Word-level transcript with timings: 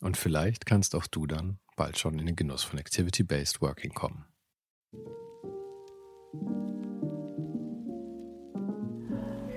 Und 0.00 0.16
vielleicht 0.16 0.66
kannst 0.66 0.94
auch 0.94 1.06
du 1.06 1.26
dann 1.26 1.58
bald 1.76 1.98
schon 1.98 2.18
in 2.18 2.26
den 2.26 2.36
Genuss 2.36 2.62
von 2.62 2.78
Activity-Based 2.78 3.60
Working 3.60 3.92
kommen. 3.92 4.24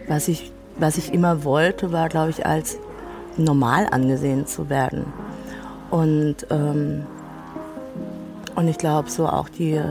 Was 0.08 0.28
ich, 0.28 0.52
was 0.78 0.98
ich 0.98 1.14
immer 1.14 1.44
wollte, 1.44 1.92
war, 1.92 2.09
glaube 2.09 2.32
ich, 2.32 2.45
als 2.45 2.78
normal 3.38 3.88
angesehen 3.88 4.45
zu 4.45 4.70
werden. 4.70 5.06
Und, 5.90 6.45
ähm, 6.50 7.06
und 8.56 8.67
ich 8.67 8.78
glaube, 8.78 9.10
so 9.10 9.28
auch 9.28 9.50
die 9.50 9.82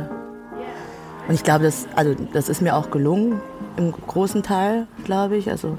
und 1.28 1.34
ich 1.34 1.44
glaube, 1.44 1.64
das, 1.64 1.86
also, 1.94 2.14
das 2.32 2.48
ist 2.48 2.60
mir 2.60 2.76
auch 2.76 2.90
gelungen, 2.90 3.40
im 3.76 3.92
großen 3.92 4.42
Teil, 4.42 4.86
glaube 5.04 5.36
ich. 5.36 5.50
Also, 5.50 5.78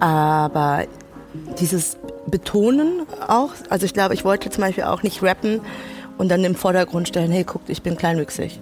aber 0.00 0.84
dieses 1.58 1.96
Betonen 2.26 3.06
auch, 3.28 3.50
also 3.70 3.86
ich 3.86 3.94
glaube, 3.94 4.14
ich 4.14 4.24
wollte 4.24 4.50
zum 4.50 4.62
Beispiel 4.62 4.84
auch 4.84 5.02
nicht 5.02 5.22
rappen 5.22 5.60
und 6.18 6.28
dann 6.30 6.44
im 6.44 6.54
Vordergrund 6.54 7.08
stellen, 7.08 7.30
hey, 7.30 7.44
guckt, 7.44 7.68
ich 7.68 7.82
bin 7.82 7.96
kleinwüchsig. 7.96 8.60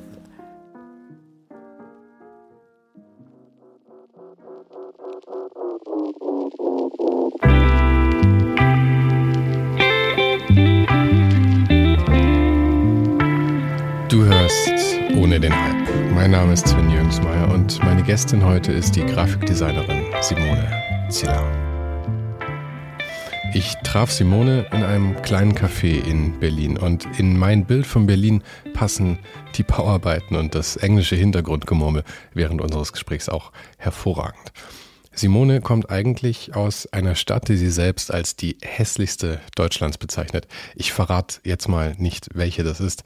Name 16.53 16.55
ist 16.55 16.69
Sven 16.69 16.91
Jürgensmeier 16.91 17.51
und 17.51 17.79
meine 17.83 18.03
Gästin 18.03 18.45
heute 18.45 18.73
ist 18.73 18.97
die 18.97 19.07
Grafikdesignerin 19.07 20.05
Simone 20.21 20.69
Ziller. 21.09 21.62
Ich 23.55 23.75
traf 23.85 24.11
Simone 24.11 24.67
in 24.73 24.83
einem 24.83 25.21
kleinen 25.21 25.53
Café 25.53 26.03
in 26.03 26.41
Berlin 26.41 26.79
und 26.79 27.07
in 27.19 27.39
mein 27.39 27.67
Bild 27.67 27.87
von 27.87 28.07
Berlin 28.07 28.43
passen 28.73 29.19
die 29.57 29.63
Bauarbeiten 29.63 30.37
und 30.37 30.55
das 30.55 30.77
englische 30.77 31.17
Hintergrundgemurmel 31.17 32.03
während 32.33 32.63
unseres 32.63 32.95
Gesprächs 32.95 33.29
auch 33.29 33.53
hervorragend. 33.77 34.53
Simone 35.15 35.61
kommt 35.61 35.91
eigentlich 35.91 36.57
aus 36.57 36.91
einer 36.95 37.15
Stadt, 37.15 37.49
die 37.49 37.59
sie 37.59 37.71
selbst 37.71 38.11
als 38.11 38.37
die 38.37 38.57
hässlichste 38.63 39.39
Deutschlands 39.55 39.99
bezeichnet. 39.99 40.49
Ich 40.75 40.95
verrate 40.95 41.41
jetzt 41.45 41.69
mal 41.69 41.95
nicht, 41.99 42.31
welche 42.33 42.65
das 42.65 42.81
ist. 42.81 43.05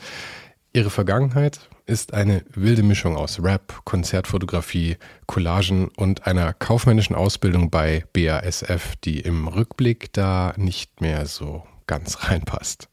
Ihre 0.73 0.91
Vergangenheit 0.91 1.69
ist 1.87 2.15
eine 2.15 2.45
wilde 2.53 2.83
Mischung 2.83 3.17
aus 3.17 3.43
Rap, 3.43 3.81
Konzertfotografie, 3.85 4.97
Collagen 5.27 5.89
und 5.97 6.27
einer 6.27 6.53
kaufmännischen 6.53 7.15
Ausbildung 7.15 7.71
bei 7.71 8.05
BASF, 8.13 8.97
die 9.05 9.21
im 9.21 9.49
Rückblick 9.49 10.13
da 10.13 10.53
nicht 10.57 11.01
mehr 11.01 11.27
so 11.27 11.65
ganz 11.87 12.25
reinpasst. 12.29 12.89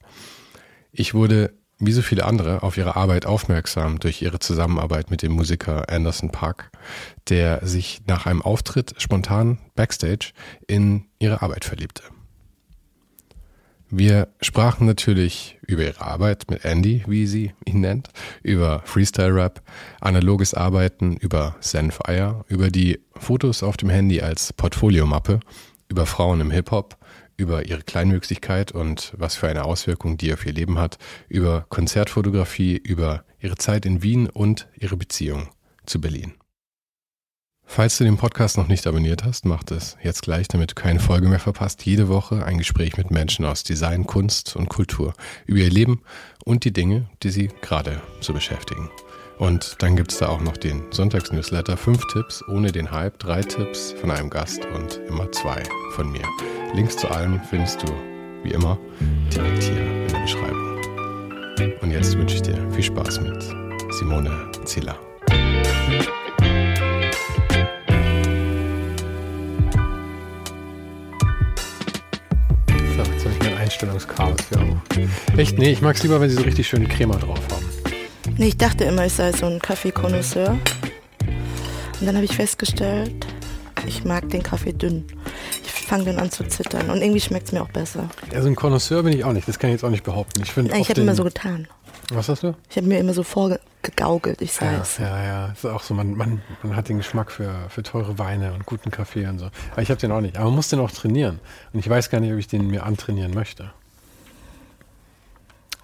Ich 0.91 1.15
wurde, 1.15 1.53
wie 1.79 1.91
so 1.91 2.03
viele 2.03 2.25
andere, 2.25 2.61
auf 2.61 2.77
ihre 2.77 2.95
Arbeit 2.95 3.25
aufmerksam 3.25 3.99
durch 3.99 4.21
ihre 4.21 4.39
Zusammenarbeit 4.39 5.09
mit 5.09 5.23
dem 5.23 5.31
Musiker 5.31 5.89
Anderson 5.89 6.29
Park, 6.29 6.71
der 7.29 7.65
sich 7.65 8.01
nach 8.05 8.27
einem 8.27 8.43
Auftritt 8.43 8.93
spontan 8.99 9.57
backstage 9.75 10.33
in 10.67 11.05
ihre 11.17 11.41
Arbeit 11.41 11.65
verliebte. 11.65 12.03
Wir 13.95 14.29
sprachen 14.41 14.87
natürlich 14.87 15.59
über 15.67 15.83
ihre 15.83 16.01
Arbeit 16.01 16.49
mit 16.49 16.65
Andy, 16.65 17.03
wie 17.05 17.27
sie 17.27 17.53
ihn 17.63 17.81
nennt, 17.81 18.09
über 18.41 18.81
Freestyle-Rap, 18.85 19.61
analoges 20.01 20.55
Arbeiten, 20.55 21.15
über 21.17 21.57
Zenfire, 21.59 22.43
über 22.47 22.71
die 22.71 23.01
Fotos 23.15 23.61
auf 23.61 23.77
dem 23.77 23.91
Handy 23.91 24.19
als 24.19 24.51
Portfoliomappe, 24.51 25.41
über 25.89 26.07
Frauen 26.07 26.41
im 26.41 26.49
Hip-Hop, 26.49 26.97
über 27.37 27.67
ihre 27.67 27.83
Kleinwüchsigkeit 27.83 28.71
und 28.71 29.13
was 29.15 29.35
für 29.35 29.47
eine 29.47 29.63
Auswirkung 29.63 30.17
die 30.17 30.33
auf 30.33 30.43
ihr 30.43 30.53
Leben 30.53 30.79
hat, 30.79 30.97
über 31.29 31.67
Konzertfotografie, 31.69 32.77
über 32.77 33.25
ihre 33.39 33.57
Zeit 33.57 33.85
in 33.85 34.01
Wien 34.01 34.27
und 34.27 34.69
ihre 34.75 34.97
Beziehung 34.97 35.49
zu 35.85 36.01
Berlin. 36.01 36.33
Falls 37.66 37.97
du 37.97 38.03
den 38.03 38.18
Podcast 38.18 38.57
noch 38.57 38.68
nicht 38.68 38.85
abonniert 38.85 39.24
hast, 39.24 39.46
mach 39.46 39.63
es 39.72 39.97
jetzt 40.03 40.22
gleich, 40.22 40.47
damit 40.47 40.72
du 40.72 40.75
keine 40.75 41.00
Folge 41.00 41.28
mehr 41.28 41.40
verpasst. 41.40 41.85
Jede 41.85 42.07
Woche 42.07 42.46
ein 42.46 42.59
Gespräch 42.59 42.97
mit 42.97 43.09
Menschen 43.09 43.46
aus 43.46 43.63
Design, 43.63 44.06
Kunst 44.06 44.56
und 44.56 44.69
Kultur 44.69 45.13
über 45.46 45.59
ihr 45.59 45.72
Leben 45.72 46.01
und 46.46 46.66
die 46.66 46.74
Dinge, 46.74 47.07
die 47.24 47.31
sie 47.31 47.50
gerade 47.62 48.01
so 48.19 48.34
beschäftigen. 48.34 48.90
Und 49.40 49.78
dann 49.79 49.96
gibt 49.96 50.12
es 50.12 50.19
da 50.19 50.28
auch 50.29 50.41
noch 50.41 50.57
den 50.57 50.84
Sonntagsnewsletter. 50.91 51.75
Fünf 51.75 52.06
Tipps 52.13 52.44
ohne 52.47 52.72
den 52.72 52.91
Hype, 52.91 53.18
drei 53.18 53.41
Tipps 53.41 53.94
von 54.00 54.12
einem 54.12 54.30
Gast 54.30 54.66
und 54.75 55.01
immer 55.07 55.31
zwei 55.31 55.63
von 55.95 56.12
mir. 56.12 56.24
Links 56.75 56.97
zu 56.97 57.09
allem 57.09 57.41
findest 57.50 57.81
du, 57.81 57.88
wie 58.44 58.51
immer, 58.51 58.78
direkt 59.34 59.63
hier 59.63 59.81
in 59.81 60.07
der 60.07 60.19
Beschreibung. 60.19 60.74
Und 61.81 61.91
jetzt 61.91 62.18
wünsche 62.18 62.35
ich 62.35 62.41
dir 62.44 62.72
viel 62.72 62.84
Spaß 62.84 63.22
mit 63.22 63.44
Simone 63.91 64.51
Ziller. 64.66 65.00
Einstellungschaos 73.73 74.38
hier 74.50 74.59
auch. 74.59 75.38
Echt? 75.38 75.57
Nee, 75.57 75.72
ich 75.72 75.81
mag 75.81 75.95
es 75.95 76.03
lieber, 76.03 76.22
wenn 76.22 76.29
sie 76.29 76.35
so 76.35 76.44
richtig 76.44 76.67
schön 76.67 76.88
Crema 76.88 77.16
drauf 77.16 77.39
haben. 77.51 77.66
Nee, 78.38 78.47
ich 78.47 78.57
dachte 78.57 78.84
immer, 78.84 79.06
ich 79.06 79.13
sei 79.13 79.31
so 79.31 79.47
ein 79.47 79.59
Kaffeekonnoisseur. 79.59 80.51
Und 82.00 82.06
dann 82.06 82.16
habe 82.16 82.25
ich 82.25 82.35
festgestellt, 82.35 83.25
ich 83.88 84.03
mag 84.03 84.29
den 84.29 84.44
Kaffee 84.44 84.73
dünn. 84.73 85.06
Ich 85.63 85.72
fange 85.72 86.06
dann 86.06 86.19
an 86.19 86.31
zu 86.31 86.44
zittern 86.47 86.89
und 86.89 87.01
irgendwie 87.01 87.19
schmeckt 87.19 87.47
es 87.47 87.51
mir 87.51 87.62
auch 87.62 87.69
besser. 87.69 88.09
Also 88.33 88.47
ein 88.47 88.56
Connoisseur 88.56 89.03
bin 89.03 89.13
ich 89.13 89.23
auch 89.23 89.33
nicht, 89.33 89.47
das 89.47 89.59
kann 89.59 89.69
ich 89.69 89.75
jetzt 89.75 89.83
auch 89.83 89.89
nicht 89.89 90.03
behaupten. 90.03 90.41
Ich, 90.44 90.56
ich 90.56 90.89
habe 90.89 91.01
immer 91.01 91.16
so 91.16 91.23
getan. 91.23 91.67
Was 92.09 92.29
hast 92.29 92.43
du? 92.43 92.55
Ich 92.69 92.77
habe 92.77 92.87
mir 92.87 92.99
immer 92.99 93.13
so 93.13 93.23
vorgegaukelt, 93.23 94.41
ich 94.41 94.53
sei 94.53 94.65
ja. 94.65 94.83
Ja, 94.99 95.23
ja, 95.23 95.47
ist 95.47 95.65
auch 95.65 95.81
so, 95.81 95.93
man, 95.93 96.15
man, 96.15 96.41
man 96.61 96.75
hat 96.75 96.89
den 96.89 96.97
Geschmack 96.97 97.31
für, 97.31 97.53
für 97.69 97.83
teure 97.83 98.19
Weine 98.19 98.53
und 98.53 98.65
guten 98.65 98.91
Kaffee 98.91 99.25
und 99.27 99.39
so. 99.39 99.49
Aber 99.71 99.81
ich 99.81 99.89
habe 99.89 99.99
den 99.99 100.11
auch 100.11 100.21
nicht. 100.21 100.37
Aber 100.37 100.45
man 100.45 100.55
muss 100.55 100.69
den 100.69 100.79
auch 100.79 100.91
trainieren. 100.91 101.39
Und 101.71 101.79
ich 101.79 101.89
weiß 101.89 102.09
gar 102.09 102.19
nicht, 102.19 102.31
ob 102.33 102.39
ich 102.39 102.47
den 102.47 102.67
mir 102.67 102.83
antrainieren 102.83 103.33
möchte. 103.33 103.71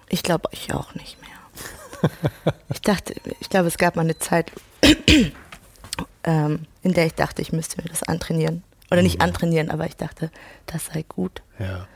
Ich 0.08 0.22
glaube, 0.22 0.48
ich 0.52 0.74
auch 0.74 0.94
nicht 0.94 1.16
mehr. 1.20 2.10
ich 2.70 2.82
dachte, 2.82 3.14
ich 3.40 3.48
glaube, 3.48 3.68
es 3.68 3.78
gab 3.78 3.96
mal 3.96 4.02
eine 4.02 4.18
Zeit, 4.18 4.52
ähm, 6.24 6.66
in 6.82 6.92
der 6.92 7.06
ich 7.06 7.14
dachte, 7.14 7.42
ich 7.42 7.52
müsste 7.52 7.80
mir 7.80 7.88
das 7.88 8.02
antrainieren. 8.02 8.62
Oder 8.90 9.02
nicht 9.02 9.18
mhm. 9.18 9.24
antrainieren, 9.24 9.70
aber 9.70 9.86
ich 9.86 9.96
dachte, 9.96 10.30
das 10.66 10.86
sei 10.86 11.04
gut. 11.08 11.42
Ja. 11.58 11.86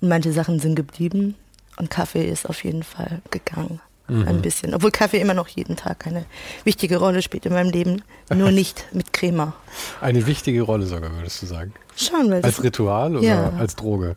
Und 0.00 0.08
manche 0.08 0.32
Sachen 0.32 0.60
sind 0.60 0.76
geblieben 0.76 1.34
und 1.76 1.90
Kaffee 1.90 2.28
ist 2.28 2.48
auf 2.48 2.64
jeden 2.64 2.82
Fall 2.82 3.22
gegangen. 3.30 3.80
Mhm. 4.08 4.28
Ein 4.28 4.42
bisschen. 4.42 4.74
Obwohl 4.74 4.90
Kaffee 4.90 5.20
immer 5.20 5.34
noch 5.34 5.48
jeden 5.48 5.76
Tag 5.76 6.06
eine 6.06 6.26
wichtige 6.64 6.96
Rolle 6.96 7.22
spielt 7.22 7.46
in 7.46 7.52
meinem 7.52 7.70
Leben. 7.70 8.02
Nur 8.34 8.50
nicht 8.52 8.86
mit 8.92 9.12
Crema. 9.12 9.54
Eine 10.00 10.26
wichtige 10.26 10.62
Rolle 10.62 10.86
sogar, 10.86 11.12
würdest 11.12 11.40
du 11.42 11.46
sagen? 11.46 11.72
Schon. 11.96 12.30
Weil 12.30 12.42
als 12.42 12.62
Ritual 12.62 13.16
oder 13.16 13.26
ja. 13.26 13.52
als 13.58 13.76
Droge? 13.76 14.16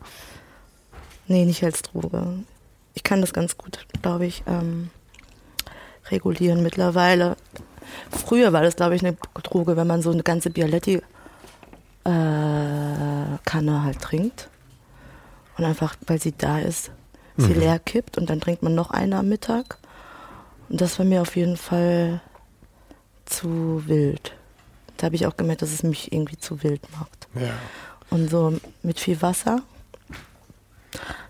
Nee, 1.28 1.44
nicht 1.44 1.62
als 1.64 1.82
Droge. 1.82 2.44
Ich 2.94 3.02
kann 3.02 3.20
das 3.20 3.32
ganz 3.32 3.56
gut, 3.56 3.86
glaube 4.02 4.26
ich, 4.26 4.42
ähm, 4.46 4.90
regulieren 6.10 6.62
mittlerweile. 6.62 7.36
Früher 8.10 8.52
war 8.52 8.62
das, 8.62 8.76
glaube 8.76 8.96
ich, 8.96 9.04
eine 9.04 9.16
Droge, 9.42 9.76
wenn 9.76 9.86
man 9.86 10.02
so 10.02 10.10
eine 10.10 10.22
ganze 10.22 10.50
Bialetti-Kanne 10.50 11.02
äh, 12.04 13.84
halt 13.84 14.00
trinkt. 14.00 14.48
und 15.58 15.64
einfach, 15.64 15.96
weil 16.06 16.20
sie 16.20 16.32
da 16.36 16.58
ist, 16.58 16.90
sie 17.36 17.54
Mhm. 17.54 17.60
leer 17.60 17.78
kippt 17.78 18.18
und 18.18 18.30
dann 18.30 18.40
trinkt 18.40 18.62
man 18.62 18.74
noch 18.74 18.90
eine 18.90 19.18
am 19.18 19.28
Mittag. 19.28 19.78
Und 20.68 20.80
das 20.80 20.98
war 20.98 21.06
mir 21.06 21.22
auf 21.22 21.36
jeden 21.36 21.56
Fall 21.56 22.20
zu 23.24 23.82
wild. 23.86 24.34
Da 24.96 25.06
habe 25.06 25.16
ich 25.16 25.26
auch 25.26 25.36
gemerkt, 25.36 25.62
dass 25.62 25.72
es 25.72 25.82
mich 25.82 26.12
irgendwie 26.12 26.38
zu 26.38 26.62
wild 26.62 26.80
macht. 26.98 27.28
Ja. 27.34 27.52
Und 28.10 28.30
so 28.30 28.58
mit 28.82 28.98
viel 28.98 29.20
Wasser, 29.20 29.62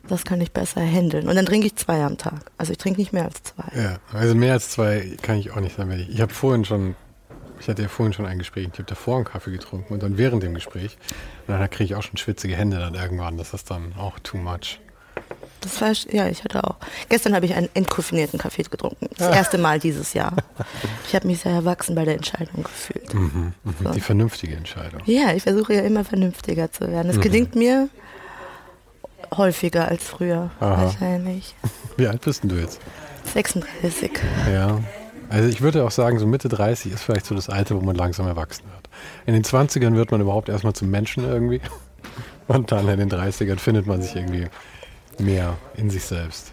das 0.08 0.24
kann 0.24 0.40
ich 0.40 0.52
besser 0.52 0.80
handeln. 0.82 1.28
Und 1.28 1.34
dann 1.34 1.46
trinke 1.46 1.66
ich 1.66 1.76
zwei 1.76 2.04
am 2.04 2.16
Tag. 2.16 2.50
Also 2.58 2.72
ich 2.72 2.78
trinke 2.78 3.00
nicht 3.00 3.12
mehr 3.12 3.24
als 3.24 3.42
zwei. 3.42 3.64
Ja, 3.74 3.98
also 4.12 4.34
mehr 4.34 4.52
als 4.52 4.70
zwei 4.70 5.16
kann 5.22 5.36
ich 5.38 5.50
auch 5.50 5.60
nicht 5.60 5.76
Ich, 5.78 6.08
ich 6.10 6.20
habe 6.20 6.32
vorhin 6.32 6.64
schon, 6.64 6.94
ich 7.58 7.68
hatte 7.68 7.82
ja 7.82 7.88
vorhin 7.88 8.12
schon 8.12 8.26
ein 8.26 8.38
Gespräch, 8.38 8.68
ich 8.72 8.78
habe 8.78 8.84
davor 8.84 9.16
einen 9.16 9.24
Kaffee 9.24 9.50
getrunken 9.50 9.92
und 9.94 10.02
dann 10.02 10.16
während 10.18 10.42
dem 10.42 10.54
Gespräch. 10.54 10.96
Und 11.46 11.54
dann 11.58 11.70
kriege 11.70 11.84
ich 11.84 11.94
auch 11.96 12.02
schon 12.02 12.16
schwitzige 12.16 12.54
Hände 12.54 12.78
dann 12.78 12.94
irgendwann. 12.94 13.36
Das 13.36 13.52
ist 13.52 13.70
dann 13.70 13.94
auch 13.98 14.18
too 14.20 14.36
much. 14.36 14.78
Das 15.60 15.80
war, 15.80 15.92
ja, 16.14 16.28
ich 16.28 16.44
hatte 16.44 16.62
auch. 16.62 16.76
Gestern 17.08 17.34
habe 17.34 17.44
ich 17.46 17.54
einen 17.54 17.68
entkoffinierten 17.74 18.38
Kaffee 18.38 18.62
getrunken. 18.62 19.08
Das 19.18 19.34
erste 19.34 19.58
Mal 19.58 19.80
dieses 19.80 20.14
Jahr. 20.14 20.32
Ich 21.08 21.14
habe 21.14 21.26
mich 21.26 21.40
sehr 21.40 21.52
erwachsen 21.52 21.94
bei 21.96 22.04
der 22.04 22.14
Entscheidung 22.14 22.62
gefühlt. 22.62 23.12
Mhm, 23.12 23.52
mhm. 23.64 23.74
So. 23.82 23.90
Die 23.90 24.00
vernünftige 24.00 24.54
Entscheidung. 24.54 25.00
Ja, 25.06 25.32
ich 25.32 25.42
versuche 25.42 25.74
ja 25.74 25.80
immer 25.80 26.04
vernünftiger 26.04 26.70
zu 26.70 26.88
werden. 26.88 27.10
Es 27.10 27.20
gelingt 27.20 27.56
mir 27.56 27.88
häufiger 29.36 29.88
als 29.88 30.04
früher, 30.04 30.50
Aha. 30.60 30.84
wahrscheinlich. 30.84 31.54
Wie 31.96 32.06
alt 32.06 32.20
bist 32.20 32.42
denn 32.42 32.50
du 32.50 32.56
jetzt? 32.56 32.80
36. 33.32 34.12
Ja. 34.52 34.78
Also 35.28 35.48
ich 35.48 35.60
würde 35.60 35.84
auch 35.84 35.90
sagen, 35.90 36.18
so 36.20 36.26
Mitte 36.26 36.48
30 36.48 36.92
ist 36.92 37.02
vielleicht 37.02 37.26
so 37.26 37.34
das 37.34 37.48
Alter, 37.48 37.74
wo 37.74 37.80
man 37.80 37.96
langsam 37.96 38.28
erwachsen 38.28 38.64
wird. 38.70 38.88
In 39.26 39.34
den 39.34 39.42
20ern 39.42 39.94
wird 39.94 40.12
man 40.12 40.20
überhaupt 40.20 40.48
erstmal 40.48 40.74
zum 40.74 40.90
Menschen 40.90 41.24
irgendwie. 41.24 41.60
Und 42.46 42.70
dann 42.70 42.86
in 42.86 43.00
den 43.00 43.10
30ern 43.10 43.58
findet 43.58 43.86
man 43.86 44.00
sich 44.00 44.14
irgendwie 44.14 44.46
mehr 45.18 45.56
in 45.76 45.90
sich 45.90 46.04
selbst. 46.04 46.52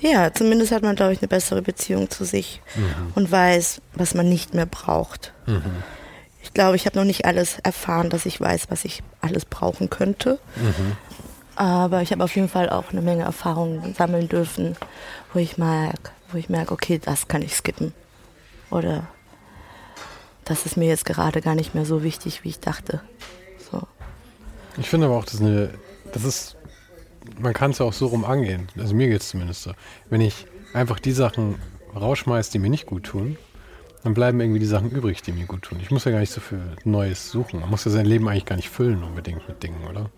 Ja, 0.00 0.32
zumindest 0.32 0.70
hat 0.72 0.82
man, 0.82 0.94
glaube 0.94 1.12
ich, 1.12 1.20
eine 1.20 1.28
bessere 1.28 1.62
Beziehung 1.62 2.08
zu 2.08 2.24
sich 2.24 2.62
und 3.14 3.30
weiß, 3.30 3.80
was 3.94 4.14
man 4.14 4.28
nicht 4.28 4.54
mehr 4.54 4.66
braucht. 4.66 5.32
Ich 6.42 6.54
glaube, 6.54 6.76
ich 6.76 6.86
habe 6.86 6.96
noch 6.96 7.04
nicht 7.04 7.24
alles 7.24 7.58
erfahren, 7.58 8.08
dass 8.08 8.24
ich 8.24 8.40
weiß, 8.40 8.66
was 8.70 8.84
ich 8.84 9.02
alles 9.20 9.44
brauchen 9.44 9.90
könnte. 9.90 10.38
Aber 11.56 12.02
ich 12.02 12.12
habe 12.12 12.22
auf 12.22 12.36
jeden 12.36 12.48
Fall 12.48 12.70
auch 12.70 12.92
eine 12.92 13.02
Menge 13.02 13.24
Erfahrungen 13.24 13.92
sammeln 13.94 14.28
dürfen, 14.28 14.76
wo 15.32 15.40
ich 15.40 15.58
merke, 15.58 16.12
wo 16.30 16.38
ich 16.38 16.48
merke, 16.48 16.72
okay, 16.72 17.00
das 17.04 17.26
kann 17.26 17.42
ich 17.42 17.56
skippen. 17.56 17.92
Oder 18.70 19.08
das 20.44 20.64
ist 20.64 20.76
mir 20.76 20.86
jetzt 20.86 21.04
gerade 21.04 21.40
gar 21.40 21.56
nicht 21.56 21.74
mehr 21.74 21.84
so 21.84 22.04
wichtig, 22.04 22.44
wie 22.44 22.50
ich 22.50 22.60
dachte. 22.60 23.00
So. 23.70 23.82
Ich 24.76 24.88
finde 24.88 25.06
aber 25.06 25.16
auch, 25.16 25.24
das 25.24 25.34
ist 25.34 25.40
eine, 25.40 25.70
das 26.12 26.22
ist, 26.22 26.56
man 27.38 27.52
kann 27.52 27.72
es 27.72 27.78
ja 27.78 27.86
auch 27.86 27.92
so 27.92 28.06
rum 28.06 28.24
angehen. 28.24 28.68
Also 28.76 28.94
mir 28.94 29.08
geht 29.08 29.20
es 29.20 29.28
zumindest 29.30 29.62
so. 29.62 29.72
Wenn 30.10 30.20
ich 30.20 30.46
einfach 30.72 30.98
die 30.98 31.12
Sachen 31.12 31.56
rausschmeiße, 31.94 32.52
die 32.52 32.58
mir 32.58 32.70
nicht 32.70 32.86
gut 32.86 33.04
tun, 33.04 33.36
dann 34.04 34.14
bleiben 34.14 34.40
irgendwie 34.40 34.60
die 34.60 34.66
Sachen 34.66 34.90
übrig, 34.90 35.22
die 35.22 35.32
mir 35.32 35.46
gut 35.46 35.62
tun. 35.62 35.78
Ich 35.82 35.90
muss 35.90 36.04
ja 36.04 36.12
gar 36.12 36.20
nicht 36.20 36.32
so 36.32 36.40
viel 36.40 36.60
Neues 36.84 37.30
suchen. 37.30 37.60
Man 37.60 37.70
muss 37.70 37.84
ja 37.84 37.90
sein 37.90 38.06
Leben 38.06 38.28
eigentlich 38.28 38.46
gar 38.46 38.56
nicht 38.56 38.70
füllen 38.70 39.02
unbedingt 39.02 39.48
mit 39.48 39.62
Dingen, 39.62 39.84
oder? 39.88 40.10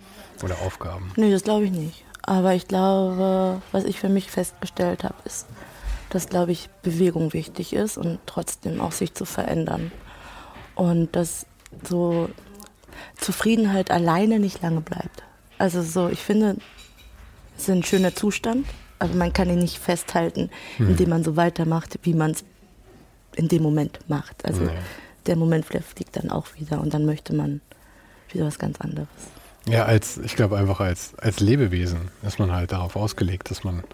Oder 0.43 0.57
Aufgaben. 0.65 1.13
Nee, 1.17 1.31
das 1.31 1.45
glaube 1.45 1.65
ich 1.65 1.71
nicht. 1.71 2.05
Aber 2.23 2.55
ich 2.55 2.69
glaube, 2.69 3.63
was 3.73 3.85
ich 3.85 3.99
für 3.99 4.09
mich 4.09 4.31
festgestellt 4.31 5.05
habe, 5.05 5.15
ist, 5.25 5.47
dass, 6.11 6.29
glaube 6.29 6.53
ich, 6.53 6.69
Bewegung 6.83 7.33
wichtig 7.33 7.73
ist 7.73 7.97
und 7.97 8.19
trotzdem 8.27 8.81
auch 8.81 8.93
sich 8.93 9.15
zu 9.15 9.25
verändern. 9.25 9.91
Und 10.75 11.17
dass 11.17 11.47
so 11.89 12.29
Zufriedenheit 13.17 13.91
alleine 13.91 14.39
nicht 14.39 14.63
lange 14.63 14.81
bleibt. 14.81 15.23
Also 15.59 15.83
so, 15.83 16.09
ich 16.09 16.21
finde, 16.21 16.57
es 17.63 17.69
ist 17.69 17.75
ein 17.75 17.83
schöner 17.83 18.15
Zustand, 18.15 18.67
aber 18.99 19.15
man 19.15 19.33
kann 19.33 19.49
ihn 19.51 19.59
nicht 19.59 19.79
festhalten, 19.79 20.51
indem 20.79 21.11
man 21.11 21.25
so 21.25 21.37
weitermacht, 21.37 21.99
wie 22.03 22.15
man 22.15 22.33
es 22.33 22.45
in 23.37 23.49
dem 23.49 23.63
Moment 23.63 24.01
macht. 24.09 24.45
Also 24.45 24.63
Nee. 24.63 24.71
der 25.27 25.37
Moment 25.37 25.65
fliegt 25.67 26.17
dann 26.17 26.31
auch 26.31 26.47
wieder 26.57 26.81
und 26.81 26.93
dann 26.95 27.05
möchte 27.07 27.35
man 27.35 27.61
wieder 28.33 28.47
was 28.47 28.59
ganz 28.59 28.81
anderes. 28.81 29.09
Ja, 29.67 29.85
als, 29.85 30.19
ich 30.19 30.37
glaube 30.37 30.57
einfach 30.57 30.81
als, 30.81 31.15
als 31.19 31.41
Lebewesen 31.41 32.11
ist 32.27 32.39
man 32.39 32.51
halt 32.51 32.73
darauf 32.73 32.97
ausgelegt, 32.97 33.51
dass 33.51 33.63
man 33.63 33.85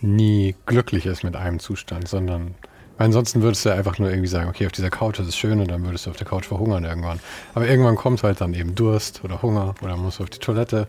nie 0.00 0.54
glücklich 0.66 1.06
ist 1.06 1.22
mit 1.22 1.36
einem 1.36 1.58
Zustand, 1.58 2.08
sondern 2.08 2.54
weil 2.96 3.06
ansonsten 3.06 3.42
würdest 3.42 3.64
du 3.64 3.70
ja 3.70 3.76
einfach 3.76 3.98
nur 3.98 4.10
irgendwie 4.10 4.28
sagen, 4.28 4.48
okay, 4.48 4.66
auf 4.66 4.72
dieser 4.72 4.90
Couch 4.90 5.18
ist 5.20 5.28
es 5.28 5.36
schön 5.36 5.60
und 5.60 5.70
dann 5.70 5.84
würdest 5.84 6.06
du 6.06 6.10
auf 6.10 6.16
der 6.16 6.26
Couch 6.26 6.46
verhungern 6.46 6.84
irgendwann. 6.84 7.20
Aber 7.54 7.66
irgendwann 7.66 7.96
kommt 7.96 8.22
halt 8.22 8.40
dann 8.40 8.52
eben 8.54 8.74
Durst 8.74 9.22
oder 9.24 9.40
Hunger 9.42 9.74
oder 9.82 9.96
musst 9.96 10.18
du 10.18 10.24
auf 10.24 10.30
die 10.30 10.38
Toilette 10.38 10.86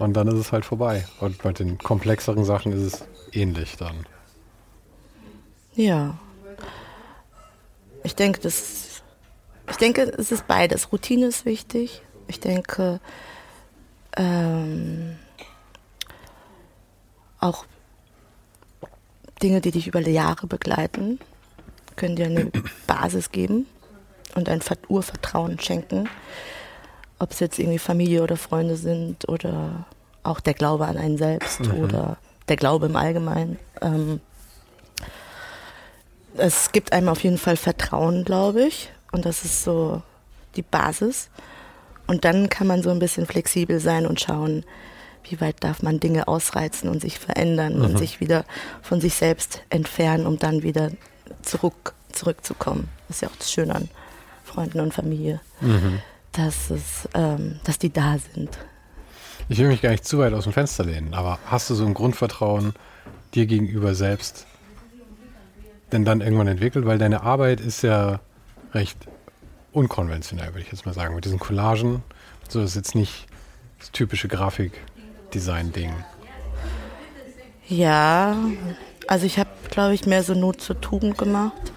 und 0.00 0.14
dann 0.14 0.26
ist 0.28 0.34
es 0.34 0.50
halt 0.52 0.64
vorbei. 0.64 1.06
Und 1.20 1.42
bei 1.42 1.52
den 1.52 1.78
komplexeren 1.78 2.44
Sachen 2.44 2.72
ist 2.72 2.94
es 2.94 3.04
ähnlich 3.32 3.76
dann. 3.76 4.06
Ja. 5.74 6.18
Ich 8.02 8.16
denke, 8.16 8.40
das, 8.40 9.02
ich 9.70 9.76
denke, 9.76 10.02
es 10.02 10.32
ist 10.32 10.46
beides. 10.46 10.90
Routine 10.90 11.26
ist 11.26 11.44
wichtig. 11.44 12.02
Ich 12.26 12.40
denke, 12.40 12.98
ähm, 14.16 15.16
auch 17.38 17.64
Dinge, 19.42 19.60
die 19.60 19.70
dich 19.70 19.86
über 19.86 20.00
Jahre 20.00 20.46
begleiten, 20.46 21.20
können 21.96 22.16
dir 22.16 22.26
eine 22.26 22.50
Basis 22.86 23.30
geben 23.32 23.66
und 24.34 24.48
ein 24.48 24.60
Ver- 24.62 24.76
Urvertrauen 24.88 25.58
schenken. 25.60 26.08
Ob 27.20 27.30
es 27.30 27.38
jetzt 27.38 27.58
irgendwie 27.60 27.78
Familie 27.78 28.22
oder 28.24 28.36
Freunde 28.36 28.76
sind 28.76 29.28
oder 29.28 29.86
auch 30.24 30.40
der 30.40 30.54
Glaube 30.54 30.86
an 30.86 30.96
einen 30.96 31.18
selbst 31.18 31.60
oder 31.60 32.16
der 32.48 32.56
Glaube 32.56 32.86
im 32.86 32.96
Allgemeinen. 32.96 33.58
Ähm, 33.80 34.20
es 36.36 36.72
gibt 36.72 36.92
einem 36.92 37.08
auf 37.08 37.22
jeden 37.22 37.38
Fall 37.38 37.56
Vertrauen, 37.56 38.24
glaube 38.24 38.62
ich. 38.64 38.90
Und 39.12 39.24
das 39.24 39.44
ist 39.44 39.62
so 39.62 40.02
die 40.56 40.62
Basis. 40.62 41.30
Und 42.06 42.24
dann 42.24 42.48
kann 42.48 42.66
man 42.66 42.82
so 42.82 42.90
ein 42.90 42.98
bisschen 42.98 43.26
flexibel 43.26 43.78
sein 43.78 44.06
und 44.06 44.20
schauen, 44.20 44.64
wie 45.24 45.40
weit 45.40 45.62
darf 45.62 45.82
man 45.82 46.00
Dinge 46.00 46.26
ausreizen 46.28 46.88
und 46.88 47.00
sich 47.00 47.18
verändern 47.18 47.82
und 47.82 47.98
sich 47.98 48.20
wieder 48.20 48.44
von 48.82 49.00
sich 49.00 49.14
selbst 49.14 49.62
entfernen, 49.70 50.26
um 50.26 50.38
dann 50.38 50.62
wieder 50.62 50.90
zurück, 51.42 51.94
zurückzukommen. 52.10 52.88
Das 53.06 53.18
ist 53.18 53.22
ja 53.22 53.28
auch 53.28 53.36
das 53.36 53.52
Schöne 53.52 53.74
an 53.74 53.88
Freunden 54.44 54.80
und 54.80 54.94
Familie, 54.94 55.40
dass, 56.32 56.70
es, 56.70 57.08
ähm, 57.14 57.60
dass 57.64 57.78
die 57.78 57.92
da 57.92 58.16
sind. 58.34 58.58
Ich 59.48 59.58
will 59.58 59.68
mich 59.68 59.82
gar 59.82 59.90
nicht 59.90 60.04
zu 60.04 60.18
weit 60.18 60.32
aus 60.32 60.44
dem 60.44 60.52
Fenster 60.52 60.84
lehnen, 60.84 61.14
aber 61.14 61.38
hast 61.46 61.68
du 61.70 61.74
so 61.74 61.84
ein 61.84 61.94
Grundvertrauen 61.94 62.74
dir 63.34 63.46
gegenüber 63.46 63.94
selbst 63.94 64.46
denn 65.92 66.04
dann 66.04 66.20
irgendwann 66.20 66.46
entwickelt? 66.46 66.86
Weil 66.86 66.98
deine 66.98 67.22
Arbeit 67.22 67.60
ist 67.60 67.82
ja 67.82 68.20
recht 68.72 68.96
unkonventionell, 69.72 70.48
würde 70.48 70.60
ich 70.60 70.70
jetzt 70.70 70.86
mal 70.86 70.94
sagen. 70.94 71.14
Mit 71.14 71.24
diesen 71.24 71.38
Collagen, 71.38 72.02
so 72.48 72.62
ist 72.62 72.76
jetzt 72.76 72.94
nicht 72.94 73.26
das 73.78 73.90
typische 73.90 74.28
Grafikdesign-Ding. 74.28 75.92
Ja, 77.66 78.36
also 79.06 79.26
ich 79.26 79.38
habe, 79.38 79.50
glaube 79.70 79.94
ich, 79.94 80.06
mehr 80.06 80.22
so 80.22 80.34
Not 80.34 80.60
zur 80.60 80.80
Tugend 80.80 81.18
gemacht. 81.18 81.72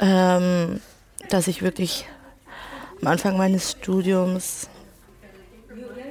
Ähm, 0.00 0.80
dass 1.28 1.48
ich 1.48 1.62
wirklich 1.62 2.06
am 3.00 3.06
Anfang 3.08 3.36
meines 3.36 3.72
Studiums 3.72 4.68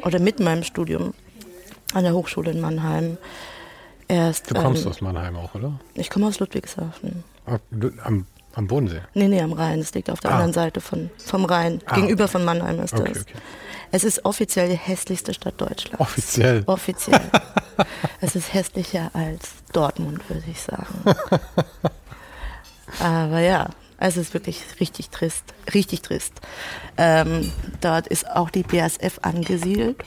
oder 0.03 0.19
mit 0.19 0.39
meinem 0.39 0.63
Studium 0.63 1.13
an 1.93 2.03
der 2.03 2.13
Hochschule 2.13 2.51
in 2.51 2.61
Mannheim 2.61 3.17
erst. 4.07 4.49
Du 4.51 4.55
kommst 4.55 4.83
ähm, 4.85 4.91
aus 4.91 5.01
Mannheim 5.01 5.35
auch, 5.35 5.55
oder? 5.55 5.79
Ich 5.95 6.09
komme 6.09 6.27
aus 6.27 6.39
Ludwigshafen. 6.39 7.23
Ah, 7.45 7.57
Am, 8.03 8.25
am 8.53 8.67
Bodensee. 8.67 9.01
Nee, 9.13 9.27
nee, 9.27 9.41
am 9.41 9.53
Rhein. 9.53 9.79
Es 9.79 9.93
liegt 9.93 10.09
auf 10.09 10.19
der 10.19 10.31
Ah. 10.31 10.33
anderen 10.35 10.53
Seite 10.53 10.81
von, 10.81 11.09
vom 11.23 11.45
Rhein. 11.45 11.81
Ah, 11.85 11.95
Gegenüber 11.95 12.25
okay. 12.25 12.31
von 12.33 12.45
Mannheim 12.45 12.79
ist 12.81 12.93
Okay, 12.93 13.13
das. 13.13 13.21
okay. 13.23 13.33
Es 13.89 14.03
ist 14.03 14.25
offiziell 14.25 14.67
die 14.67 14.75
hässlichste 14.77 15.33
Stadt 15.33 15.59
Deutschlands. 15.61 16.01
Offiziell. 16.01 16.63
Offiziell. 16.65 17.21
es 18.21 18.35
ist 18.35 18.53
hässlicher 18.53 19.09
als 19.13 19.51
Dortmund, 19.71 20.29
würde 20.29 20.43
ich 20.51 20.61
sagen. 20.61 21.03
Aber 22.99 23.39
ja, 23.39 23.69
es 23.97 24.17
ist 24.17 24.33
wirklich 24.33 24.63
richtig 24.79 25.09
trist. 25.09 25.43
Richtig 25.73 26.01
trist. 26.01 26.33
Ähm, 26.97 27.51
dort 27.81 28.07
ist 28.07 28.29
auch 28.29 28.49
die 28.49 28.63
BASF 28.63 29.19
angesiedelt. 29.21 30.03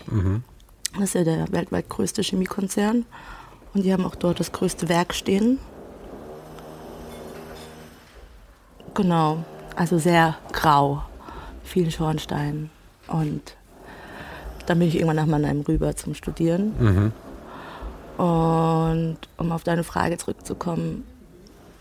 Das 0.95 1.03
ist 1.03 1.15
ja 1.15 1.25
der 1.25 1.53
weltweit 1.53 1.89
größte 1.89 2.23
Chemiekonzern. 2.23 3.05
Und 3.75 3.85
die 3.85 3.93
haben 3.93 4.05
auch 4.05 4.15
dort 4.15 4.41
das 4.41 4.53
größte 4.53 4.89
Werk 4.89 5.15
stehen. 5.15 5.59
Genau. 8.95 9.45
Also 9.77 9.99
sehr 9.99 10.37
grau. 10.53 11.05
Viel 11.65 11.91
Schornstein. 11.91 12.71
Und 13.07 13.57
dann 14.67 14.79
bin 14.79 14.89
ich 14.89 14.95
irgendwann 14.95 15.17
nach 15.17 15.27
Mannheim 15.27 15.61
rüber 15.63 15.97
zum 15.97 16.15
Studieren. 16.15 16.75
Mhm. 16.79 17.13
Und 18.23 19.19
um 19.37 19.53
auf 19.53 19.65
deine 19.65 19.83
Frage 19.83 20.19
zurückzukommen, 20.19 21.05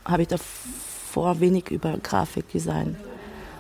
habe 0.06 0.22
ich 0.22 0.28
davor 1.10 1.40
wenig 1.40 1.72
über 1.72 1.98
Grafikdesign 1.98 2.96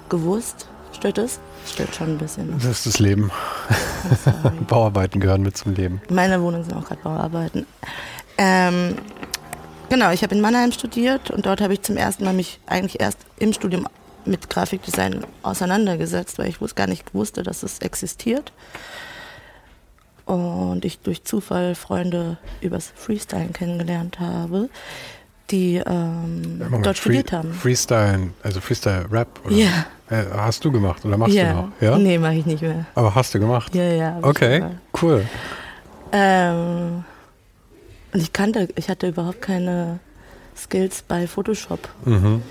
gewusst, 0.07 0.67
Stört 0.91 1.19
es? 1.19 1.39
Stört 1.67 1.95
schon 1.95 2.09
ein 2.09 2.17
bisschen. 2.17 2.51
Das 2.51 2.65
ist 2.65 2.85
das 2.87 2.99
Leben. 2.99 3.31
Bauarbeiten 4.67 5.19
gehören 5.21 5.43
mit 5.43 5.55
zum 5.55 5.75
Leben. 5.75 6.01
In 6.09 6.15
meiner 6.15 6.41
Wohnung 6.41 6.63
sind 6.63 6.75
auch 6.75 6.83
gerade 6.83 7.01
Bauarbeiten. 7.01 7.67
Ähm, 8.39 8.95
genau, 9.87 10.11
ich 10.11 10.23
habe 10.23 10.33
in 10.33 10.41
Mannheim 10.41 10.71
studiert 10.71 11.29
und 11.29 11.45
dort 11.45 11.61
habe 11.61 11.73
ich 11.73 11.83
zum 11.83 11.95
ersten 11.95 12.25
Mal 12.25 12.33
mich 12.33 12.59
eigentlich 12.65 12.99
erst 12.99 13.19
im 13.37 13.53
Studium 13.53 13.87
mit 14.25 14.49
Grafikdesign 14.49 15.23
auseinandergesetzt, 15.43 16.39
weil 16.39 16.49
ich 16.49 16.59
gar 16.75 16.87
nicht 16.87 17.13
wusste, 17.13 17.43
dass 17.43 17.61
es 17.61 17.79
existiert. 17.79 18.51
Und 20.25 20.83
ich 20.85 20.99
durch 20.99 21.23
Zufall 21.23 21.75
Freunde 21.75 22.37
übers 22.61 22.91
Freestylen 22.95 23.53
kennengelernt 23.53 24.19
habe, 24.19 24.69
die 25.51 25.81
ähm, 25.85 26.59
ja, 26.59 26.69
dort 26.69 26.97
Free, 26.97 27.13
studiert 27.13 27.31
haben. 27.31 27.53
Freestyle, 27.53 28.29
also 28.43 28.61
Freestyle-Rap? 28.61 29.27
Ja. 29.49 29.85
Äh, 30.09 30.25
hast 30.35 30.63
du 30.65 30.71
gemacht 30.71 31.05
oder 31.05 31.17
machst 31.17 31.35
ja. 31.35 31.53
du 31.53 31.61
noch? 31.61 31.69
Ja? 31.81 31.97
Nee, 31.97 32.17
mache 32.17 32.35
ich 32.35 32.45
nicht 32.45 32.61
mehr. 32.61 32.85
Aber 32.95 33.13
hast 33.13 33.33
du 33.33 33.39
gemacht? 33.39 33.73
Ja, 33.75 33.83
ja. 33.83 34.19
Okay, 34.21 34.63
cool. 35.01 35.25
Ähm, 36.11 37.03
und 38.11 38.21
ich 38.21 38.33
kannte, 38.33 38.69
ich 38.75 38.89
hatte 38.89 39.07
überhaupt 39.07 39.41
keine 39.41 39.99
Skills 40.55 41.03
bei 41.03 41.27
Photoshop. 41.27 41.87
Mhm. 42.05 42.41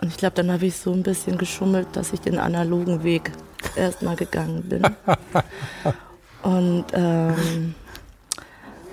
Und 0.00 0.08
ich 0.08 0.16
glaube, 0.16 0.34
dann 0.34 0.50
habe 0.50 0.66
ich 0.66 0.76
so 0.76 0.92
ein 0.92 1.02
bisschen 1.02 1.36
geschummelt, 1.38 1.88
dass 1.92 2.12
ich 2.12 2.20
den 2.20 2.38
analogen 2.38 3.02
Weg 3.02 3.30
erstmal 3.76 4.16
gegangen 4.16 4.62
bin. 4.62 4.82
und, 6.42 6.84
ähm, 6.92 7.74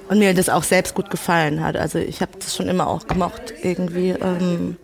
und 0.10 0.20
mir 0.20 0.34
das 0.34 0.50
auch 0.50 0.64
selbst 0.64 0.96
gut 0.96 1.10
gefallen 1.10 1.64
hat. 1.64 1.78
Also 1.78 2.00
ich 2.00 2.22
habe 2.22 2.32
das 2.40 2.56
schon 2.56 2.68
immer 2.68 2.88
auch 2.88 3.08
gemocht, 3.08 3.54
irgendwie 3.62 4.10
ähm, 4.10 4.78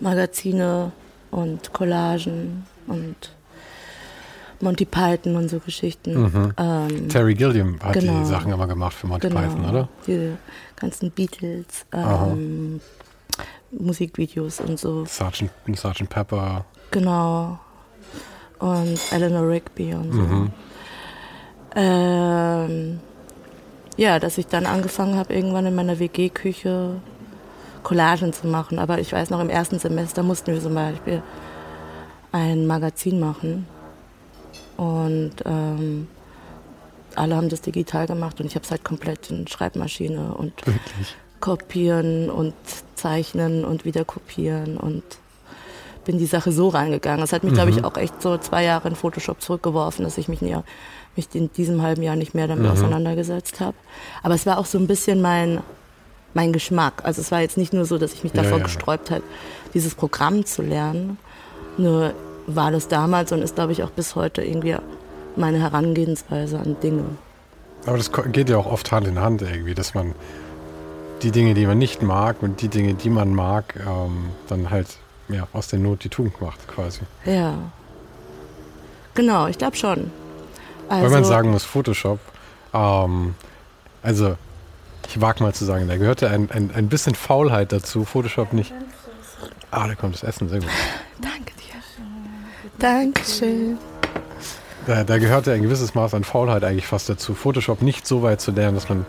Magazine 0.00 0.92
und 1.30 1.72
Collagen 1.72 2.64
und 2.86 3.16
Monty 4.60 4.84
Python 4.84 5.36
und 5.36 5.48
so 5.48 5.60
Geschichten. 5.60 6.22
Mhm. 6.22 6.52
Ähm, 6.56 7.08
Terry 7.08 7.34
Gilliam 7.34 7.78
hat 7.82 7.94
genau, 7.94 8.20
die 8.20 8.26
Sachen 8.26 8.52
immer 8.52 8.66
gemacht 8.66 8.94
für 8.94 9.06
Monty 9.06 9.28
genau, 9.28 9.40
Python, 9.40 9.68
oder? 9.68 9.88
Die 10.06 10.32
ganzen 10.76 11.10
Beatles, 11.10 11.86
ähm, 11.92 12.80
Musikvideos 13.70 14.60
und 14.60 14.78
so. 14.78 15.04
Sergeant, 15.04 15.50
Sergeant 15.74 16.10
Pepper. 16.10 16.64
Genau. 16.90 17.58
Und 18.58 18.98
Eleanor 19.12 19.48
Rigby 19.48 19.94
und 19.94 20.12
so. 20.12 20.20
Mhm. 20.20 20.52
Ähm, 21.76 23.00
ja, 23.98 24.18
dass 24.20 24.38
ich 24.38 24.46
dann 24.46 24.64
angefangen 24.64 25.16
habe, 25.16 25.34
irgendwann 25.34 25.66
in 25.66 25.74
meiner 25.74 25.98
WG-Küche 25.98 26.94
Collagen 27.82 28.32
zu 28.32 28.46
machen. 28.46 28.78
Aber 28.78 29.00
ich 29.00 29.12
weiß 29.12 29.28
noch, 29.30 29.40
im 29.40 29.50
ersten 29.50 29.78
Semester 29.78 30.22
mussten 30.22 30.52
wir 30.52 30.62
zum 30.62 30.74
Beispiel 30.74 31.20
ein 32.32 32.66
Magazin 32.66 33.18
machen. 33.18 33.66
Und 34.76 35.32
ähm, 35.44 36.06
alle 37.16 37.34
haben 37.34 37.48
das 37.48 37.60
digital 37.60 38.06
gemacht 38.06 38.40
und 38.40 38.46
ich 38.46 38.54
habe 38.54 38.64
es 38.64 38.70
halt 38.70 38.84
komplett 38.84 39.30
in 39.30 39.48
Schreibmaschine 39.48 40.32
und 40.34 40.64
Wirklich? 40.64 41.16
kopieren 41.40 42.30
und 42.30 42.54
zeichnen 42.94 43.64
und 43.64 43.84
wieder 43.84 44.04
kopieren 44.04 44.76
und 44.76 45.02
bin 46.04 46.18
die 46.18 46.26
Sache 46.26 46.52
so 46.52 46.68
reingegangen. 46.68 47.20
Das 47.20 47.32
hat 47.32 47.42
mich, 47.42 47.52
mhm. 47.52 47.56
glaube 47.56 47.70
ich, 47.70 47.84
auch 47.84 47.96
echt 47.96 48.22
so 48.22 48.38
zwei 48.38 48.62
Jahre 48.62 48.88
in 48.88 48.94
Photoshop 48.94 49.42
zurückgeworfen, 49.42 50.04
dass 50.04 50.16
ich 50.18 50.28
mich, 50.28 50.40
nie, 50.40 50.56
mich 51.18 51.28
in 51.34 51.52
diesem 51.52 51.82
halben 51.82 52.02
Jahr 52.02 52.16
nicht 52.16 52.34
mehr 52.34 52.48
damit 52.48 52.64
mhm. 52.64 52.70
auseinandergesetzt 52.70 53.60
habe. 53.60 53.76
Aber 54.22 54.34
es 54.34 54.46
war 54.46 54.56
auch 54.58 54.64
so 54.64 54.78
ein 54.78 54.86
bisschen 54.86 55.20
mein, 55.20 55.60
mein 56.32 56.54
Geschmack. 56.54 57.04
Also 57.04 57.20
es 57.20 57.30
war 57.30 57.40
jetzt 57.42 57.58
nicht 57.58 57.74
nur 57.74 57.84
so, 57.84 57.98
dass 57.98 58.14
ich 58.14 58.24
mich 58.24 58.32
davor 58.32 58.52
ja, 58.52 58.58
ja. 58.58 58.64
gesträubt 58.64 59.10
habe, 59.10 59.22
dieses 59.74 59.94
Programm 59.94 60.46
zu 60.46 60.62
lernen. 60.62 61.18
Nur 61.76 62.14
war 62.46 62.70
das 62.70 62.88
damals 62.88 63.32
und 63.32 63.42
ist, 63.42 63.56
glaube 63.56 63.72
ich, 63.72 63.82
auch 63.82 63.90
bis 63.90 64.14
heute 64.14 64.42
irgendwie 64.42 64.76
meine 65.36 65.60
Herangehensweise 65.60 66.58
an 66.58 66.76
Dinge. 66.82 67.04
Aber 67.86 67.98
das 67.98 68.10
geht 68.32 68.48
ja 68.48 68.56
auch 68.56 68.66
oft 68.66 68.90
Hand 68.90 69.06
in 69.06 69.20
Hand 69.20 69.42
irgendwie, 69.42 69.74
dass 69.74 69.94
man 69.94 70.14
die 71.22 71.30
Dinge, 71.30 71.54
die 71.54 71.66
man 71.66 71.78
nicht 71.78 72.02
mag 72.02 72.42
und 72.42 72.62
die 72.62 72.68
Dinge, 72.68 72.94
die 72.94 73.10
man 73.10 73.34
mag, 73.34 73.74
ähm, 73.86 74.30
dann 74.48 74.70
halt 74.70 74.98
ja, 75.28 75.46
aus 75.52 75.68
der 75.68 75.78
Not 75.78 76.04
die 76.04 76.08
Tugend 76.08 76.40
macht 76.40 76.66
quasi. 76.68 77.00
Ja. 77.24 77.54
Genau, 79.14 79.46
ich 79.46 79.58
glaube 79.58 79.76
schon. 79.76 80.10
Also, 80.88 81.02
Weil 81.02 81.10
man 81.10 81.18
also 81.18 81.28
sagen 81.28 81.50
muss, 81.50 81.64
Photoshop, 81.64 82.18
ähm, 82.72 83.34
also 84.02 84.36
ich 85.08 85.20
wage 85.20 85.42
mal 85.42 85.54
zu 85.54 85.64
sagen, 85.64 85.88
da 85.88 85.96
gehörte 85.96 86.28
ein, 86.30 86.50
ein, 86.50 86.70
ein 86.74 86.88
bisschen 86.88 87.14
Faulheit 87.14 87.72
dazu, 87.72 88.04
Photoshop 88.04 88.52
nicht. 88.52 88.72
Ah, 89.70 89.86
da 89.86 89.94
kommt 89.94 90.14
das 90.14 90.22
Essen, 90.22 90.48
sehr 90.48 90.60
gut. 90.60 90.68
Danke 91.20 91.52
dir. 91.56 91.82
Dankeschön. 92.78 93.78
Da, 94.86 95.04
da 95.04 95.18
gehörte 95.18 95.52
ein 95.52 95.62
gewisses 95.62 95.94
Maß 95.94 96.14
an 96.14 96.24
Faulheit 96.24 96.64
eigentlich 96.64 96.86
fast 96.86 97.08
dazu, 97.08 97.34
Photoshop 97.34 97.82
nicht 97.82 98.06
so 98.06 98.22
weit 98.22 98.40
zu 98.40 98.50
lernen, 98.50 98.74
dass 98.74 98.88
man 98.88 99.04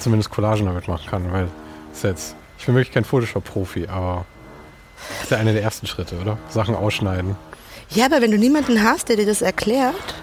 zumindest 0.00 0.30
Collagen 0.30 0.66
damit 0.66 0.88
machen 0.88 1.08
kann, 1.08 1.32
weil 1.32 1.48
ist 1.92 2.04
jetzt, 2.04 2.34
ich 2.58 2.66
bin 2.66 2.74
wirklich 2.74 2.92
kein 2.92 3.04
Photoshop-Profi, 3.04 3.86
aber 3.86 4.24
das 4.96 5.24
ist 5.24 5.30
ja 5.30 5.38
einer 5.38 5.52
der 5.52 5.62
ersten 5.62 5.86
Schritte, 5.86 6.16
oder? 6.20 6.38
Sachen 6.48 6.74
ausschneiden. 6.74 7.36
Ja, 7.90 8.06
aber 8.06 8.22
wenn 8.22 8.30
du 8.30 8.38
niemanden 8.38 8.82
hast, 8.82 9.08
der 9.08 9.16
dir 9.16 9.26
das 9.26 9.42
erklärt, 9.42 10.14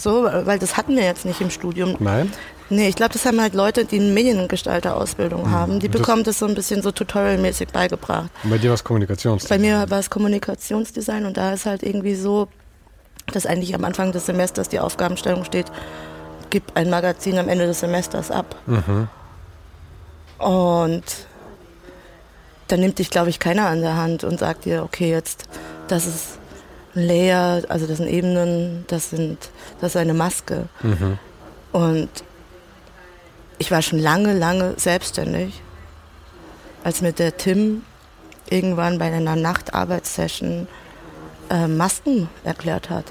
so, 0.00 0.24
weil 0.24 0.58
das 0.58 0.76
hatten 0.76 0.96
wir 0.96 1.04
jetzt 1.04 1.24
nicht 1.24 1.40
im 1.40 1.50
Studium. 1.50 1.96
Nein? 1.98 2.32
Nee, 2.70 2.88
ich 2.88 2.94
glaube, 2.94 3.12
das 3.12 3.26
haben 3.26 3.40
halt 3.40 3.54
Leute, 3.54 3.84
die 3.84 3.98
eine 3.98 4.12
Mediengestalter-Ausbildung 4.12 5.48
mhm. 5.48 5.50
haben. 5.50 5.80
Die 5.80 5.88
bekommen 5.88 6.22
das 6.22 6.38
so 6.38 6.46
ein 6.46 6.54
bisschen 6.54 6.82
so 6.82 6.92
tutorialmäßig 6.92 7.68
beigebracht. 7.68 8.30
Und 8.44 8.50
bei 8.50 8.58
dir 8.58 8.68
war 8.68 8.74
es 8.74 8.84
Kommunikationsdesign? 8.84 9.58
Bei 9.58 9.66
mir 9.66 9.90
war 9.90 9.98
es 9.98 10.08
Kommunikationsdesign 10.08 11.26
und 11.26 11.36
da 11.36 11.52
ist 11.52 11.66
halt 11.66 11.82
irgendwie 11.82 12.14
so, 12.14 12.48
dass 13.32 13.44
eigentlich 13.44 13.74
am 13.74 13.84
Anfang 13.84 14.12
des 14.12 14.26
Semesters 14.26 14.68
die 14.68 14.78
Aufgabenstellung 14.78 15.44
steht, 15.44 15.66
gib 16.50 16.76
ein 16.76 16.90
Magazin 16.90 17.38
am 17.38 17.48
Ende 17.48 17.66
des 17.66 17.80
Semesters 17.80 18.30
ab. 18.30 18.54
Mhm. 18.66 19.08
Und 20.38 21.04
dann 22.68 22.80
nimmt 22.80 22.98
dich, 23.00 23.10
glaube 23.10 23.30
ich, 23.30 23.40
keiner 23.40 23.66
an 23.66 23.80
der 23.80 23.96
Hand 23.96 24.22
und 24.22 24.38
sagt 24.38 24.64
dir, 24.64 24.84
okay, 24.84 25.10
jetzt, 25.10 25.48
das 25.88 26.06
ist 26.06 26.39
Layer, 26.94 27.62
also 27.68 27.86
das 27.86 27.98
sind 27.98 28.08
Ebenen, 28.08 28.84
das 28.88 29.10
sind, 29.10 29.38
das 29.80 29.92
ist 29.92 29.96
eine 29.96 30.14
Maske. 30.14 30.68
Mhm. 30.82 31.18
Und 31.72 32.10
ich 33.58 33.70
war 33.70 33.82
schon 33.82 33.98
lange, 33.98 34.36
lange 34.36 34.74
selbstständig, 34.76 35.62
als 36.82 37.02
mir 37.02 37.12
der 37.12 37.36
Tim 37.36 37.84
irgendwann 38.48 38.98
bei 38.98 39.12
einer 39.12 39.36
Nachtarbeitssession 39.36 40.66
äh, 41.50 41.66
Masken 41.68 42.28
erklärt 42.42 42.90
hat. 42.90 43.04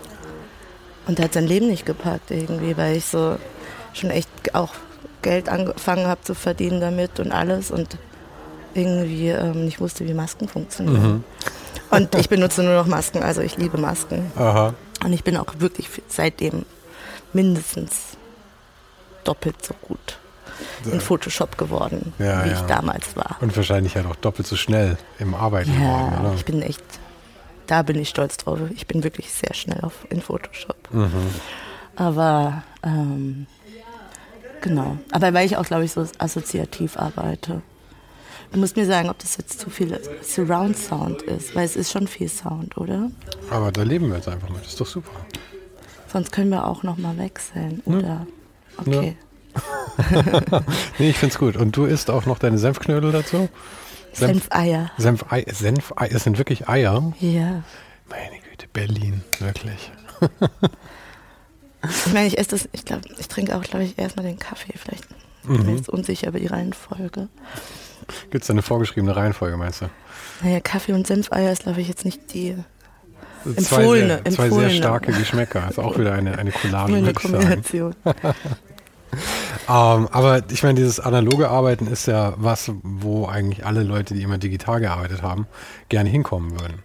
Und 1.07 1.19
er 1.19 1.25
hat 1.25 1.33
sein 1.33 1.47
Leben 1.47 1.67
nicht 1.67 1.85
gepackt 1.85 2.31
irgendwie, 2.31 2.75
weil 2.77 2.97
ich 2.97 3.05
so 3.05 3.37
schon 3.93 4.09
echt 4.09 4.29
auch 4.53 4.73
Geld 5.21 5.49
angefangen 5.49 6.07
habe 6.07 6.21
zu 6.21 6.35
verdienen 6.35 6.81
damit 6.81 7.19
und 7.19 7.31
alles 7.31 7.71
und 7.71 7.97
irgendwie 8.73 9.29
ähm, 9.29 9.65
nicht 9.65 9.79
wusste, 9.79 10.07
wie 10.07 10.13
Masken 10.13 10.47
funktionieren. 10.47 11.13
Mhm. 11.13 11.23
Und 11.91 12.13
ich 12.15 12.29
benutze 12.29 12.63
nur 12.63 12.75
noch 12.75 12.85
Masken, 12.85 13.23
also 13.23 13.41
ich 13.41 13.57
liebe 13.57 13.77
Masken. 13.77 14.31
Aha. 14.35 14.73
Und 15.03 15.13
ich 15.13 15.23
bin 15.23 15.37
auch 15.37 15.47
wirklich 15.57 15.89
seitdem 16.07 16.65
mindestens 17.33 18.17
doppelt 19.23 19.63
so 19.63 19.73
gut 19.81 20.19
in 20.91 20.99
Photoshop 20.99 21.57
geworden, 21.57 22.13
ja, 22.19 22.43
wie 22.43 22.49
ja. 22.49 22.55
ich 22.55 22.61
damals 22.61 23.15
war. 23.15 23.37
Und 23.39 23.55
wahrscheinlich 23.55 23.95
halt 23.95 24.05
auch 24.05 24.15
doppelt 24.15 24.47
so 24.47 24.55
schnell 24.55 24.97
im 25.17 25.33
Arbeiten 25.33 25.71
ja, 25.73 25.79
geworden, 25.79 26.25
oder? 26.25 26.33
Ich 26.35 26.45
bin 26.45 26.61
echt 26.61 26.83
da 27.69 27.83
bin 27.83 27.99
ich 27.99 28.09
stolz 28.09 28.37
drauf. 28.37 28.59
Ich 28.73 28.87
bin 28.87 29.03
wirklich 29.03 29.31
sehr 29.31 29.53
schnell 29.53 29.81
auf, 29.81 29.93
in 30.09 30.21
Photoshop. 30.21 30.91
Mhm. 30.91 31.11
Aber 31.95 32.63
ähm, 32.83 33.45
genau. 34.61 34.97
Aber 35.11 35.33
weil 35.33 35.45
ich 35.45 35.55
auch, 35.55 35.65
glaube 35.65 35.85
ich, 35.85 35.91
so 35.91 36.05
assoziativ 36.17 36.97
arbeite. 36.97 37.61
Du 38.51 38.59
musst 38.59 38.75
mir 38.75 38.85
sagen, 38.85 39.09
ob 39.09 39.19
das 39.19 39.37
jetzt 39.37 39.59
zu 39.59 39.69
viel 39.69 39.99
Surround 40.23 40.77
Sound 40.77 41.21
ist, 41.21 41.55
weil 41.55 41.65
es 41.65 41.75
ist 41.75 41.91
schon 41.91 42.07
viel 42.07 42.29
Sound, 42.29 42.77
oder? 42.77 43.11
Aber 43.51 43.71
da 43.71 43.83
leben 43.83 44.09
wir 44.09 44.15
jetzt 44.15 44.27
einfach 44.27 44.49
mit. 44.49 44.61
Das 44.61 44.69
ist 44.69 44.81
doch 44.81 44.87
super. 44.87 45.11
Sonst 46.11 46.31
können 46.31 46.49
wir 46.49 46.65
auch 46.65 46.81
noch 46.81 46.97
mal 46.97 47.17
wechseln, 47.17 47.81
oder? 47.85 48.01
Ja. 48.01 48.27
Okay. 48.77 49.15
Ja. 49.15 49.29
nee, 50.99 51.09
ich 51.11 51.17
find's 51.17 51.37
gut. 51.37 51.57
Und 51.57 51.75
du 51.75 51.85
isst 51.85 52.09
auch 52.09 52.25
noch 52.25 52.39
deine 52.39 52.57
Senfknödel 52.57 53.11
dazu? 53.11 53.49
Senfeier. 54.13 54.91
Senfeier. 54.97 55.45
Senfeier. 55.53 56.11
Es 56.11 56.23
sind 56.23 56.37
wirklich 56.37 56.67
Eier. 56.67 57.13
Ja. 57.19 57.63
Meine 58.09 58.39
Güte, 58.49 58.67
Berlin, 58.73 59.23
wirklich. 59.39 59.91
ich 61.83 62.13
meine, 62.13 62.27
ich 62.27 62.37
esse 62.37 62.49
das, 62.51 62.69
ich 62.71 62.85
glaube, 62.85 63.03
ich 63.19 63.27
trinke 63.27 63.55
auch, 63.55 63.61
glaube 63.61 63.85
ich, 63.85 63.99
erstmal 63.99 64.25
den 64.25 64.39
Kaffee. 64.39 64.73
Vielleicht 64.75 65.05
mhm. 65.43 65.57
bin 65.57 65.69
ich 65.69 65.75
jetzt 65.77 65.89
unsicher 65.89 66.29
über 66.29 66.39
die 66.39 66.47
Reihenfolge. 66.47 67.27
Gibt 68.29 68.43
es 68.43 68.47
da 68.47 68.53
eine 68.53 68.61
vorgeschriebene 68.61 69.15
Reihenfolge, 69.15 69.57
meinst 69.57 69.81
du? 69.81 69.89
Naja, 70.41 70.59
Kaffee 70.59 70.93
und 70.93 71.07
Senfeier 71.07 71.51
ist, 71.51 71.63
glaube 71.63 71.81
ich, 71.81 71.87
jetzt 71.87 72.05
nicht 72.05 72.33
die 72.33 72.55
empfohlene. 73.45 73.63
Zwei 73.65 73.83
sehr, 73.83 74.25
empfohlene. 74.25 74.35
Zwei 74.35 74.49
sehr 74.49 74.69
starke 74.69 75.11
Geschmäcker. 75.11 75.69
Ist 75.69 75.79
auch 75.79 75.97
wieder 75.97 76.13
eine, 76.13 76.37
eine 76.37 76.51
Collage, 76.51 76.95
eine 76.95 77.13
Kombination. 77.13 77.95
ähm, 78.05 78.23
aber 79.67 80.43
ich 80.51 80.63
meine, 80.63 80.75
dieses 80.75 80.99
analoge 80.99 81.49
Arbeiten 81.49 81.87
ist 81.87 82.05
ja 82.05 82.33
was, 82.37 82.71
wo 82.83 83.25
eigentlich 83.27 83.65
alle 83.65 83.83
Leute, 83.83 84.13
die 84.13 84.21
immer 84.21 84.37
digital 84.37 84.79
gearbeitet 84.79 85.21
haben, 85.21 85.47
gerne 85.89 86.09
hinkommen 86.09 86.59
würden. 86.59 86.83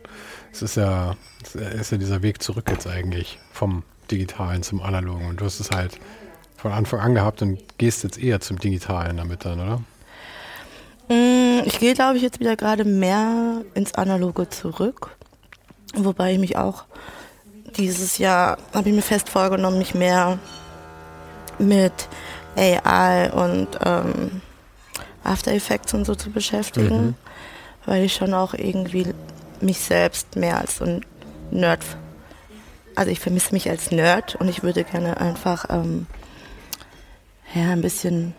es 0.53 0.63
ist 0.63 0.77
ja, 0.77 1.17
es 1.43 1.55
ist 1.55 1.93
ja 1.93 1.99
dieser 1.99 2.23
Weg 2.23 2.43
zurück 2.43 2.71
jetzt 2.71 2.87
eigentlich 2.87 3.39
vom 3.53 3.83
Digitalen 4.11 4.63
zum 4.63 4.83
Analogen. 4.83 5.27
Und 5.29 5.41
du 5.41 5.45
hast 5.45 5.61
es 5.61 5.71
halt 5.71 5.99
von 6.57 6.73
Anfang 6.73 7.01
an 7.01 7.15
gehabt 7.15 7.43
und 7.43 7.59
gehst 7.79 8.05
jetzt 8.05 8.19
eher 8.19 8.41
zum 8.41 8.59
Digitalen 8.59 9.17
damit 9.17 9.45
dann, 9.45 9.61
oder? 9.61 9.81
Mm, 11.09 11.61
ich 11.65 11.79
gehe, 11.79 11.95
glaube 11.95 12.17
ich, 12.17 12.23
jetzt 12.23 12.41
wieder 12.41 12.57
gerade 12.57 12.85
mehr 12.85 13.63
ins 13.75 13.95
Analoge 13.95 14.49
zurück. 14.49 15.17
Wobei 15.95 16.33
ich 16.33 16.39
mich 16.39 16.57
auch 16.57 16.85
dieses 17.77 18.19
Jahr, 18.19 18.59
habe 18.73 18.89
ich 18.89 18.95
mir 18.95 19.03
fest 19.03 19.29
vorgenommen, 19.29 19.79
mich 19.79 19.95
mehr 19.95 20.39
mit 21.59 21.93
AI 22.57 23.31
und 23.33 23.69
ähm, 23.85 24.43
After 25.23 25.53
Effects 25.53 25.95
und 25.95 26.05
so 26.05 26.15
zu 26.15 26.31
beschäftigen. 26.31 27.07
Mhm. 27.07 27.15
Weil 27.87 28.05
ich 28.05 28.15
schon 28.15 28.33
auch 28.35 28.55
irgendwie 28.55 29.15
mich 29.61 29.79
selbst 29.79 30.37
mehr 30.37 30.59
als 30.59 30.77
so 30.77 30.85
ein 30.85 31.05
Nerd, 31.51 31.85
also 32.95 33.11
ich 33.11 33.21
vermisse 33.21 33.53
mich 33.53 33.69
als 33.69 33.91
Nerd 33.91 34.35
und 34.37 34.49
ich 34.49 34.63
würde 34.63 34.85
gerne 34.85 35.19
einfach 35.19 35.67
ähm, 35.69 36.07
ja, 37.55 37.71
ein 37.71 37.83
bisschen 37.83 38.35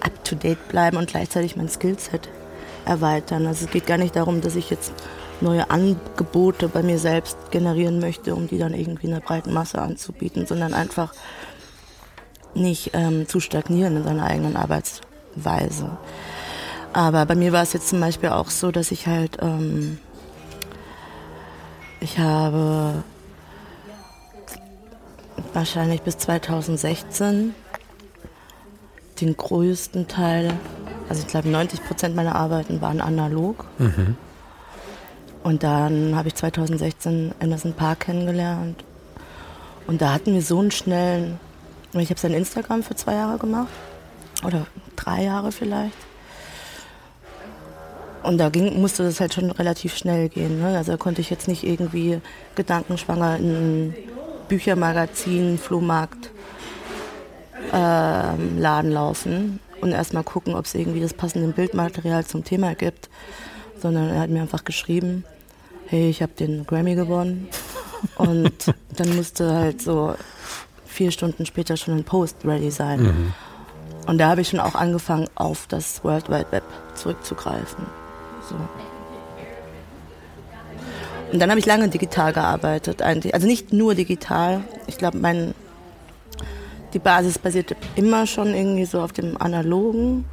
up-to-date 0.00 0.68
bleiben 0.68 0.96
und 0.96 1.08
gleichzeitig 1.08 1.56
mein 1.56 1.68
Skillset 1.68 2.28
erweitern. 2.84 3.46
Also 3.46 3.66
es 3.66 3.70
geht 3.70 3.86
gar 3.86 3.98
nicht 3.98 4.16
darum, 4.16 4.40
dass 4.40 4.56
ich 4.56 4.70
jetzt 4.70 4.92
neue 5.40 5.70
Angebote 5.70 6.68
bei 6.68 6.82
mir 6.82 6.98
selbst 6.98 7.36
generieren 7.50 8.00
möchte, 8.00 8.34
um 8.34 8.48
die 8.48 8.58
dann 8.58 8.74
irgendwie 8.74 9.08
einer 9.08 9.20
breiten 9.20 9.52
Masse 9.52 9.80
anzubieten, 9.80 10.46
sondern 10.46 10.74
einfach 10.74 11.14
nicht 12.54 12.90
ähm, 12.94 13.28
zu 13.28 13.40
stagnieren 13.40 13.96
in 13.96 14.04
seiner 14.04 14.24
eigenen 14.24 14.56
Arbeitsweise. 14.56 15.96
Aber 16.92 17.26
bei 17.26 17.34
mir 17.34 17.52
war 17.52 17.62
es 17.62 17.72
jetzt 17.72 17.88
zum 17.88 18.00
Beispiel 18.00 18.30
auch 18.30 18.50
so, 18.50 18.72
dass 18.72 18.90
ich 18.90 19.06
halt, 19.06 19.38
ähm, 19.40 19.98
ich 22.00 22.18
habe 22.18 23.04
wahrscheinlich 25.52 26.02
bis 26.02 26.18
2016 26.18 27.54
den 29.20 29.36
größten 29.36 30.08
Teil, 30.08 30.52
also 31.08 31.22
ich 31.22 31.28
glaube 31.28 31.48
90 31.48 31.84
Prozent 31.84 32.16
meiner 32.16 32.34
Arbeiten 32.34 32.80
waren 32.80 33.00
analog. 33.00 33.64
Mhm. 33.78 34.16
Und 35.42 35.62
dann 35.62 36.14
habe 36.16 36.28
ich 36.28 36.34
2016 36.34 37.32
Anderson 37.40 37.72
Park 37.72 38.00
kennengelernt. 38.00 38.84
Und 39.86 40.02
da 40.02 40.12
hatten 40.12 40.34
wir 40.34 40.42
so 40.42 40.58
einen 40.58 40.70
schnellen, 40.70 41.40
ich 41.92 42.10
habe 42.10 42.20
sein 42.20 42.34
Instagram 42.34 42.82
für 42.82 42.94
zwei 42.94 43.14
Jahre 43.14 43.38
gemacht. 43.38 43.68
Oder 44.44 44.66
drei 44.96 45.24
Jahre 45.24 45.50
vielleicht. 45.52 45.96
Und 48.22 48.38
da 48.38 48.50
ging, 48.50 48.80
musste 48.80 49.04
das 49.04 49.20
halt 49.20 49.32
schon 49.32 49.50
relativ 49.50 49.96
schnell 49.96 50.28
gehen. 50.28 50.60
Ne? 50.60 50.76
Also 50.76 50.92
da 50.92 50.98
konnte 50.98 51.20
ich 51.20 51.30
jetzt 51.30 51.48
nicht 51.48 51.64
irgendwie 51.64 52.20
gedankenschwanger 52.56 53.36
in 53.36 53.94
Büchermagazin, 54.48 55.58
Flohmarkt 55.58 56.30
ähm, 57.72 58.58
Laden 58.58 58.90
laufen 58.90 59.60
und 59.80 59.92
erstmal 59.92 60.24
gucken, 60.24 60.54
ob 60.54 60.64
es 60.64 60.74
irgendwie 60.74 61.00
das 61.00 61.14
passende 61.14 61.48
Bildmaterial 61.48 62.24
zum 62.24 62.44
Thema 62.44 62.74
gibt. 62.74 63.08
Sondern 63.80 64.08
er 64.08 64.20
hat 64.20 64.30
mir 64.30 64.42
einfach 64.42 64.64
geschrieben, 64.64 65.24
hey, 65.86 66.10
ich 66.10 66.22
habe 66.22 66.32
den 66.32 66.66
Grammy 66.66 66.94
gewonnen. 66.94 67.48
Und 68.16 68.74
dann 68.96 69.16
musste 69.16 69.52
halt 69.52 69.82
so 69.82 70.14
vier 70.84 71.10
Stunden 71.10 71.46
später 71.46 71.76
schon 71.76 71.94
ein 71.96 72.04
Post 72.04 72.36
ready 72.44 72.70
sein. 72.70 73.02
Mhm. 73.02 73.32
Und 74.06 74.18
da 74.18 74.28
habe 74.28 74.40
ich 74.40 74.48
schon 74.48 74.60
auch 74.60 74.74
angefangen, 74.74 75.28
auf 75.34 75.66
das 75.66 76.02
World 76.02 76.28
Wide 76.28 76.46
Web 76.50 76.64
zurückzugreifen. 76.94 77.86
So. 78.48 78.56
Und 81.32 81.40
dann 81.40 81.50
habe 81.50 81.60
ich 81.60 81.66
lange 81.66 81.88
digital 81.88 82.32
gearbeitet, 82.32 83.02
eigentlich. 83.02 83.34
Also 83.34 83.46
nicht 83.46 83.72
nur 83.72 83.94
digital. 83.94 84.62
Ich 84.86 84.96
glaube, 84.96 85.18
mein 85.18 85.54
die 86.94 86.98
Basis 86.98 87.38
basiert 87.38 87.76
immer 87.96 88.26
schon 88.26 88.54
irgendwie 88.54 88.84
so 88.84 89.00
auf 89.00 89.12
dem 89.12 89.40
Analogen. 89.40 90.24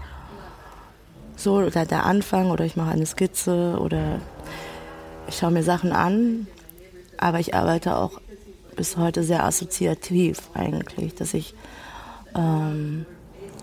So, 1.35 1.55
oder 1.55 1.85
der 1.85 2.05
Anfang, 2.05 2.51
oder 2.51 2.63
ich 2.63 2.77
mache 2.77 2.91
eine 2.91 3.05
Skizze, 3.05 3.77
oder 3.79 4.19
ich 5.27 5.37
schaue 5.37 5.51
mir 5.51 5.63
Sachen 5.63 5.91
an. 5.91 6.47
Aber 7.17 7.39
ich 7.39 7.55
arbeite 7.55 7.97
auch 7.97 8.21
bis 8.75 8.97
heute 8.97 9.23
sehr 9.23 9.43
assoziativ 9.43 10.39
eigentlich, 10.53 11.15
dass 11.15 11.33
ich, 11.33 11.53
ähm, 12.35 13.05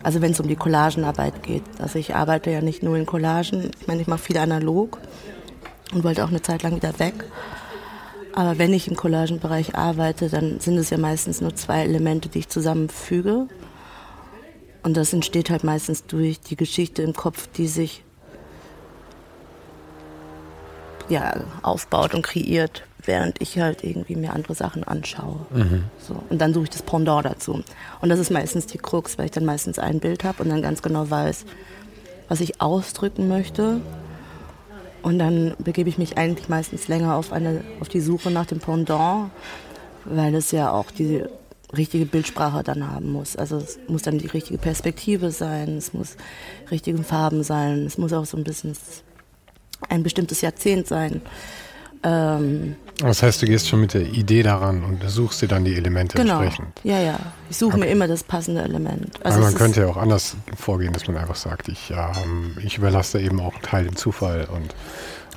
also 0.03 0.21
wenn 0.21 0.33
es 0.33 0.41
um 0.41 0.49
die 0.49 0.57
Collagenarbeit 0.57 1.43
geht, 1.43 1.63
also 1.79 1.99
ich 1.99 2.15
arbeite 2.15 2.51
ja 2.51 2.61
nicht 2.61 2.83
nur 2.83 2.97
in 2.97 3.07
Collagen, 3.07 3.71
ich 3.79 3.87
meine, 3.87 4.01
ich 4.01 4.09
mache 4.09 4.21
viel 4.21 4.39
analog 4.39 4.99
und 5.93 6.05
wollte 6.05 6.25
auch 6.25 6.29
eine 6.29 6.43
Zeit 6.43 6.63
lang 6.63 6.77
wieder 6.77 6.99
weg. 6.99 7.15
Aber 8.35 8.59
wenn 8.59 8.73
ich 8.73 8.89
im 8.89 8.97
Collagenbereich 8.97 9.75
arbeite, 9.75 10.29
dann 10.29 10.59
sind 10.61 10.79
es 10.79 10.91
ja 10.91 10.99
meistens 10.99 11.41
nur 11.41 11.55
zwei 11.55 11.83
Elemente, 11.83 12.29
die 12.29 12.41
ich 12.41 12.49
zusammenfüge. 12.49 13.47
Und 14.83 14.97
das 14.97 15.13
entsteht 15.13 15.51
halt 15.51 15.65
meistens 15.65 16.07
durch 16.07 16.41
die 16.41 16.57
Geschichte 16.57 17.03
im 17.03 17.13
Kopf, 17.15 17.49
die 17.57 17.69
sich 17.69 18.05
ja, 21.09 21.35
aufbaut 21.63 22.15
und 22.15 22.23
kreiert, 22.23 22.85
während 23.05 23.41
ich 23.41 23.59
halt 23.59 23.85
irgendwie 23.85 24.17
mir 24.17 24.33
andere 24.33 24.55
Sachen 24.55 24.83
anschaue. 24.85 25.47
Mhm. 25.51 25.85
So. 25.99 26.17
Und 26.31 26.39
dann 26.39 26.55
suche 26.55 26.65
ich 26.65 26.71
das 26.71 26.83
Pendant 26.83 27.27
dazu. 27.27 27.63
Und 28.01 28.09
das 28.09 28.19
ist 28.19 28.31
meistens 28.31 28.67
die 28.67 28.79
Krux, 28.79 29.19
weil 29.19 29.27
ich 29.27 29.33
dann 29.33 29.45
meistens 29.45 29.79
ein 29.79 30.01
Bild 30.01 30.25
habe 30.25 30.43
und 30.43 30.49
dann 30.49 30.63
ganz 30.63 30.81
genau 30.81 31.11
weiß, 31.11 31.45
was 32.29 32.41
ich 32.41 32.61
ausdrücken 32.61 33.29
möchte 33.29 33.81
und 35.03 35.19
dann 35.19 35.55
begebe 35.59 35.89
ich 35.89 35.99
mich 35.99 36.17
eigentlich 36.17 36.49
meistens 36.49 36.89
länger 36.89 37.17
auf, 37.17 37.33
eine, 37.33 37.63
auf 37.81 37.89
die 37.89 38.01
Suche 38.01 38.31
nach 38.31 38.47
dem 38.47 38.61
Pendant, 38.61 39.31
weil 40.05 40.35
es 40.35 40.51
ja 40.51 40.71
auch 40.71 40.91
die 40.91 41.25
richtige 41.77 42.07
Bildsprache 42.07 42.63
dann 42.63 42.91
haben 42.91 43.13
muss. 43.13 43.37
Also 43.37 43.57
es 43.57 43.79
muss 43.89 44.03
dann 44.03 44.19
die 44.19 44.27
richtige 44.27 44.59
Perspektive 44.59 45.31
sein, 45.31 45.77
es 45.77 45.93
muss 45.93 46.17
richtige 46.71 47.03
Farben 47.03 47.43
sein, 47.43 47.87
es 47.87 47.99
muss 47.99 48.13
auch 48.13 48.27
so 48.27 48.37
ein 48.37 48.45
bisschen 48.45 48.77
ein 49.89 50.03
bestimmtes 50.03 50.41
Jahrzehnt 50.41 50.87
sein. 50.87 51.23
Ähm, 52.03 52.77
das 52.99 53.23
heißt, 53.23 53.43
du 53.43 53.47
gehst 53.47 53.69
schon 53.69 53.81
mit 53.81 53.95
der 53.95 54.03
Idee 54.03 54.43
daran 54.43 54.85
und 54.85 55.03
suchst 55.09 55.43
dir 55.43 55.49
dann 55.49 55.65
die 55.65 55.75
Elemente 55.75 56.17
genau. 56.17 56.41
entsprechend. 56.41 56.81
Ja, 56.85 57.01
ja. 57.01 57.19
Ich 57.51 57.57
suche 57.57 57.77
okay. 57.77 57.81
mir 57.81 57.91
immer 57.91 58.07
das 58.07 58.23
passende 58.23 58.63
Element. 58.63 59.25
Also 59.25 59.41
man 59.41 59.55
könnte 59.55 59.81
ja 59.83 59.89
auch 59.89 59.97
anders 59.97 60.37
vorgehen, 60.57 60.93
dass 60.93 61.07
man 61.07 61.17
einfach 61.17 61.35
sagt, 61.35 61.69
ich, 61.69 61.91
ähm, 61.91 62.57
ich 62.65 62.79
überlasse 62.79 63.21
eben 63.21 63.41
auch 63.41 63.55
einen 63.55 63.63
Teil 63.63 63.85
dem 63.85 63.97
Zufall. 63.97 64.47
Und 64.53 64.75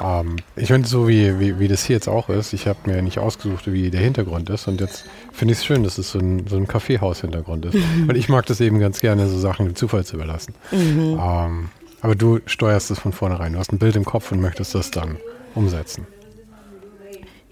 ähm, 0.04 0.36
ich 0.56 0.68
finde 0.68 0.88
so, 0.88 1.08
wie, 1.08 1.40
wie, 1.40 1.60
wie 1.60 1.68
das 1.68 1.84
hier 1.84 1.96
jetzt 1.96 2.08
auch 2.08 2.30
ist, 2.30 2.54
ich 2.54 2.68
habe 2.68 2.80
mir 2.86 3.02
nicht 3.02 3.20
ausgesucht, 3.20 3.72
wie 3.72 3.90
der 3.90 4.02
Hintergrund 4.02 4.50
ist. 4.50 4.68
Und 4.68 4.82
jetzt 4.82 5.06
finde 5.32 5.54
ich 5.54 5.60
es 5.60 5.66
schön, 5.66 5.84
dass 5.84 5.98
es 5.98 6.12
so 6.12 6.20
ein, 6.20 6.48
so 6.48 6.58
ein 6.58 6.68
Kaffeehaus-Hintergrund 6.68 7.66
ist. 7.66 7.76
Mhm. 7.76 8.10
Und 8.10 8.16
ich 8.16 8.30
mag 8.30 8.46
das 8.46 8.60
eben 8.62 8.80
ganz 8.80 9.00
gerne, 9.00 9.28
so 9.28 9.40
Sachen 9.40 9.66
dem 9.66 9.76
Zufall 9.76 10.06
zu 10.06 10.16
überlassen. 10.18 10.54
Mhm. 10.72 11.20
Ähm, 11.22 11.70
aber 12.02 12.16
du 12.16 12.40
steuerst 12.46 12.92
es 12.92 13.00
von 13.00 13.14
vornherein. 13.14 13.54
Du 13.54 13.60
hast 13.60 13.72
ein 13.72 13.80
Bild 13.80 13.96
im 13.96 14.06
Kopf 14.06 14.32
und 14.32 14.40
möchtest 14.40 14.76
das 14.76 14.92
dann 14.92 15.18
umsetzen. 15.56 16.06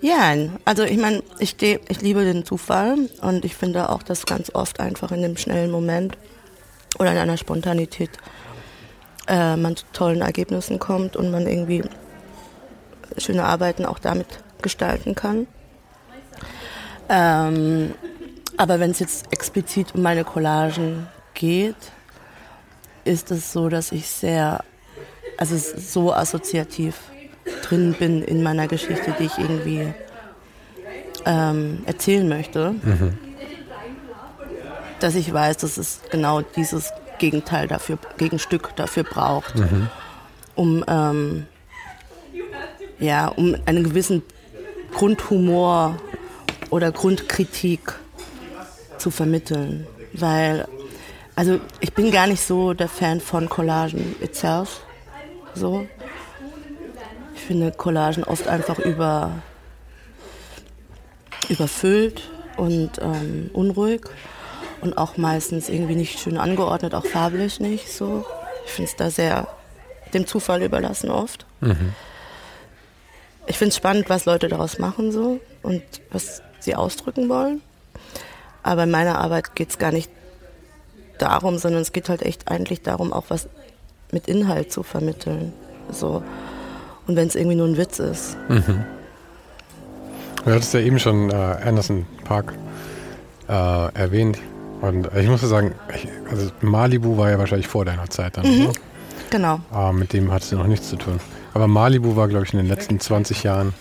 Ja, 0.03 0.35
also 0.65 0.83
ich 0.83 0.97
meine, 0.97 1.23
ich, 1.39 1.55
ich 1.61 2.01
liebe 2.01 2.25
den 2.25 2.43
Zufall 2.43 3.07
und 3.21 3.45
ich 3.45 3.55
finde 3.55 3.89
auch, 3.89 4.03
dass 4.03 4.25
ganz 4.25 4.53
oft 4.53 4.81
einfach 4.81 5.13
in 5.13 5.21
dem 5.21 5.37
schnellen 5.37 5.71
Moment 5.71 6.17
oder 6.99 7.13
in 7.13 7.17
einer 7.17 7.37
Spontanität 7.37 8.09
äh, 9.29 9.55
man 9.55 9.77
zu 9.77 9.85
tollen 9.93 10.19
Ergebnissen 10.19 10.77
kommt 10.77 11.15
und 11.15 11.31
man 11.31 11.47
irgendwie 11.47 11.85
schöne 13.17 13.45
Arbeiten 13.45 13.85
auch 13.85 13.97
damit 13.97 14.27
gestalten 14.61 15.15
kann. 15.15 15.47
Ähm, 17.07 17.93
aber 18.57 18.81
wenn 18.81 18.91
es 18.91 18.99
jetzt 18.99 19.31
explizit 19.31 19.95
um 19.95 20.01
meine 20.01 20.25
Collagen 20.25 21.07
geht, 21.33 21.77
ist 23.05 23.31
es 23.31 23.53
so, 23.53 23.69
dass 23.69 23.93
ich 23.93 24.09
sehr, 24.09 24.65
also 25.37 25.55
so 25.57 26.11
assoziativ 26.13 26.99
drin 27.63 27.93
bin 27.97 28.21
in 28.21 28.43
meiner 28.43 28.67
Geschichte, 28.67 29.15
die 29.19 29.25
ich 29.25 29.37
irgendwie 29.37 29.93
ähm, 31.25 31.83
erzählen 31.85 32.27
möchte, 32.27 32.71
mhm. 32.71 33.17
dass 34.99 35.15
ich 35.15 35.33
weiß, 35.33 35.57
dass 35.57 35.77
es 35.77 36.01
genau 36.11 36.41
dieses 36.41 36.91
Gegenteil 37.19 37.67
dafür, 37.67 37.97
Gegenstück 38.17 38.75
dafür 38.75 39.03
braucht, 39.03 39.55
mhm. 39.55 39.89
um 40.55 40.83
ähm, 40.87 41.45
ja, 42.99 43.27
um 43.27 43.55
einen 43.65 43.83
gewissen 43.83 44.23
Grundhumor 44.93 45.97
oder 46.69 46.91
Grundkritik 46.91 47.93
zu 48.97 49.09
vermitteln, 49.11 49.87
weil 50.13 50.67
also 51.35 51.59
ich 51.79 51.93
bin 51.93 52.11
gar 52.11 52.27
nicht 52.27 52.41
so 52.45 52.73
der 52.73 52.87
Fan 52.87 53.19
von 53.19 53.49
Collagen 53.49 54.15
itself, 54.21 54.81
so, 55.55 55.87
finde 57.43 57.71
Collagen 57.71 58.23
oft 58.23 58.47
einfach 58.47 58.79
über, 58.79 59.31
überfüllt 61.49 62.29
und 62.57 62.91
ähm, 63.01 63.49
unruhig 63.53 64.01
und 64.81 64.97
auch 64.97 65.17
meistens 65.17 65.69
irgendwie 65.69 65.95
nicht 65.95 66.19
schön 66.19 66.37
angeordnet, 66.37 66.93
auch 66.93 67.05
farblich 67.05 67.59
nicht 67.59 67.91
so. 67.91 68.25
Ich 68.65 68.71
finde 68.71 68.91
es 68.91 68.97
da 68.97 69.09
sehr 69.09 69.47
dem 70.13 70.27
Zufall 70.27 70.61
überlassen 70.61 71.09
oft. 71.09 71.45
Mhm. 71.61 71.93
ich 73.47 73.57
finde 73.57 73.69
es 73.69 73.77
spannend, 73.77 74.09
was 74.09 74.25
Leute 74.25 74.47
daraus 74.47 74.79
machen 74.79 75.11
so 75.11 75.39
und 75.61 75.81
was 76.11 76.41
sie 76.59 76.75
ausdrücken 76.75 77.29
wollen. 77.29 77.61
Aber 78.63 78.83
in 78.83 78.91
meiner 78.91 79.19
Arbeit 79.19 79.55
geht 79.55 79.69
es 79.69 79.77
gar 79.77 79.91
nicht 79.91 80.09
darum, 81.17 81.57
sondern 81.57 81.81
es 81.81 81.91
geht 81.91 82.09
halt 82.09 82.21
echt 82.21 82.49
eigentlich 82.49 82.81
darum, 82.81 83.11
auch 83.11 83.25
was 83.29 83.49
mit 84.11 84.27
Inhalt 84.27 84.71
zu 84.71 84.83
vermitteln. 84.83 85.53
So. 85.91 86.23
Und 87.07 87.15
wenn 87.15 87.27
es 87.27 87.35
irgendwie 87.35 87.55
nur 87.55 87.67
ein 87.67 87.77
Witz 87.77 87.99
ist. 87.99 88.37
Mhm. 88.49 88.83
Du 90.45 90.51
hattest 90.51 90.73
ja 90.73 90.79
eben 90.79 90.99
schon 90.99 91.29
äh, 91.29 91.33
Anderson 91.33 92.05
Park 92.23 92.53
äh, 93.47 93.53
erwähnt. 93.93 94.39
Und 94.81 95.09
ich 95.15 95.27
muss 95.29 95.41
sagen, 95.41 95.75
ich, 95.95 96.07
also 96.29 96.51
Malibu 96.61 97.17
war 97.17 97.29
ja 97.29 97.39
wahrscheinlich 97.39 97.67
vor 97.67 97.85
deiner 97.85 98.09
Zeit 98.09 98.37
dann. 98.37 98.45
Mhm. 98.45 98.71
Genau. 99.29 99.59
Aber 99.71 99.79
ah, 99.79 99.91
mit 99.93 100.13
dem 100.13 100.31
hattest 100.31 100.51
du 100.51 100.57
noch 100.57 100.67
nichts 100.67 100.89
zu 100.89 100.97
tun. 100.97 101.19
Aber 101.53 101.67
Malibu 101.67 102.15
war, 102.15 102.27
glaube 102.27 102.45
ich, 102.45 102.53
in 102.53 102.59
den 102.59 102.67
letzten 102.67 102.99
20 102.99 103.43
Jahren, 103.43 103.73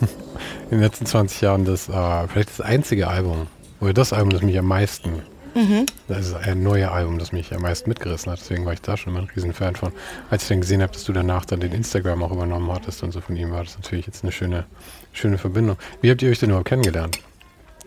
in 0.00 0.78
den 0.78 0.80
letzten 0.80 1.06
20 1.06 1.40
Jahren 1.40 1.64
das, 1.64 1.88
äh, 1.88 2.28
vielleicht 2.28 2.50
das 2.50 2.60
einzige 2.60 3.08
Album, 3.08 3.46
oder 3.80 3.92
das 3.92 4.12
Album, 4.12 4.30
das 4.30 4.42
mich 4.42 4.58
am 4.58 4.66
meisten, 4.66 5.22
mhm. 5.54 5.86
das 6.08 6.26
ist 6.26 6.34
ein 6.34 6.62
neues 6.62 6.88
Album, 6.88 7.18
das 7.18 7.32
mich 7.32 7.54
am 7.54 7.62
meisten 7.62 7.88
mitgerissen 7.88 8.30
hat. 8.32 8.40
Deswegen 8.40 8.64
war 8.66 8.72
ich 8.72 8.80
da 8.80 8.96
schon 8.96 9.12
immer 9.12 9.22
ein 9.22 9.30
Riesenfan 9.34 9.76
von. 9.76 9.92
Als 10.30 10.42
ich 10.42 10.48
dann 10.48 10.60
gesehen 10.60 10.82
habe, 10.82 10.92
dass 10.92 11.04
du 11.04 11.12
danach 11.12 11.44
dann 11.44 11.60
den 11.60 11.72
Instagram 11.72 12.22
auch 12.22 12.32
übernommen 12.32 12.70
hattest 12.72 13.02
und 13.02 13.12
so 13.12 13.20
von 13.20 13.36
ihm, 13.36 13.50
war 13.52 13.64
das 13.64 13.76
natürlich 13.76 14.06
jetzt 14.06 14.24
eine 14.24 14.32
schöne, 14.32 14.64
schöne 15.12 15.38
Verbindung. 15.38 15.76
Wie 16.00 16.10
habt 16.10 16.22
ihr 16.22 16.30
euch 16.30 16.38
denn 16.38 16.50
überhaupt 16.50 16.68
kennengelernt? 16.68 17.18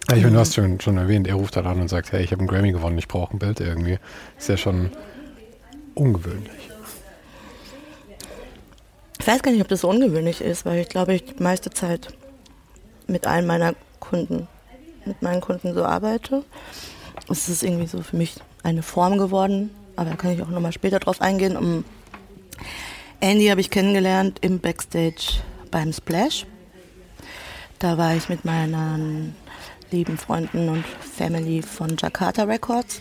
Ich 0.09 0.23
meine, 0.23 0.31
du 0.31 0.39
hast 0.39 0.55
schon, 0.55 0.79
schon 0.79 0.97
erwähnt, 0.97 1.27
er 1.27 1.35
ruft 1.35 1.57
halt 1.57 1.65
an 1.65 1.81
und 1.81 1.89
sagt, 1.89 2.13
hey, 2.13 2.23
ich 2.23 2.31
habe 2.31 2.39
einen 2.39 2.47
Grammy 2.47 2.71
gewonnen, 2.71 2.97
ich 2.97 3.09
brauche 3.09 3.35
ein 3.35 3.39
Bild 3.39 3.59
irgendwie. 3.59 3.99
Ist 4.37 4.47
ja 4.47 4.55
schon 4.55 4.91
ungewöhnlich. 5.95 6.69
Ich 9.19 9.27
weiß 9.27 9.41
gar 9.41 9.51
nicht, 9.51 9.59
ob 9.59 9.67
das 9.67 9.81
so 9.81 9.89
ungewöhnlich 9.89 10.39
ist, 10.39 10.65
weil 10.65 10.79
ich 10.79 10.87
glaube, 10.87 11.13
ich 11.13 11.25
die 11.25 11.43
meiste 11.43 11.71
Zeit 11.71 12.13
mit 13.07 13.27
allen 13.27 13.45
meiner 13.45 13.73
Kunden, 13.99 14.47
mit 15.05 15.21
meinen 15.21 15.41
Kunden 15.41 15.73
so 15.73 15.83
arbeite. 15.83 16.43
Es 17.29 17.49
ist 17.49 17.63
irgendwie 17.63 17.87
so 17.87 18.01
für 18.01 18.15
mich 18.15 18.35
eine 18.63 18.83
Form 18.83 19.17
geworden, 19.17 19.69
aber 19.95 20.11
da 20.11 20.15
kann 20.15 20.31
ich 20.31 20.41
auch 20.41 20.49
nochmal 20.49 20.71
später 20.71 20.99
drauf 20.99 21.21
eingehen. 21.21 21.57
Um 21.57 21.83
Andy 23.19 23.47
habe 23.47 23.61
ich 23.61 23.69
kennengelernt 23.69 24.39
im 24.41 24.59
Backstage 24.59 25.41
beim 25.71 25.91
Splash. 25.91 26.45
Da 27.79 27.97
war 27.97 28.15
ich 28.15 28.29
mit 28.29 28.45
meinen 28.45 29.35
lieben 29.91 30.17
Freunden 30.17 30.69
und 30.69 30.85
Family 30.85 31.61
von 31.61 31.95
Jakarta 31.97 32.43
Records. 32.43 32.99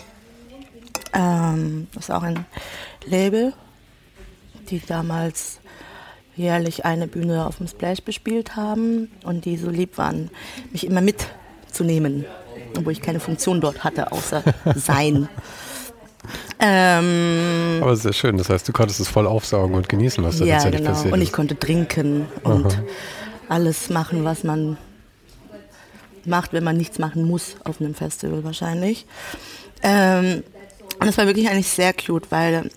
Ähm, 1.13 1.87
das 1.95 2.05
ist 2.05 2.11
auch 2.11 2.23
ein 2.23 2.47
Label, 3.07 3.53
die 4.71 4.81
damals 4.81 5.61
jährlich 6.35 6.85
eine 6.85 7.07
Bühne 7.07 7.47
auf 7.47 7.57
dem 7.57 7.69
Splash 7.69 8.03
bespielt 8.03 8.57
haben 8.57 9.11
und 9.25 9.45
die 9.45 9.57
so 9.57 9.71
lieb 9.71 9.97
waren, 9.99 10.31
mich 10.73 10.87
immer 10.87 11.01
mitzunehmen, 11.01 12.27
obwohl 12.77 12.93
ich 12.93 13.03
keine 13.03 13.21
Funktion 13.21 13.61
dort 13.61 13.85
hatte, 13.85 14.13
außer 14.13 14.43
sein. 14.75 15.29
Ähm, 16.59 17.79
Aber 17.83 17.95
sehr 17.95 18.13
schön, 18.13 18.37
das 18.37 18.49
heißt, 18.49 18.67
du 18.67 18.73
konntest 18.73 18.99
es 18.99 19.09
voll 19.09 19.27
aufsaugen 19.27 19.77
und 19.77 19.89
genießen, 19.89 20.25
was 20.25 20.39
da 20.39 20.45
ja, 20.45 20.55
tatsächlich 20.55 20.81
genau. 20.81 20.93
passiert 20.93 21.15
Und 21.15 21.21
ich 21.21 21.33
konnte 21.33 21.57
trinken 21.59 22.27
und 22.43 22.67
Aha. 22.67 22.83
alles 23.49 23.91
machen, 23.91 24.25
was 24.25 24.43
man 24.43 24.77
macht, 26.25 26.53
wenn 26.53 26.65
man 26.65 26.77
nichts 26.77 26.99
machen 26.99 27.25
muss 27.25 27.57
auf 27.65 27.81
einem 27.81 27.95
Festival 27.95 28.43
wahrscheinlich. 28.43 29.07
Ähm, 29.83 30.43
und 30.99 31.07
das 31.07 31.19
war 31.19 31.27
wirklich 31.27 31.49
eigentlich 31.49 31.69
sehr 31.69 31.93
cute, 31.93 32.31
weil 32.31 32.71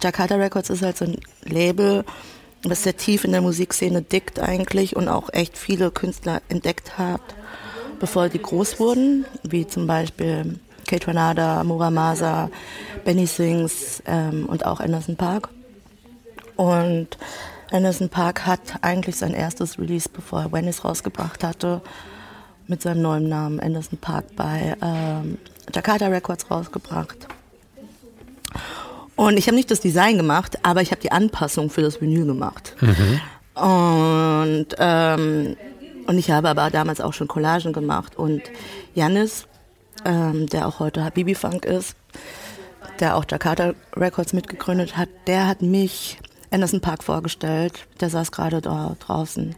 Jakarta 0.00 0.36
Records 0.36 0.70
ist 0.70 0.82
halt 0.82 0.96
so 0.96 1.04
ein 1.04 1.18
Label, 1.44 2.04
was 2.64 2.82
sehr 2.82 2.96
tief 2.96 3.24
in 3.24 3.32
der 3.32 3.42
Musikszene 3.42 4.02
dickt 4.02 4.38
eigentlich 4.40 4.96
und 4.96 5.08
auch 5.08 5.28
echt 5.32 5.56
viele 5.56 5.90
Künstler 5.90 6.42
entdeckt 6.48 6.98
hat, 6.98 7.20
bevor 8.02 8.28
die 8.28 8.42
groß 8.42 8.80
wurden, 8.80 9.26
wie 9.44 9.64
zum 9.64 9.86
Beispiel 9.86 10.58
Kate 10.88 11.06
Renada, 11.06 11.62
Muramasa, 11.62 12.50
Benny 13.04 13.26
Sings 13.26 14.02
ähm, 14.06 14.46
und 14.46 14.66
auch 14.66 14.80
Anderson 14.80 15.14
Park. 15.14 15.48
Und 16.56 17.16
Anderson 17.70 18.08
Park 18.08 18.44
hat 18.44 18.60
eigentlich 18.82 19.14
sein 19.14 19.34
erstes 19.34 19.78
Release, 19.78 20.08
bevor 20.12 20.40
er 20.40 20.52
Venice 20.52 20.84
rausgebracht 20.84 21.44
hatte, 21.44 21.80
mit 22.66 22.82
seinem 22.82 23.02
neuen 23.02 23.28
Namen 23.28 23.60
Anderson 23.60 23.98
Park 23.98 24.24
bei 24.34 24.76
ähm, 24.82 25.38
Jakarta 25.72 26.08
Records 26.08 26.50
rausgebracht. 26.50 27.28
Und 29.14 29.36
ich 29.36 29.46
habe 29.46 29.54
nicht 29.54 29.70
das 29.70 29.78
Design 29.78 30.16
gemacht, 30.16 30.58
aber 30.64 30.82
ich 30.82 30.90
habe 30.90 31.00
die 31.00 31.12
Anpassung 31.12 31.70
für 31.70 31.82
das 31.82 32.00
Vinyl 32.00 32.26
gemacht. 32.26 32.74
Mhm. 32.80 33.20
Und, 33.54 34.66
ähm, 34.76 35.56
und 36.06 36.18
ich 36.18 36.30
habe 36.30 36.48
aber 36.48 36.70
damals 36.70 37.00
auch 37.00 37.12
schon 37.12 37.28
Collagen 37.28 37.72
gemacht. 37.72 38.16
Und 38.16 38.42
Janis, 38.94 39.46
ähm, 40.04 40.48
der 40.48 40.66
auch 40.66 40.80
heute 40.80 41.04
Habibi 41.04 41.34
Funk 41.34 41.64
ist, 41.64 41.96
der 43.00 43.16
auch 43.16 43.24
Jakarta 43.28 43.74
Records 43.96 44.32
mitgegründet 44.32 44.96
hat, 44.96 45.08
der 45.26 45.46
hat 45.46 45.62
mich 45.62 46.18
Anderson 46.50 46.80
Park 46.80 47.04
vorgestellt. 47.04 47.86
Der 48.00 48.10
saß 48.10 48.32
gerade 48.32 48.60
da 48.60 48.96
draußen 48.98 49.54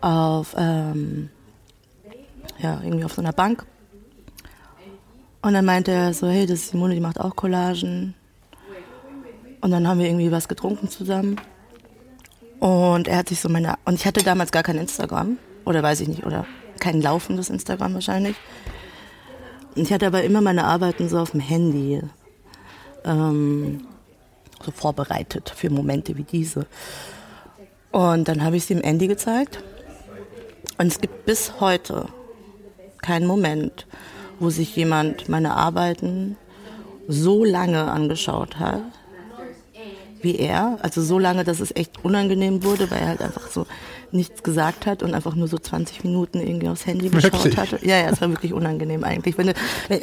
auf, 0.00 0.54
ähm, 0.56 1.30
ja, 2.58 2.80
irgendwie 2.82 3.04
auf 3.04 3.12
so 3.12 3.22
einer 3.22 3.32
Bank. 3.32 3.64
Und 5.42 5.54
dann 5.54 5.64
meinte 5.64 5.92
er 5.92 6.12
so, 6.14 6.28
hey, 6.28 6.46
das 6.46 6.60
ist 6.60 6.70
Simone, 6.70 6.94
die 6.94 7.00
macht 7.00 7.20
auch 7.20 7.36
Collagen. 7.36 8.14
Und 9.60 9.70
dann 9.70 9.86
haben 9.86 10.00
wir 10.00 10.06
irgendwie 10.06 10.32
was 10.32 10.48
getrunken 10.48 10.88
zusammen. 10.88 11.40
Und 12.58 13.06
er 13.06 13.18
hat 13.18 13.28
sich 13.28 13.40
so 13.40 13.48
meine. 13.48 13.74
Und 13.84 13.94
ich 13.94 14.06
hatte 14.06 14.22
damals 14.22 14.50
gar 14.50 14.62
kein 14.62 14.78
Instagram. 14.78 15.38
Oder 15.68 15.82
weiß 15.82 16.00
ich 16.00 16.08
nicht. 16.08 16.24
Oder 16.24 16.46
kein 16.80 17.02
laufendes 17.02 17.50
Instagram 17.50 17.92
wahrscheinlich. 17.92 18.36
Und 19.76 19.82
ich 19.82 19.92
hatte 19.92 20.06
aber 20.06 20.22
immer 20.22 20.40
meine 20.40 20.64
Arbeiten 20.64 21.10
so 21.10 21.18
auf 21.18 21.32
dem 21.32 21.40
Handy. 21.40 22.00
Ähm, 23.04 23.86
so 24.64 24.70
vorbereitet 24.72 25.52
für 25.54 25.68
Momente 25.68 26.16
wie 26.16 26.24
diese. 26.24 26.66
Und 27.92 28.28
dann 28.28 28.42
habe 28.42 28.56
ich 28.56 28.64
sie 28.64 28.72
im 28.72 28.82
Andy 28.82 29.08
gezeigt. 29.08 29.62
Und 30.78 30.86
es 30.86 31.00
gibt 31.00 31.26
bis 31.26 31.60
heute 31.60 32.06
keinen 33.02 33.26
Moment, 33.26 33.86
wo 34.40 34.48
sich 34.48 34.74
jemand 34.74 35.28
meine 35.28 35.54
Arbeiten 35.54 36.36
so 37.08 37.44
lange 37.44 37.90
angeschaut 37.90 38.58
hat 38.58 38.82
wie 40.22 40.36
er. 40.36 40.78
Also 40.82 41.02
so 41.02 41.18
lange, 41.18 41.44
dass 41.44 41.60
es 41.60 41.74
echt 41.74 42.04
unangenehm 42.04 42.64
wurde, 42.64 42.90
weil 42.90 43.00
er 43.00 43.08
halt 43.08 43.22
einfach 43.22 43.48
so 43.50 43.66
nichts 44.10 44.42
gesagt 44.42 44.86
hat 44.86 45.02
und 45.02 45.14
einfach 45.14 45.34
nur 45.34 45.48
so 45.48 45.58
20 45.58 46.04
Minuten 46.04 46.40
irgendwie 46.40 46.68
aufs 46.68 46.86
Handy 46.86 47.08
geschaut 47.08 47.32
wirklich? 47.32 47.56
hatte. 47.56 47.78
Ja, 47.82 47.98
ja, 47.98 48.08
es 48.08 48.20
war 48.20 48.30
wirklich 48.30 48.52
unangenehm 48.52 49.04
eigentlich. 49.04 49.36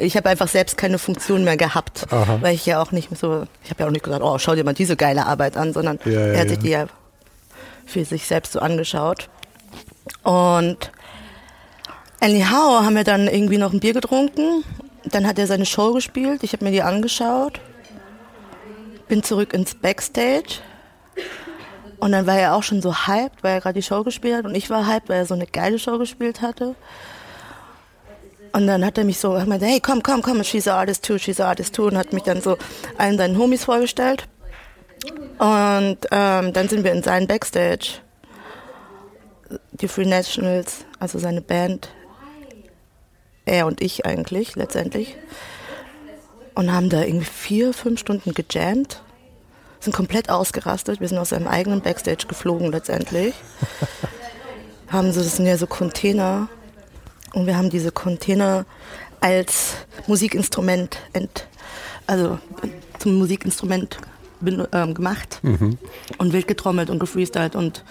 Ich 0.00 0.16
habe 0.16 0.28
einfach 0.28 0.48
selbst 0.48 0.76
keine 0.76 0.98
Funktion 0.98 1.44
mehr 1.44 1.56
gehabt, 1.56 2.06
Aha. 2.10 2.38
weil 2.40 2.54
ich 2.54 2.66
ja 2.66 2.80
auch 2.80 2.92
nicht 2.92 3.16
so, 3.16 3.44
ich 3.64 3.70
habe 3.70 3.82
ja 3.82 3.86
auch 3.86 3.92
nicht 3.92 4.04
gesagt, 4.04 4.22
oh, 4.22 4.38
schau 4.38 4.54
dir 4.54 4.64
mal 4.64 4.74
diese 4.74 4.96
geile 4.96 5.26
Arbeit 5.26 5.56
an, 5.56 5.72
sondern 5.72 5.98
ja, 6.04 6.12
ja, 6.12 6.20
er 6.20 6.40
hat 6.40 6.48
sich 6.48 6.58
die 6.58 6.70
ja 6.70 6.86
für 7.84 8.04
sich 8.04 8.26
selbst 8.26 8.52
so 8.52 8.60
angeschaut. 8.60 9.28
Und 10.22 10.92
anyhow 12.20 12.84
haben 12.84 12.94
wir 12.94 13.04
dann 13.04 13.26
irgendwie 13.28 13.58
noch 13.58 13.72
ein 13.72 13.80
Bier 13.80 13.92
getrunken. 13.92 14.64
Dann 15.04 15.26
hat 15.26 15.38
er 15.38 15.46
seine 15.46 15.66
Show 15.66 15.92
gespielt. 15.92 16.42
Ich 16.42 16.52
habe 16.52 16.64
mir 16.64 16.72
die 16.72 16.82
angeschaut 16.82 17.60
bin 19.08 19.22
zurück 19.22 19.52
ins 19.52 19.74
Backstage. 19.74 20.60
Und 21.98 22.12
dann 22.12 22.26
war 22.26 22.36
er 22.36 22.54
auch 22.54 22.62
schon 22.62 22.82
so 22.82 22.94
hyped, 23.06 23.42
weil 23.42 23.54
er 23.54 23.60
gerade 23.60 23.74
die 23.74 23.82
Show 23.82 24.04
gespielt 24.04 24.36
hat. 24.36 24.44
Und 24.44 24.54
ich 24.54 24.68
war 24.68 24.86
hyped, 24.86 25.08
weil 25.08 25.18
er 25.18 25.26
so 25.26 25.34
eine 25.34 25.46
geile 25.46 25.78
Show 25.78 25.98
gespielt 25.98 26.42
hatte. 26.42 26.74
Und 28.52 28.66
dann 28.66 28.84
hat 28.84 28.98
er 28.98 29.04
mich 29.04 29.18
so, 29.18 29.34
er 29.34 29.46
meinte, 29.46 29.66
hey, 29.66 29.80
komm, 29.80 30.02
komm, 30.02 30.22
komm, 30.22 30.42
she's 30.44 30.68
an 30.68 30.76
artist 30.76 31.04
too, 31.04 31.18
she's 31.18 31.40
an 31.40 31.48
artist 31.48 31.74
too. 31.74 31.86
Und 31.86 31.96
hat 31.96 32.12
mich 32.12 32.22
dann 32.22 32.40
so 32.40 32.56
allen 32.98 33.18
seinen 33.18 33.38
Homies 33.38 33.64
vorgestellt. 33.64 34.28
Und 35.38 35.98
ähm, 36.10 36.52
dann 36.52 36.68
sind 36.68 36.84
wir 36.84 36.92
in 36.92 37.02
seinen 37.02 37.26
Backstage. 37.26 38.00
Die 39.72 39.88
Free 39.88 40.06
Nationals, 40.06 40.84
also 40.98 41.18
seine 41.18 41.40
Band. 41.40 41.90
Er 43.44 43.66
und 43.66 43.80
ich 43.80 44.04
eigentlich, 44.04 44.56
letztendlich 44.56 45.16
und 46.56 46.72
haben 46.72 46.88
da 46.88 47.02
irgendwie 47.02 47.26
vier, 47.26 47.72
fünf 47.72 48.00
Stunden 48.00 48.32
gejammt, 48.34 49.02
sind 49.78 49.94
komplett 49.94 50.30
ausgerastet. 50.30 51.00
Wir 51.00 51.06
sind 51.06 51.18
aus 51.18 51.32
einem 51.32 51.46
eigenen 51.46 51.82
Backstage 51.82 52.26
geflogen 52.26 52.72
letztendlich. 52.72 53.34
haben 54.88 55.12
so, 55.12 55.20
das 55.20 55.36
sind 55.36 55.46
ja 55.46 55.58
so 55.58 55.66
Container 55.66 56.48
und 57.34 57.46
wir 57.46 57.56
haben 57.56 57.70
diese 57.70 57.92
Container 57.92 58.64
als 59.20 59.74
Musikinstrument, 60.06 60.98
ent, 61.12 61.46
also 62.06 62.38
zum 62.98 63.18
Musikinstrument 63.18 63.98
ähm, 64.72 64.94
gemacht 64.94 65.40
mhm. 65.42 65.76
und 66.18 66.32
wild 66.32 66.48
getrommelt 66.48 66.88
und 66.88 66.98
gefreestylt 66.98 67.54
und 67.54 67.84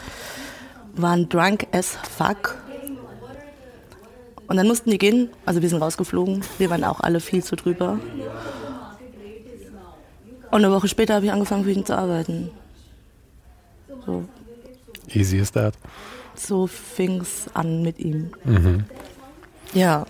waren 0.95 1.29
drunk 1.29 1.67
as 1.71 1.97
fuck. 2.17 2.57
Und 4.47 4.57
dann 4.57 4.67
mussten 4.67 4.91
die 4.91 4.97
gehen, 4.97 5.29
also 5.45 5.61
wir 5.61 5.69
sind 5.69 5.81
rausgeflogen, 5.81 6.43
wir 6.57 6.69
waren 6.69 6.83
auch 6.83 6.99
alle 6.99 7.19
viel 7.19 7.43
zu 7.43 7.55
drüber. 7.55 7.99
Und 10.51 10.63
eine 10.63 10.71
Woche 10.71 10.87
später 10.87 11.15
habe 11.15 11.25
ich 11.25 11.31
angefangen, 11.31 11.63
für 11.63 11.71
ihn 11.71 11.85
zu 11.85 11.97
arbeiten. 11.97 12.51
So. 14.05 14.25
Easy 15.13 15.37
is 15.37 15.51
that. 15.51 15.73
So 16.35 16.67
fing 16.67 17.21
es 17.21 17.45
an 17.53 17.81
mit 17.81 17.99
ihm. 17.99 18.31
Mhm. 18.43 18.85
Ja. 19.73 20.05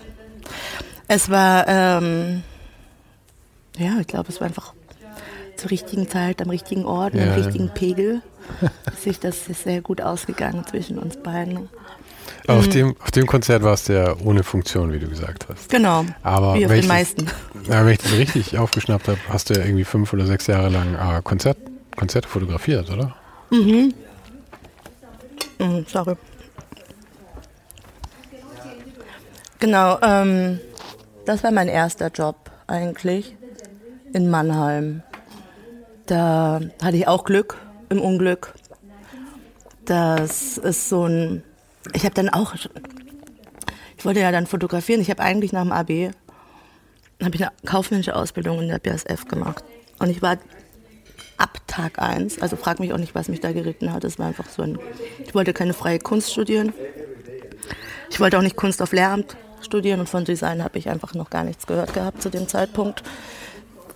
Es 1.08 1.30
war, 1.30 1.66
ähm, 1.68 2.42
ja, 3.78 3.98
ich 4.00 4.06
glaube, 4.06 4.28
es 4.28 4.40
war 4.40 4.48
einfach 4.48 4.74
zur 5.56 5.70
richtigen 5.70 6.08
Zeit, 6.08 6.42
am 6.42 6.50
richtigen 6.50 6.84
Ort, 6.84 7.14
ja, 7.14 7.24
am 7.24 7.40
richtigen. 7.40 7.70
Pegel. 7.70 8.22
sich 8.96 9.18
das 9.18 9.48
ist 9.48 9.64
sehr 9.64 9.80
gut 9.80 10.00
ausgegangen 10.00 10.64
zwischen 10.66 10.98
uns 10.98 11.16
beiden. 11.16 11.68
Auf, 12.46 12.66
mhm. 12.66 12.70
dem, 12.70 12.96
auf 13.00 13.10
dem 13.10 13.26
Konzert 13.26 13.62
war 13.62 13.74
es 13.74 13.88
ja 13.88 14.14
ohne 14.24 14.42
Funktion, 14.42 14.92
wie 14.92 14.98
du 14.98 15.08
gesagt 15.08 15.46
hast. 15.48 15.68
Genau. 15.68 16.04
Aber 16.22 16.54
wie 16.54 16.66
auf 16.66 16.72
den 16.72 16.86
meisten. 16.86 17.26
Ja, 17.68 17.84
wenn 17.84 17.92
ich 17.92 17.98
das 17.98 18.12
richtig 18.12 18.58
aufgeschnappt 18.58 19.08
habe, 19.08 19.18
hast 19.28 19.50
du 19.50 19.54
ja 19.54 19.64
irgendwie 19.64 19.84
fünf 19.84 20.12
oder 20.12 20.26
sechs 20.26 20.46
Jahre 20.46 20.68
lang 20.68 20.94
äh, 20.94 21.20
Konzert, 21.22 21.58
Konzerte 21.96 22.28
fotografiert, 22.28 22.90
oder? 22.90 23.16
Mhm. 23.50 23.94
mhm 25.58 25.86
sorry. 25.88 26.14
Genau, 29.58 29.98
ähm, 30.02 30.60
das 31.24 31.42
war 31.42 31.50
mein 31.50 31.68
erster 31.68 32.08
Job 32.08 32.50
eigentlich 32.66 33.34
in 34.12 34.30
Mannheim. 34.30 35.02
Da 36.06 36.60
hatte 36.82 36.96
ich 36.96 37.08
auch 37.08 37.24
Glück 37.24 37.56
im 37.88 38.00
Unglück. 38.00 38.54
Das 39.84 40.58
ist 40.58 40.88
so 40.88 41.04
ein, 41.04 41.42
ich 41.92 42.04
habe 42.04 42.14
dann 42.14 42.28
auch, 42.28 42.54
ich 43.96 44.04
wollte 44.04 44.20
ja 44.20 44.32
dann 44.32 44.46
fotografieren. 44.46 45.00
Ich 45.00 45.10
habe 45.10 45.22
eigentlich 45.22 45.52
nach 45.52 45.62
dem 45.62 45.72
AB 45.72 46.14
habe 47.22 47.34
ich 47.34 47.42
eine 47.42 47.52
kaufmännische 47.64 48.14
Ausbildung 48.14 48.60
in 48.60 48.68
der 48.68 48.78
BSF 48.78 49.26
gemacht 49.26 49.64
und 49.98 50.10
ich 50.10 50.20
war 50.20 50.36
ab 51.38 51.60
Tag 51.66 51.98
1, 51.98 52.40
also 52.40 52.56
frag 52.56 52.80
mich 52.80 52.92
auch 52.92 52.98
nicht, 52.98 53.14
was 53.14 53.28
mich 53.28 53.40
da 53.40 53.52
geritten 53.52 53.92
hat. 53.92 54.04
Es 54.04 54.18
war 54.18 54.26
einfach 54.26 54.48
so 54.48 54.62
ein, 54.62 54.78
ich 55.24 55.34
wollte 55.34 55.52
keine 55.52 55.74
freie 55.74 55.98
Kunst 55.98 56.32
studieren. 56.32 56.72
Ich 58.10 58.20
wollte 58.20 58.38
auch 58.38 58.42
nicht 58.42 58.56
Kunst 58.56 58.80
auf 58.82 58.92
Lehramt 58.92 59.36
studieren 59.62 60.00
und 60.00 60.08
von 60.08 60.24
Design 60.24 60.62
habe 60.62 60.78
ich 60.78 60.88
einfach 60.88 61.14
noch 61.14 61.30
gar 61.30 61.44
nichts 61.44 61.66
gehört 61.66 61.92
gehabt 61.94 62.22
zu 62.22 62.30
dem 62.30 62.48
Zeitpunkt, 62.48 63.02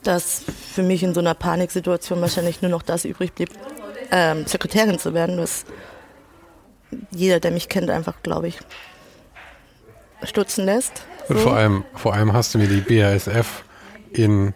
dass 0.03 0.43
für 0.75 0.83
mich 0.83 1.03
in 1.03 1.15
so 1.15 1.21
einer 1.21 1.35
Paniksituation 1.35 2.21
wahrscheinlich 2.21 2.63
nur 2.63 2.71
noch 2.71 2.83
das 2.83 3.05
übrig 3.05 3.35
blieb, 3.35 3.51
ähm, 4.11 4.47
Sekretärin 4.47 4.99
zu 4.99 5.15
werden, 5.15 5.39
was 5.39 5.65
jeder, 7.11 7.41
der 7.41 7.51
mich 7.51 7.69
kennt, 7.69 7.91
einfach, 7.91 8.23
glaube 8.23 8.49
ich, 8.49 8.59
stutzen 10.23 10.65
lässt. 10.65 11.03
So. 11.29 11.35
Und 11.35 11.41
vor 11.41 11.57
allem, 11.57 11.85
vor 11.95 12.15
allem 12.15 12.33
hast 12.33 12.55
du 12.55 12.59
mir 12.59 12.67
die 12.67 12.81
BASF 12.81 13.65
in, 14.13 14.55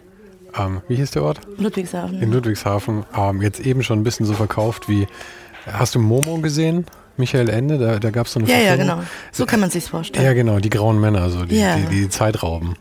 ähm, 0.58 0.82
wie 0.88 0.96
hieß 0.96 1.12
der 1.12 1.22
Ort? 1.22 1.40
Ludwigshafen. 1.56 2.20
In 2.20 2.32
Ludwigshafen 2.32 3.04
ähm, 3.16 3.42
jetzt 3.42 3.60
eben 3.60 3.82
schon 3.82 4.00
ein 4.00 4.04
bisschen 4.04 4.26
so 4.26 4.34
verkauft 4.34 4.88
wie, 4.88 5.06
hast 5.66 5.94
du 5.94 5.98
Momo 6.00 6.38
gesehen? 6.38 6.86
Michael 7.16 7.48
Ende, 7.48 7.78
da, 7.78 8.00
da 8.00 8.10
gab 8.10 8.26
es 8.26 8.32
so 8.32 8.40
eine 8.40 8.48
Ja, 8.48 8.56
Verfilmung. 8.56 8.88
ja, 8.88 8.94
genau. 8.96 9.06
So 9.30 9.46
kann 9.46 9.60
man 9.60 9.70
sich 9.70 9.84
vorstellen. 9.84 10.24
Ja, 10.24 10.32
genau, 10.32 10.58
die 10.58 10.70
grauen 10.70 11.00
Männer, 11.00 11.30
so 11.30 11.44
die, 11.44 11.60
ja. 11.60 11.76
die, 11.76 11.82
die, 11.82 12.00
die 12.02 12.08
Zeit 12.08 12.42
rauben. 12.42 12.74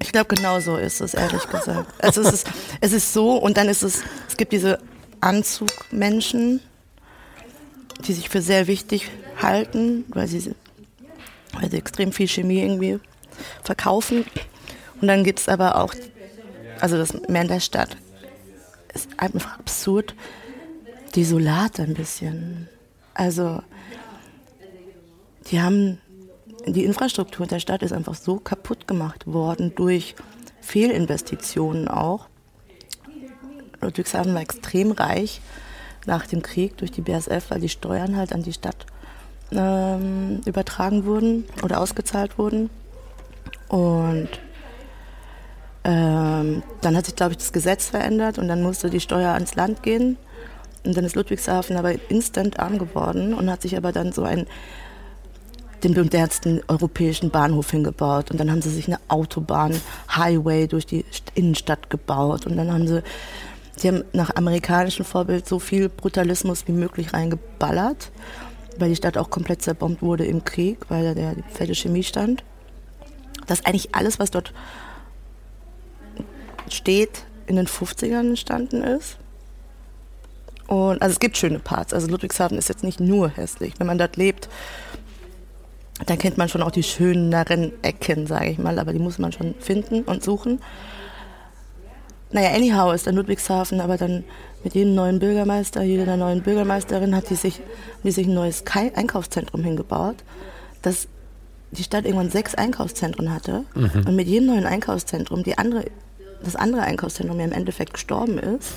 Ich 0.00 0.12
glaube, 0.12 0.34
genau 0.34 0.60
so 0.60 0.76
ist 0.76 1.00
es, 1.00 1.14
ehrlich 1.14 1.42
gesagt. 1.48 1.92
Also 1.98 2.22
es 2.22 2.32
ist, 2.32 2.46
es 2.80 2.92
ist 2.92 3.12
so 3.12 3.36
und 3.36 3.56
dann 3.56 3.68
ist 3.68 3.82
es, 3.82 4.02
es 4.28 4.36
gibt 4.36 4.52
diese 4.52 4.78
Anzugmenschen, 5.20 6.60
die 8.06 8.12
sich 8.12 8.28
für 8.28 8.42
sehr 8.42 8.66
wichtig 8.66 9.10
halten, 9.40 10.04
weil 10.08 10.26
sie, 10.26 10.54
weil 11.52 11.70
sie 11.70 11.78
extrem 11.78 12.12
viel 12.12 12.28
Chemie 12.28 12.60
irgendwie 12.60 12.98
verkaufen. 13.62 14.24
Und 15.00 15.08
dann 15.08 15.24
gibt 15.24 15.40
es 15.40 15.48
aber 15.48 15.76
auch, 15.76 15.94
also 16.80 16.96
das 16.96 17.12
mehr 17.28 17.42
in 17.42 17.48
der 17.48 17.60
Stadt, 17.60 17.96
ist 18.92 19.08
einfach 19.18 19.58
absurd, 19.58 20.14
desolat 21.14 21.80
ein 21.80 21.94
bisschen. 21.94 22.68
Also, 23.14 23.62
die 25.50 25.60
haben, 25.60 25.98
die 26.66 26.84
Infrastruktur 26.84 27.46
der 27.46 27.60
Stadt 27.60 27.82
ist 27.82 27.92
einfach 27.92 28.14
so 28.14 28.38
kaputt 28.38 28.86
gemacht 28.86 29.26
worden 29.26 29.72
durch 29.74 30.14
Fehlinvestitionen 30.60 31.88
auch. 31.88 32.28
Ludwigshafen 33.80 34.34
war 34.34 34.42
extrem 34.42 34.92
reich 34.92 35.40
nach 36.10 36.26
dem 36.26 36.42
Krieg 36.42 36.76
durch 36.76 36.90
die 36.90 37.00
BSF, 37.00 37.50
weil 37.50 37.60
die 37.60 37.68
Steuern 37.68 38.16
halt 38.16 38.32
an 38.32 38.42
die 38.42 38.52
Stadt 38.52 38.84
ähm, 39.52 40.40
übertragen 40.44 41.06
wurden 41.06 41.44
oder 41.62 41.80
ausgezahlt 41.80 42.36
wurden. 42.36 42.68
Und 43.68 44.28
ähm, 45.84 46.62
dann 46.80 46.96
hat 46.96 47.06
sich, 47.06 47.14
glaube 47.14 47.32
ich, 47.32 47.38
das 47.38 47.52
Gesetz 47.52 47.88
verändert 47.88 48.38
und 48.38 48.48
dann 48.48 48.62
musste 48.62 48.90
die 48.90 49.00
Steuer 49.00 49.32
ans 49.32 49.54
Land 49.54 49.82
gehen. 49.84 50.18
Und 50.84 50.96
dann 50.96 51.04
ist 51.04 51.14
Ludwigshafen 51.14 51.76
aber 51.76 51.92
instant 52.10 52.58
arm 52.58 52.78
geworden 52.78 53.32
und 53.32 53.50
hat 53.50 53.62
sich 53.62 53.76
aber 53.76 53.92
dann 53.92 54.12
so 54.12 54.24
ein 54.24 54.46
den 55.84 55.94
modernsten 55.94 56.60
europäischen 56.68 57.30
Bahnhof 57.30 57.70
hingebaut. 57.70 58.30
Und 58.30 58.38
dann 58.38 58.50
haben 58.50 58.60
sie 58.60 58.70
sich 58.70 58.86
eine 58.86 58.98
Autobahn, 59.08 59.80
Highway 60.14 60.66
durch 60.66 60.84
die 60.84 61.06
Innenstadt 61.34 61.88
gebaut. 61.88 62.46
Und 62.46 62.58
dann 62.58 62.70
haben 62.70 62.86
sie, 62.86 63.02
sie 63.80 63.88
haben 63.88 64.04
nach 64.12 64.34
amerikanischem 64.34 65.04
Vorbild 65.04 65.46
so 65.48 65.58
viel 65.58 65.88
Brutalismus 65.88 66.66
wie 66.66 66.72
möglich 66.72 67.12
reingeballert, 67.12 68.10
weil 68.78 68.90
die 68.90 68.96
Stadt 68.96 69.18
auch 69.18 69.30
komplett 69.30 69.62
zerbombt 69.62 70.02
wurde 70.02 70.24
im 70.24 70.44
Krieg, 70.44 70.78
weil 70.88 71.04
da 71.04 71.14
der 71.14 71.36
fette 71.50 71.74
Chemie 71.74 72.02
stand. 72.02 72.44
Dass 73.46 73.64
eigentlich 73.64 73.94
alles, 73.94 74.18
was 74.18 74.30
dort 74.30 74.52
steht, 76.68 77.24
in 77.46 77.56
den 77.56 77.66
50ern 77.66 78.28
entstanden 78.28 78.82
ist. 78.82 79.16
Und 80.66 81.02
also 81.02 81.12
es 81.12 81.18
gibt 81.18 81.36
schöne 81.36 81.58
Parts. 81.58 81.92
Also 81.92 82.06
Ludwigshafen 82.06 82.56
ist 82.56 82.68
jetzt 82.68 82.84
nicht 82.84 83.00
nur 83.00 83.28
hässlich. 83.28 83.74
Wenn 83.78 83.88
man 83.88 83.98
dort 83.98 84.16
lebt, 84.16 84.48
dann 86.06 86.16
kennt 86.16 86.38
man 86.38 86.48
schon 86.48 86.62
auch 86.62 86.70
die 86.70 86.84
schöneren 86.84 87.72
Ecken, 87.82 88.28
sage 88.28 88.50
ich 88.50 88.58
mal. 88.58 88.78
Aber 88.78 88.92
die 88.92 89.00
muss 89.00 89.18
man 89.18 89.32
schon 89.32 89.54
finden 89.58 90.02
und 90.02 90.22
suchen. 90.22 90.60
Naja, 92.32 92.50
anyhow 92.54 92.94
ist 92.94 93.06
dann 93.06 93.16
Ludwigshafen, 93.16 93.80
aber 93.80 93.96
dann 93.96 94.24
mit 94.62 94.74
jedem 94.74 94.94
neuen 94.94 95.18
Bürgermeister, 95.18 95.82
jeder 95.82 96.16
neuen 96.16 96.42
Bürgermeisterin 96.42 97.14
hat 97.16 97.30
die 97.30 97.34
sich, 97.34 97.60
die 98.04 98.10
sich 98.10 98.26
ein 98.26 98.34
neues 98.34 98.64
Einkaufszentrum 98.66 99.64
hingebaut, 99.64 100.16
dass 100.82 101.08
die 101.72 101.82
Stadt 101.82 102.04
irgendwann 102.04 102.30
sechs 102.30 102.54
Einkaufszentren 102.54 103.32
hatte 103.32 103.64
mhm. 103.74 104.06
und 104.06 104.16
mit 104.16 104.28
jedem 104.28 104.48
neuen 104.48 104.66
Einkaufszentrum 104.66 105.42
die 105.42 105.56
andere, 105.56 105.84
das 106.42 106.56
andere 106.56 106.82
Einkaufszentrum 106.82 107.38
ja 107.38 107.46
im 107.46 107.52
Endeffekt 107.52 107.94
gestorben 107.94 108.38
ist 108.38 108.74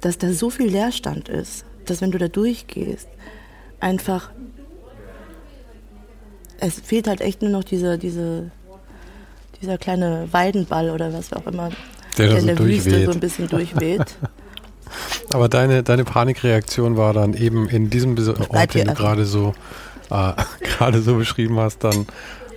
dass 0.00 0.18
da 0.18 0.32
so 0.32 0.50
viel 0.50 0.68
Leerstand 0.68 1.28
ist, 1.28 1.64
dass 1.86 2.00
wenn 2.00 2.10
du 2.10 2.18
da 2.18 2.28
durchgehst, 2.28 3.08
einfach 3.78 4.30
es 6.58 6.78
fehlt 6.78 7.08
halt 7.08 7.22
echt 7.22 7.40
nur 7.40 7.50
noch 7.50 7.64
diese, 7.64 7.96
diese, 7.96 8.50
dieser 9.60 9.78
kleine 9.78 10.28
Weidenball 10.30 10.90
oder 10.90 11.12
was 11.12 11.32
auch 11.32 11.46
immer, 11.46 11.70
der, 12.18 12.28
der 12.28 12.38
in 12.38 12.46
der 12.46 12.58
Wüste 12.58 13.04
so 13.04 13.12
ein 13.12 13.20
bisschen 13.20 13.48
durchweht. 13.48 14.04
Aber 15.32 15.48
deine, 15.48 15.82
deine 15.82 16.04
Panikreaktion 16.04 16.96
war 16.96 17.12
dann 17.12 17.34
eben 17.34 17.68
in 17.68 17.90
diesem 17.90 18.16
Ort, 18.48 18.74
den 18.74 18.88
du 18.88 18.94
gerade 18.94 19.24
so, 19.24 19.54
äh, 20.10 20.32
gerade 20.62 21.00
so 21.02 21.16
beschrieben 21.16 21.58
hast, 21.58 21.84
dann 21.84 22.06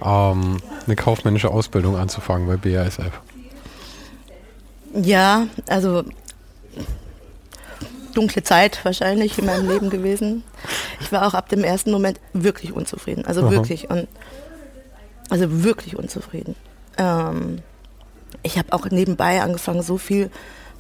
ähm, 0.04 0.58
eine 0.86 0.96
kaufmännische 0.96 1.50
Ausbildung 1.50 1.96
anzufangen 1.96 2.48
bei 2.48 2.58
BASF. 2.58 3.12
Ja, 4.96 5.48
also 5.68 6.04
dunkle 8.14 8.44
Zeit 8.44 8.84
wahrscheinlich 8.84 9.40
in 9.40 9.46
meinem 9.46 9.68
Leben 9.68 9.90
gewesen. 9.90 10.44
Ich 11.02 11.12
war 11.12 11.26
auch 11.26 11.34
ab 11.34 11.50
dem 11.50 11.64
ersten 11.64 11.92
Moment 11.92 12.20
wirklich 12.34 12.72
unzufrieden. 12.72 13.26
Also 13.26 13.42
Aha. 13.42 13.52
wirklich. 13.52 13.90
Und, 13.90 14.08
also 15.30 15.64
wirklich 15.64 15.96
unzufrieden. 15.96 16.56
Ähm, 16.98 17.60
ich 18.42 18.58
habe 18.58 18.74
auch 18.74 18.86
nebenbei 18.90 19.42
angefangen, 19.42 19.84
so 19.84 19.98
viel 19.98 20.32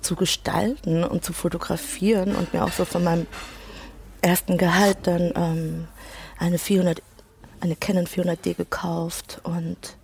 zu 0.01 0.15
gestalten 0.15 1.03
und 1.03 1.23
zu 1.23 1.33
fotografieren 1.33 2.35
und 2.35 2.53
mir 2.53 2.63
auch 2.63 2.71
so 2.71 2.85
von 2.85 3.03
meinem 3.03 3.27
ersten 4.21 4.57
Gehalt 4.57 4.97
dann 5.03 5.33
ähm, 5.35 5.87
eine 6.37 6.57
400, 6.57 7.01
eine 7.61 7.75
Canon 7.75 8.05
400D 8.05 8.55
gekauft 8.55 9.39
und 9.43 9.97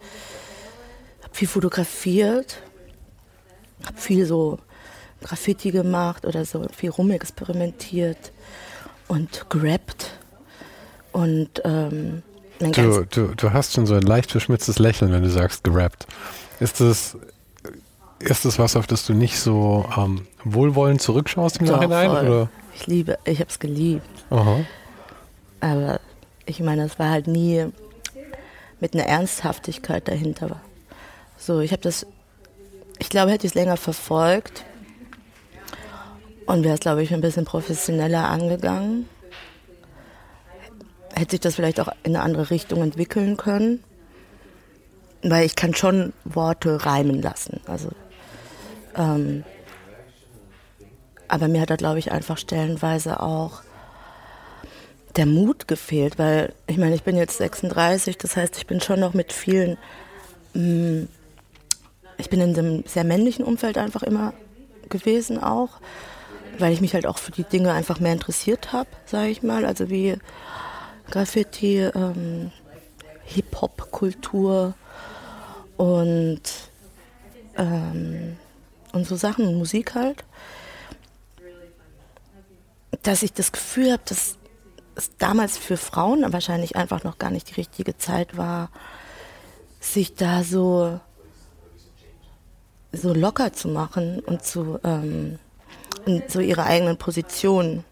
habe 1.23 1.33
viel 1.33 1.47
fotografiert, 1.47 2.61
habe 3.85 3.97
viel 3.97 4.25
so 4.25 4.59
Graffiti 5.21 5.71
gemacht 5.71 6.25
oder 6.25 6.45
so 6.45 6.65
viel 6.75 6.91
rumexperimentiert 6.91 8.31
und 9.07 9.49
gerappt. 9.49 10.17
Und 11.11 11.61
ähm, 11.65 12.23
du, 12.59 13.05
du, 13.05 13.35
du 13.35 13.53
hast 13.53 13.73
schon 13.73 13.85
so 13.85 13.95
ein 13.95 14.01
leicht 14.01 14.31
verschmitztes 14.31 14.79
Lächeln, 14.79 15.11
wenn 15.11 15.23
du 15.23 15.29
sagst 15.29 15.63
gerappt. 15.63 16.07
Ist 16.59 16.79
das, 16.79 17.17
ist 18.19 18.45
das 18.45 18.59
was, 18.59 18.75
auf 18.75 18.87
das 18.87 19.05
du 19.05 19.13
nicht 19.13 19.39
so 19.39 19.85
ähm, 19.97 20.27
wohlwollend 20.43 21.01
zurückschaust 21.01 21.57
im 21.57 21.67
Doch, 21.67 21.75
Nachhinein? 21.75 22.11
Oder? 22.11 22.49
Ich 22.75 22.87
liebe, 22.87 23.17
ich 23.25 23.39
habe 23.39 23.49
es 23.49 23.59
geliebt. 23.59 24.07
Aha. 24.29 24.61
Aber 25.61 25.99
ich 26.45 26.59
meine, 26.59 26.83
es 26.83 26.99
war 26.99 27.09
halt 27.09 27.27
nie 27.27 27.65
mit 28.79 28.93
einer 28.93 29.05
Ernsthaftigkeit 29.05 30.07
dahinter. 30.07 30.61
So, 31.37 31.59
ich 31.59 31.71
habe 31.71 31.81
das, 31.81 32.05
ich 32.97 33.09
glaube, 33.09 33.31
hätte 33.31 33.45
ich 33.45 33.51
es 33.51 33.55
länger 33.55 33.77
verfolgt, 33.77 34.65
und 36.49 36.63
wäre 36.63 36.73
es, 36.73 36.79
glaube 36.79 37.03
ich, 37.03 37.13
ein 37.13 37.21
bisschen 37.21 37.45
professioneller 37.45 38.27
angegangen. 38.27 39.07
hätte 41.13 41.31
sich 41.31 41.39
das 41.41 41.53
vielleicht 41.53 41.79
auch 41.79 41.89
in 42.01 42.15
eine 42.15 42.23
andere 42.23 42.49
Richtung 42.49 42.81
entwickeln 42.81 43.37
können. 43.37 43.83
Weil 45.21 45.45
ich 45.45 45.55
kann 45.55 45.75
schon 45.75 46.11
Worte 46.25 46.83
reimen 46.87 47.21
lassen. 47.21 47.59
Also, 47.67 47.89
ähm, 48.95 49.43
aber 51.27 51.47
mir 51.47 51.61
hat 51.61 51.69
da, 51.69 51.75
glaube 51.75 51.99
ich, 51.99 52.11
einfach 52.11 52.37
stellenweise 52.37 53.21
auch 53.21 53.61
der 55.15 55.25
Mut 55.25 55.67
gefehlt, 55.67 56.17
weil 56.17 56.53
ich 56.67 56.77
meine, 56.77 56.95
ich 56.95 57.03
bin 57.03 57.17
jetzt 57.17 57.37
36, 57.37 58.17
das 58.17 58.35
heißt, 58.35 58.57
ich 58.57 58.67
bin 58.67 58.81
schon 58.81 58.99
noch 58.99 59.13
mit 59.13 59.33
vielen, 59.33 59.77
mh, 60.53 60.63
mm, 60.63 61.07
ich 62.17 62.29
bin 62.29 62.41
in 62.41 62.57
einem 62.57 62.83
sehr 62.85 63.03
männlichen 63.05 63.45
Umfeld 63.45 63.77
einfach 63.77 64.03
immer 64.03 64.33
gewesen 64.89 65.41
auch, 65.41 65.79
weil 66.57 66.73
ich 66.73 66.81
mich 66.81 66.93
halt 66.93 67.05
auch 67.05 67.17
für 67.17 67.31
die 67.31 67.43
Dinge 67.43 67.71
einfach 67.71 67.99
mehr 67.99 68.13
interessiert 68.13 68.73
habe, 68.73 68.89
sage 69.05 69.29
ich 69.29 69.41
mal, 69.41 69.65
also 69.65 69.89
wie 69.89 70.17
Graffiti, 71.09 71.79
ähm, 71.79 72.51
Hip-Hop-Kultur 73.25 74.73
und, 75.77 76.41
ähm, 77.57 78.37
und 78.93 79.07
so 79.07 79.15
Sachen, 79.15 79.57
Musik 79.57 79.95
halt, 79.95 80.23
dass 83.03 83.23
ich 83.23 83.33
das 83.33 83.51
Gefühl 83.51 83.91
habe, 83.91 84.01
dass 84.05 84.37
es 84.95 85.11
damals 85.17 85.57
für 85.57 85.77
Frauen 85.77 86.31
wahrscheinlich 86.33 86.75
einfach 86.75 87.03
noch 87.03 87.17
gar 87.17 87.31
nicht 87.31 87.51
die 87.51 87.55
richtige 87.55 87.97
Zeit 87.97 88.37
war, 88.37 88.69
sich 89.79 90.15
da 90.15 90.43
so, 90.43 90.99
so 92.91 93.13
locker 93.13 93.53
zu 93.53 93.69
machen 93.69 94.19
und 94.19 94.43
zu 94.43 94.79
ähm, 94.83 95.39
und 96.05 96.29
so 96.29 96.39
ihre 96.39 96.63
eigenen 96.63 96.97
Positionen 96.97 97.83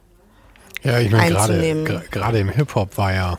ja, 0.83 0.99
ich 0.99 1.11
meine, 1.11 1.33
gerade, 1.33 2.03
gerade 2.11 2.39
im 2.39 2.49
Hip-Hop 2.49 2.97
war 2.97 3.13
ja, 3.13 3.37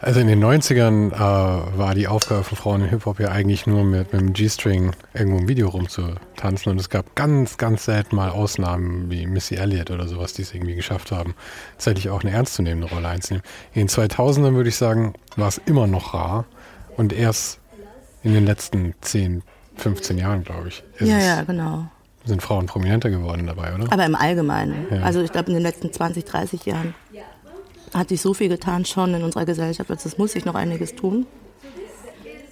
also 0.00 0.20
in 0.20 0.26
den 0.26 0.44
90ern 0.44 1.12
äh, 1.12 1.78
war 1.78 1.94
die 1.94 2.06
Aufgabe 2.08 2.44
von 2.44 2.56
Frauen 2.56 2.82
im 2.82 2.88
Hip-Hop 2.88 3.18
ja 3.18 3.28
eigentlich 3.28 3.66
nur 3.66 3.84
mit, 3.84 4.12
mit 4.12 4.20
dem 4.20 4.32
G-String 4.32 4.92
irgendwo 5.14 5.38
im 5.38 5.48
Video 5.48 5.68
rumzutanzen 5.68 6.72
und 6.72 6.80
es 6.80 6.90
gab 6.90 7.14
ganz, 7.14 7.56
ganz 7.56 7.84
selten 7.84 8.16
mal 8.16 8.30
Ausnahmen 8.30 9.10
wie 9.10 9.26
Missy 9.26 9.54
Elliott 9.54 9.90
oder 9.90 10.06
sowas, 10.06 10.34
die 10.34 10.42
es 10.42 10.52
irgendwie 10.52 10.74
geschafft 10.74 11.12
haben, 11.12 11.34
tatsächlich 11.72 12.10
auch 12.10 12.22
eine 12.22 12.32
ernstzunehmende 12.32 12.88
Rolle 12.88 13.08
einzunehmen. 13.08 13.44
In 13.72 13.86
den 13.86 13.88
2000ern 13.88 14.54
würde 14.54 14.68
ich 14.68 14.76
sagen, 14.76 15.14
war 15.36 15.48
es 15.48 15.58
immer 15.64 15.86
noch 15.86 16.14
rar 16.14 16.44
und 16.96 17.12
erst 17.12 17.60
in 18.22 18.34
den 18.34 18.44
letzten 18.44 18.94
10, 19.00 19.42
15 19.76 20.18
Jahren, 20.18 20.44
glaube 20.44 20.68
ich. 20.68 20.82
ja, 21.00 21.18
ja, 21.18 21.42
genau 21.42 21.86
sind 22.26 22.42
Frauen 22.42 22.66
prominenter 22.66 23.08
geworden 23.08 23.46
dabei, 23.46 23.72
oder? 23.72 23.92
Aber 23.92 24.04
im 24.04 24.16
Allgemeinen. 24.16 24.86
Ja. 24.90 25.02
Also 25.02 25.20
ich 25.20 25.30
glaube, 25.30 25.46
in 25.48 25.54
den 25.54 25.62
letzten 25.62 25.92
20, 25.92 26.24
30 26.24 26.66
Jahren 26.66 26.94
hat 27.94 28.08
sich 28.08 28.20
so 28.20 28.34
viel 28.34 28.48
getan 28.48 28.84
schon 28.84 29.14
in 29.14 29.22
unserer 29.22 29.44
Gesellschaft, 29.44 29.90
also 29.90 30.08
es 30.08 30.18
muss 30.18 30.32
sich 30.32 30.44
noch 30.44 30.54
einiges 30.54 30.94
tun. 30.94 31.26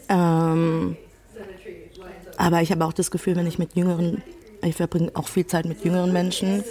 Ähm, 0.09 0.97
aber 2.37 2.63
ich 2.63 2.71
habe 2.71 2.85
auch 2.85 2.93
das 2.93 3.11
Gefühl, 3.11 3.37
wenn 3.37 3.47
ich 3.47 3.59
mit 3.59 3.75
jüngeren, 3.75 4.23
ich 4.63 4.77
verbringe 4.77 5.11
auch 5.15 5.29
viel 5.29 5.47
Zeit 5.47 5.67
mit 5.67 5.85
jüngeren 5.85 6.13
Menschen, 6.13 6.65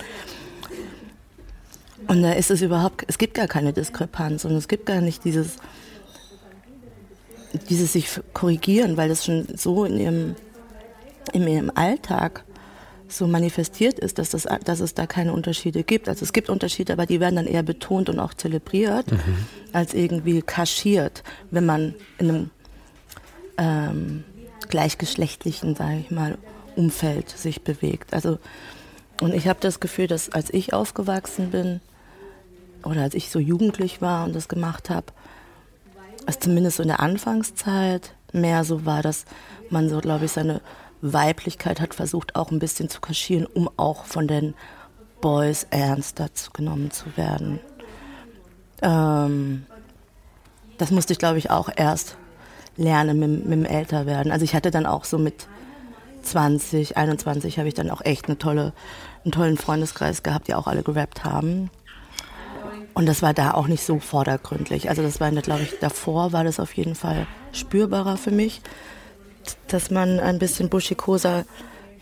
und 2.07 2.21
da 2.21 2.33
ist 2.33 2.51
es 2.51 2.61
überhaupt, 2.61 3.05
es 3.07 3.17
gibt 3.17 3.33
gar 3.33 3.47
keine 3.47 3.71
Diskrepanz 3.71 4.43
und 4.45 4.51
es 4.51 4.67
gibt 4.67 4.85
gar 4.85 5.01
nicht 5.01 5.23
dieses, 5.23 5.55
dieses 7.69 7.93
sich 7.93 8.09
korrigieren, 8.33 8.97
weil 8.97 9.09
das 9.09 9.25
schon 9.25 9.47
so 9.55 9.85
in 9.85 9.99
ihrem, 9.99 10.35
in 11.31 11.47
ihrem 11.47 11.71
Alltag 11.75 12.43
so 13.07 13.27
manifestiert 13.27 13.99
ist, 13.99 14.17
dass, 14.17 14.29
das, 14.29 14.47
dass 14.63 14.79
es 14.79 14.93
da 14.93 15.05
keine 15.05 15.33
Unterschiede 15.33 15.83
gibt. 15.83 16.09
Also 16.09 16.23
es 16.23 16.33
gibt 16.33 16.49
Unterschiede, 16.49 16.93
aber 16.93 17.05
die 17.05 17.19
werden 17.19 17.35
dann 17.35 17.47
eher 17.47 17.63
betont 17.63 18.09
und 18.09 18.19
auch 18.19 18.33
zelebriert, 18.33 19.11
mhm. 19.11 19.19
als 19.71 19.93
irgendwie 19.93 20.41
kaschiert, 20.41 21.23
wenn 21.51 21.65
man 21.65 21.95
in 22.17 22.29
einem 22.29 22.49
ähm, 23.57 24.23
gleichgeschlechtlichen, 24.69 25.75
sage 25.75 25.99
ich 25.99 26.11
mal, 26.11 26.37
Umfeld 26.75 27.29
sich 27.29 27.61
bewegt. 27.61 28.13
Also 28.13 28.39
und 29.21 29.33
ich 29.33 29.47
habe 29.47 29.59
das 29.61 29.79
Gefühl, 29.79 30.07
dass 30.07 30.29
als 30.29 30.53
ich 30.53 30.73
aufgewachsen 30.73 31.51
bin 31.51 31.81
oder 32.83 33.03
als 33.03 33.13
ich 33.13 33.29
so 33.29 33.39
jugendlich 33.39 34.01
war 34.01 34.25
und 34.25 34.35
das 34.35 34.47
gemacht 34.47 34.89
habe, 34.89 35.07
es 36.25 36.39
zumindest 36.39 36.77
so 36.77 36.83
in 36.83 36.89
der 36.89 36.99
Anfangszeit 36.99 38.15
mehr 38.31 38.63
so 38.63 38.85
war, 38.85 39.01
dass 39.01 39.25
man 39.69 39.89
so, 39.89 39.99
glaube 39.99 40.25
ich, 40.25 40.31
seine 40.31 40.61
Weiblichkeit 41.03 41.81
hat 41.81 41.93
versucht 41.93 42.35
auch 42.35 42.51
ein 42.51 42.59
bisschen 42.59 42.89
zu 42.89 43.01
kaschieren, 43.01 43.45
um 43.45 43.69
auch 43.77 44.05
von 44.05 44.27
den 44.27 44.53
Boys 45.19 45.67
ernster 45.69 46.29
genommen 46.53 46.91
zu 46.91 47.05
werden. 47.17 47.59
Ähm, 48.81 49.65
das 50.77 50.91
musste 50.91 51.13
ich, 51.13 51.19
glaube 51.19 51.37
ich, 51.37 51.51
auch 51.51 51.69
erst 51.75 52.17
lernen 52.77 53.19
mit, 53.19 53.45
mit 53.45 53.51
dem 53.51 53.65
Älterwerden. 53.65 54.31
Also 54.31 54.45
ich 54.45 54.55
hatte 54.55 54.71
dann 54.71 54.85
auch 54.85 55.03
so 55.03 55.17
mit 55.17 55.47
20, 56.23 56.97
21 56.97 57.59
habe 57.59 57.67
ich 57.67 57.73
dann 57.73 57.89
auch 57.89 58.01
echt 58.01 58.27
eine 58.27 58.37
tolle, 58.37 58.73
einen 59.23 59.31
tollen 59.33 59.57
Freundeskreis 59.57 60.23
gehabt, 60.23 60.47
die 60.47 60.55
auch 60.55 60.67
alle 60.67 60.83
gerappt 60.83 61.25
haben. 61.25 61.69
Und 62.93 63.07
das 63.07 63.21
war 63.21 63.33
da 63.33 63.53
auch 63.53 63.67
nicht 63.67 63.83
so 63.83 63.99
vordergründlich. 63.99 64.89
Also 64.89 65.01
das 65.01 65.19
war, 65.19 65.31
glaube 65.31 65.63
ich, 65.63 65.79
davor 65.79 66.31
war 66.31 66.43
das 66.43 66.59
auf 66.59 66.73
jeden 66.73 66.95
Fall 66.95 67.27
spürbarer 67.51 68.17
für 68.17 68.31
mich 68.31 68.61
dass 69.67 69.91
man 69.91 70.19
ein 70.19 70.39
bisschen 70.39 70.69
buschikoser 70.69 71.45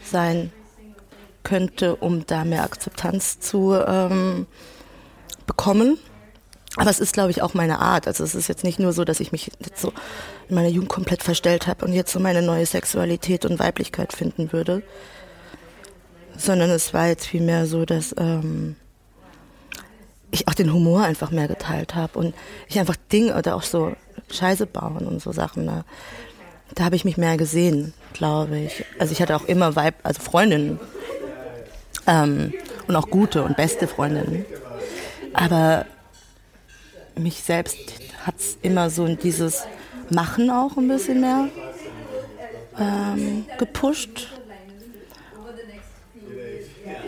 sein 0.03 0.51
könnte, 1.43 1.95
um 1.95 2.25
da 2.25 2.45
mehr 2.45 2.63
Akzeptanz 2.63 3.39
zu 3.39 3.73
ähm, 3.73 4.47
bekommen. 5.47 5.97
Aber 6.77 6.89
es 6.89 6.99
ist, 6.99 7.13
glaube 7.13 7.31
ich, 7.31 7.41
auch 7.41 7.53
meine 7.53 7.79
Art. 7.79 8.07
Also 8.07 8.23
es 8.23 8.33
ist 8.33 8.47
jetzt 8.47 8.63
nicht 8.63 8.79
nur 8.79 8.93
so, 8.93 9.03
dass 9.03 9.19
ich 9.19 9.31
mich 9.31 9.51
jetzt 9.59 9.81
so 9.81 9.91
in 10.47 10.55
meiner 10.55 10.69
Jugend 10.69 10.89
komplett 10.89 11.23
verstellt 11.23 11.67
habe 11.67 11.85
und 11.85 11.93
jetzt 11.93 12.13
so 12.13 12.19
meine 12.19 12.41
neue 12.41 12.65
Sexualität 12.65 13.45
und 13.45 13.59
Weiblichkeit 13.59 14.13
finden 14.13 14.53
würde, 14.53 14.81
sondern 16.37 16.69
es 16.69 16.93
war 16.93 17.07
jetzt 17.07 17.25
vielmehr 17.25 17.65
so, 17.65 17.85
dass 17.85 18.15
ähm, 18.17 18.77
ich 20.31 20.47
auch 20.47 20.53
den 20.53 20.73
Humor 20.73 21.03
einfach 21.03 21.31
mehr 21.31 21.49
geteilt 21.49 21.95
habe 21.95 22.17
und 22.17 22.33
ich 22.67 22.79
einfach 22.79 22.95
Dinge 23.11 23.35
oder 23.35 23.55
auch 23.55 23.63
so 23.63 23.93
Scheiße 24.29 24.65
bauen 24.65 25.05
und 25.07 25.21
so 25.21 25.33
Sachen. 25.33 25.65
Ne? 25.65 25.83
Da 26.75 26.85
habe 26.85 26.95
ich 26.95 27.05
mich 27.05 27.17
mehr 27.17 27.37
gesehen, 27.37 27.93
glaube 28.13 28.59
ich. 28.59 28.85
Also 28.99 29.11
ich 29.11 29.21
hatte 29.21 29.35
auch 29.35 29.45
immer 29.45 29.75
Weib, 29.75 29.95
also 30.03 30.21
Freundinnen 30.21 30.79
ähm, 32.07 32.53
und 32.87 32.95
auch 32.95 33.09
gute 33.09 33.43
und 33.43 33.57
beste 33.57 33.87
Freundinnen. 33.87 34.45
Aber 35.33 35.85
mich 37.15 37.43
selbst 37.43 37.77
hat 38.25 38.35
es 38.39 38.57
immer 38.61 38.89
so 38.89 39.05
in 39.05 39.17
dieses 39.17 39.63
Machen 40.09 40.49
auch 40.49 40.77
ein 40.77 40.87
bisschen 40.87 41.21
mehr 41.21 41.49
ähm, 42.79 43.45
gepusht. 43.57 44.29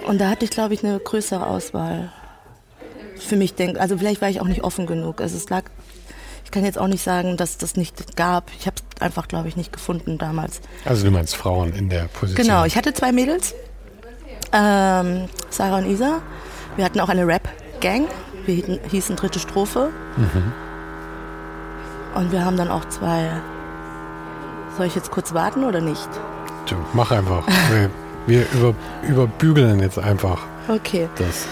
Und 0.07 0.19
da 0.19 0.29
hatte 0.29 0.43
ich, 0.43 0.51
glaube 0.51 0.73
ich, 0.73 0.83
eine 0.83 0.99
größere 0.99 1.47
Auswahl. 1.47 2.11
Für 3.17 3.37
mich 3.37 3.53
denk, 3.53 3.79
also 3.79 3.97
vielleicht 3.97 4.21
war 4.21 4.29
ich 4.29 4.41
auch 4.41 4.47
nicht 4.47 4.63
offen 4.63 4.85
genug. 4.85 5.21
Also 5.21 5.37
es 5.37 5.49
lag 5.49 5.63
kann 6.53 6.63
jetzt 6.63 6.77
auch 6.77 6.87
nicht 6.87 7.03
sagen, 7.03 7.35
dass 7.35 7.57
das 7.57 7.75
nicht 7.75 8.15
gab. 8.15 8.51
Ich 8.59 8.67
habe 8.67 8.75
einfach, 9.03 9.27
glaube 9.27 9.47
ich, 9.47 9.55
nicht 9.55 9.71
gefunden 9.71 10.17
damals. 10.17 10.61
Also 10.85 11.05
du 11.05 11.11
meinst 11.11 11.35
Frauen 11.35 11.73
in 11.73 11.89
der 11.89 12.05
Position? 12.05 12.47
Genau, 12.47 12.65
ich 12.65 12.75
hatte 12.75 12.93
zwei 12.93 13.11
Mädels, 13.11 13.53
ähm, 14.51 15.29
Sarah 15.49 15.77
und 15.77 15.85
Isa. 15.85 16.21
Wir 16.75 16.85
hatten 16.85 16.99
auch 16.99 17.09
eine 17.09 17.27
Rap-Gang. 17.27 18.07
Wir 18.45 18.79
hießen 18.89 19.15
Dritte 19.15 19.39
Strophe. 19.39 19.89
Mhm. 20.17 20.53
Und 22.15 22.31
wir 22.31 22.43
haben 22.43 22.57
dann 22.57 22.69
auch 22.69 22.85
zwei. 22.89 23.29
Soll 24.77 24.87
ich 24.87 24.95
jetzt 24.95 25.11
kurz 25.11 25.33
warten 25.33 25.63
oder 25.63 25.81
nicht? 25.81 26.09
Du, 26.67 26.75
mach 26.93 27.11
einfach. 27.11 27.45
wir, 27.69 27.89
wir 28.25 28.45
über, 28.53 28.75
überbügeln 29.07 29.79
jetzt 29.79 29.99
einfach. 29.99 30.39
Okay. 30.67 31.09
Das 31.17 31.47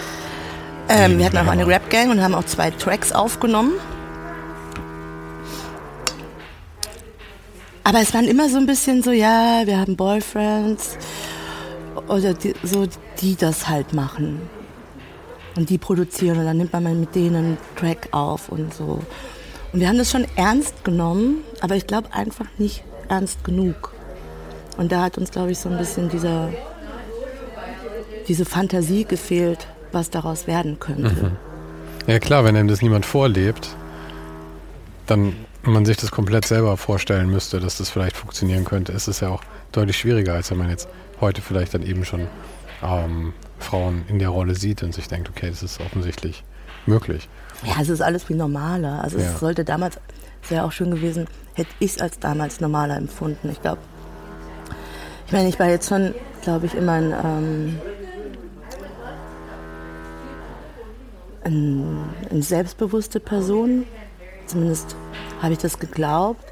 ähm, 0.88 1.18
wir 1.18 1.26
hatten 1.26 1.38
auch 1.38 1.46
eine 1.46 1.66
Rap-Gang 1.66 2.10
und 2.10 2.22
haben 2.22 2.34
auch 2.34 2.44
zwei 2.44 2.70
Tracks 2.70 3.12
aufgenommen. 3.12 3.72
Aber 7.84 8.00
es 8.00 8.14
waren 8.14 8.26
immer 8.26 8.48
so 8.48 8.58
ein 8.58 8.66
bisschen 8.66 9.02
so, 9.02 9.10
ja, 9.10 9.62
wir 9.64 9.78
haben 9.78 9.96
Boyfriends 9.96 10.96
oder 12.08 12.34
die, 12.34 12.54
so, 12.62 12.86
die 13.20 13.36
das 13.36 13.68
halt 13.68 13.92
machen. 13.92 14.40
Und 15.56 15.68
die 15.68 15.78
produzieren 15.78 16.38
und 16.38 16.46
dann 16.46 16.56
nimmt 16.56 16.72
man 16.72 16.82
mal 16.82 16.94
mit 16.94 17.14
denen 17.14 17.36
einen 17.36 17.58
Track 17.76 18.08
auf 18.12 18.48
und 18.48 18.72
so. 18.72 19.00
Und 19.72 19.80
wir 19.80 19.88
haben 19.88 19.98
das 19.98 20.10
schon 20.10 20.26
ernst 20.36 20.84
genommen, 20.84 21.42
aber 21.60 21.76
ich 21.76 21.86
glaube 21.86 22.12
einfach 22.12 22.46
nicht 22.58 22.84
ernst 23.08 23.44
genug. 23.44 23.92
Und 24.78 24.92
da 24.92 25.02
hat 25.02 25.18
uns, 25.18 25.30
glaube 25.30 25.50
ich, 25.52 25.58
so 25.58 25.68
ein 25.68 25.76
bisschen 25.76 26.08
dieser, 26.08 26.50
diese 28.28 28.44
Fantasie 28.44 29.04
gefehlt, 29.04 29.66
was 29.92 30.08
daraus 30.08 30.46
werden 30.46 30.78
könnte. 30.78 31.10
Mhm. 31.10 31.36
Ja 32.06 32.18
klar, 32.18 32.44
wenn 32.44 32.56
einem 32.56 32.68
das 32.68 32.82
niemand 32.82 33.06
vorlebt, 33.06 33.76
dann 35.06 35.34
man 35.62 35.84
sich 35.84 35.96
das 35.96 36.10
komplett 36.10 36.44
selber 36.44 36.76
vorstellen 36.76 37.30
müsste, 37.30 37.60
dass 37.60 37.78
das 37.78 37.90
vielleicht 37.90 38.16
funktionieren 38.16 38.64
könnte, 38.64 38.92
ist 38.92 39.08
es 39.08 39.20
ja 39.20 39.28
auch 39.28 39.42
deutlich 39.70 39.96
schwieriger, 39.96 40.34
als 40.34 40.50
wenn 40.50 40.58
man 40.58 40.70
jetzt 40.70 40.88
heute 41.20 41.40
vielleicht 41.40 41.74
dann 41.74 41.82
eben 41.82 42.04
schon 42.04 42.26
ähm, 42.82 43.32
Frauen 43.58 44.04
in 44.08 44.18
der 44.18 44.28
Rolle 44.28 44.54
sieht 44.54 44.82
und 44.82 44.92
sich 44.94 45.08
denkt, 45.08 45.28
okay, 45.28 45.48
das 45.50 45.62
ist 45.62 45.80
offensichtlich 45.80 46.44
möglich. 46.86 47.28
Ja, 47.64 47.74
es 47.80 47.88
ist 47.88 48.02
alles 48.02 48.28
wie 48.28 48.34
normaler. 48.34 49.02
Also 49.02 49.18
ja. 49.18 49.26
es 49.26 49.40
sollte 49.40 49.64
damals, 49.64 50.00
es 50.42 50.50
wäre 50.50 50.64
auch 50.64 50.72
schön 50.72 50.90
gewesen, 50.90 51.26
hätte 51.54 51.70
ich 51.78 51.92
es 51.92 52.00
als 52.00 52.18
damals 52.18 52.60
normaler 52.60 52.96
empfunden. 52.96 53.50
Ich 53.50 53.62
glaube, 53.62 53.80
ich 55.26 55.32
meine, 55.32 55.48
ich 55.48 55.58
war 55.58 55.68
jetzt 55.68 55.88
schon, 55.88 56.14
glaube 56.42 56.66
ich, 56.66 56.74
immer 56.74 56.92
ein, 56.92 57.14
ähm, 57.24 57.80
ein, 61.44 61.98
eine 62.30 62.42
selbstbewusste 62.42 63.20
Person. 63.20 63.84
Zumindest 64.52 64.96
habe 65.40 65.54
ich 65.54 65.58
das 65.58 65.78
geglaubt. 65.78 66.44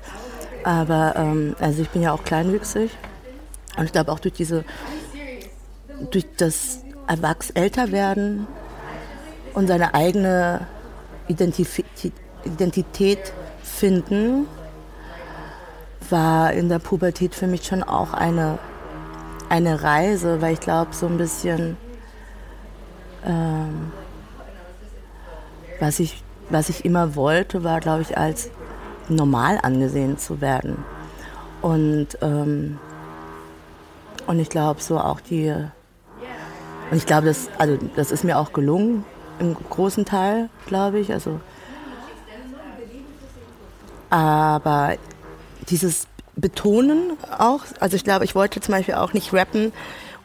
Aber 0.64 1.14
ähm, 1.16 1.55
also 1.61 1.82
ich 1.82 1.90
bin 1.90 2.01
ja 2.01 2.12
auch 2.12 2.24
kleinwüchsig. 2.24 2.90
Und 3.76 3.84
ich 3.84 3.92
glaube 3.92 4.11
auch 4.11 4.18
durch 4.18 4.34
diese, 4.34 4.64
durch 6.11 6.26
das 6.38 6.80
Erwachs 7.07 7.53
werden 7.55 8.46
und 9.53 9.66
seine 9.66 9.94
eigene 9.94 10.66
Identif 11.28 11.82
Identität 12.44 13.34
finden, 13.62 14.46
war 16.09 16.53
in 16.55 16.70
der 16.70 16.78
Pubertät 16.78 17.34
für 17.34 17.46
mich 17.46 17.66
schon 17.66 17.82
auch 17.82 18.14
eine, 18.14 18.59
eine 19.51 19.82
Reise, 19.82 20.40
weil 20.40 20.55
ich 20.55 20.61
glaube, 20.61 20.94
so 20.94 21.07
ein 21.07 21.18
bisschen, 21.18 21.76
ähm, 23.26 23.92
was, 25.80 26.01
ich, 26.01 26.22
was 26.51 26.68
ich 26.68 26.84
immer 26.84 27.14
wollte, 27.14 27.64
war, 27.64 27.80
glaube 27.80 28.03
ich, 28.03 28.18
als 28.18 28.51
normal 29.09 29.59
angesehen 29.62 30.18
zu 30.18 30.40
werden. 30.40 30.84
Und, 31.62 32.09
ähm, 32.22 32.78
und 34.26 34.38
ich 34.38 34.48
glaube, 34.48 34.80
so 34.80 34.98
auch 34.98 35.20
die, 35.20 35.53
und 36.90 36.96
ich 36.96 37.07
glaube, 37.07 37.26
das, 37.26 37.48
also, 37.59 37.78
das 37.96 38.11
ist 38.11 38.24
mir 38.24 38.38
auch 38.38 38.53
gelungen, 38.53 39.05
im 39.38 39.55
großen 39.55 40.05
Teil, 40.05 40.51
glaube 40.66 40.98
ich. 40.98 41.12
Also, 41.12 41.40
aber 44.11 44.96
dieses 45.68 46.07
Betonen 46.36 47.12
auch, 47.38 47.61
also 47.78 47.96
ich 47.96 48.05
glaube, 48.05 48.24
ich 48.24 48.34
wollte 48.34 48.61
zum 48.61 48.72
Beispiel 48.72 48.94
auch 48.94 49.12
nicht 49.12 49.32
rappen 49.32 49.72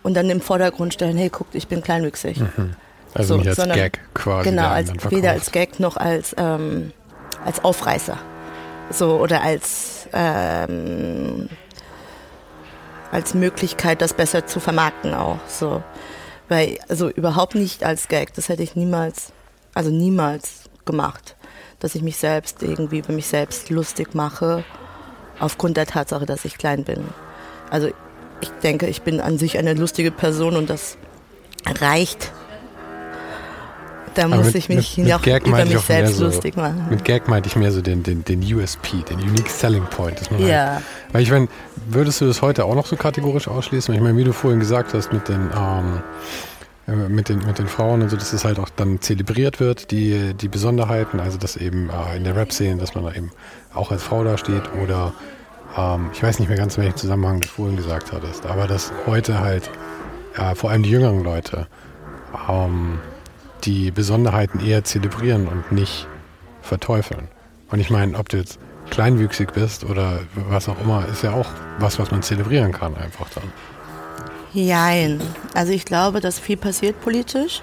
und 0.01 0.15
dann 0.15 0.29
im 0.29 0.41
Vordergrund 0.41 0.93
stellen, 0.93 1.17
hey, 1.17 1.29
guckt, 1.29 1.55
ich 1.55 1.67
bin 1.67 1.81
kleinwüchsig. 1.81 2.39
Mhm. 2.39 2.75
Also 3.15 3.35
so, 3.35 3.37
nicht 3.39 3.47
als 3.47 3.57
sondern, 3.57 3.77
Gag 3.77 4.01
quasi. 4.13 4.49
Genau, 4.49 4.67
als, 4.67 4.91
weder 5.09 5.31
als 5.31 5.51
Gag 5.51 5.79
noch 5.79 5.95
als, 5.95 6.35
ähm, 6.37 6.91
als 7.43 7.63
Aufreißer. 7.63 8.17
So, 8.91 9.19
oder 9.19 9.41
als, 9.41 10.07
ähm, 10.11 11.49
als 13.11 13.33
Möglichkeit, 13.33 14.01
das 14.01 14.13
besser 14.13 14.45
zu 14.45 14.59
vermarkten 14.59 15.13
auch. 15.13 15.39
So. 15.47 15.81
Weil, 16.49 16.77
also 16.89 17.09
überhaupt 17.09 17.55
nicht 17.55 17.85
als 17.85 18.09
Gag, 18.09 18.33
das 18.33 18.49
hätte 18.49 18.63
ich 18.63 18.75
niemals, 18.75 19.31
also 19.73 19.89
niemals 19.89 20.69
gemacht, 20.83 21.37
dass 21.79 21.95
ich 21.95 22.01
mich 22.01 22.17
selbst 22.17 22.61
irgendwie 22.63 22.99
über 22.99 23.13
mich 23.13 23.27
selbst 23.27 23.69
lustig 23.69 24.13
mache, 24.13 24.65
aufgrund 25.39 25.77
der 25.77 25.85
Tatsache, 25.85 26.25
dass 26.25 26.43
ich 26.43 26.57
klein 26.57 26.83
bin. 26.83 27.05
Also 27.69 27.89
ich 28.41 28.49
denke, 28.61 28.87
ich 28.87 29.03
bin 29.03 29.21
an 29.21 29.37
sich 29.37 29.57
eine 29.57 29.73
lustige 29.73 30.11
Person 30.11 30.57
und 30.57 30.69
das 30.69 30.97
reicht 31.65 32.33
da 34.17 34.27
muss 34.27 34.47
mit, 34.47 34.55
ich 34.55 34.69
mich 34.69 34.97
mit, 34.97 35.07
noch 35.07 35.25
mit 35.25 35.47
über 35.47 35.65
mich 35.65 35.79
selbst 35.79 36.17
so, 36.17 36.25
lustig 36.25 36.55
machen. 36.55 36.87
Mit 36.89 37.03
Gag 37.03 37.27
meinte 37.27 37.47
ich 37.49 37.55
mehr 37.55 37.71
so 37.71 37.81
den, 37.81 38.03
den, 38.03 38.23
den 38.23 38.41
USP, 38.41 39.03
den 39.09 39.19
Unique 39.19 39.49
Selling 39.49 39.85
Point. 39.85 40.21
Ja. 40.37 40.73
Halt, 40.73 40.83
weil 41.11 41.23
ich 41.23 41.31
meine, 41.31 41.47
würdest 41.87 42.21
du 42.21 42.25
das 42.25 42.41
heute 42.41 42.65
auch 42.65 42.75
noch 42.75 42.85
so 42.85 42.95
kategorisch 42.95 43.47
ausschließen? 43.47 43.93
Ich 43.93 44.01
meine, 44.01 44.17
wie 44.17 44.23
du 44.23 44.33
vorhin 44.33 44.59
gesagt 44.59 44.93
hast, 44.93 45.13
mit 45.13 45.27
den, 45.29 45.49
ähm, 45.55 46.01
äh, 46.87 46.91
mit 47.09 47.29
den, 47.29 47.39
mit 47.39 47.59
den 47.59 47.67
Frauen 47.67 48.01
und 48.01 48.09
so, 48.09 48.17
dass 48.17 48.33
es 48.33 48.45
halt 48.45 48.59
auch 48.59 48.69
dann 48.69 49.01
zelebriert 49.01 49.59
wird, 49.59 49.91
die, 49.91 50.33
die 50.33 50.47
Besonderheiten, 50.47 51.19
also 51.19 51.37
dass 51.37 51.55
eben 51.57 51.89
äh, 51.89 52.17
in 52.17 52.23
der 52.23 52.35
Rap-Szene, 52.35 52.77
dass 52.77 52.95
man 52.95 53.05
da 53.05 53.13
eben 53.13 53.31
auch 53.73 53.91
als 53.91 54.03
Frau 54.03 54.23
da 54.23 54.37
steht 54.37 54.63
oder 54.81 55.13
ähm, 55.77 56.09
ich 56.13 56.23
weiß 56.23 56.39
nicht 56.39 56.47
mehr 56.47 56.57
ganz, 56.57 56.77
in 56.77 56.83
welchem 56.83 56.97
Zusammenhang 56.97 57.41
du 57.41 57.47
vorhin 57.47 57.75
gesagt 57.75 58.11
hattest, 58.13 58.45
aber 58.45 58.67
dass 58.67 58.91
heute 59.05 59.39
halt 59.39 59.69
äh, 60.37 60.55
vor 60.55 60.71
allem 60.71 60.83
die 60.83 60.91
jüngeren 60.91 61.23
Leute 61.23 61.67
ähm, 62.49 62.99
die 63.65 63.91
Besonderheiten 63.91 64.59
eher 64.65 64.83
zelebrieren 64.83 65.47
und 65.47 65.71
nicht 65.71 66.07
verteufeln. 66.61 67.27
Und 67.69 67.79
ich 67.79 67.89
meine, 67.89 68.17
ob 68.17 68.29
du 68.29 68.37
jetzt 68.37 68.59
kleinwüchsig 68.89 69.53
bist 69.53 69.83
oder 69.83 70.19
was 70.35 70.69
auch 70.69 70.79
immer, 70.81 71.07
ist 71.07 71.23
ja 71.23 71.33
auch 71.33 71.47
was, 71.79 71.99
was 71.99 72.11
man 72.11 72.21
zelebrieren 72.21 72.71
kann 72.71 72.95
einfach 72.95 73.27
dann. 73.33 73.51
Jein. 74.53 75.19
Also 75.53 75.73
ich 75.73 75.85
glaube, 75.85 76.21
dass 76.21 76.39
viel 76.39 76.57
passiert 76.57 77.01
politisch. 77.01 77.61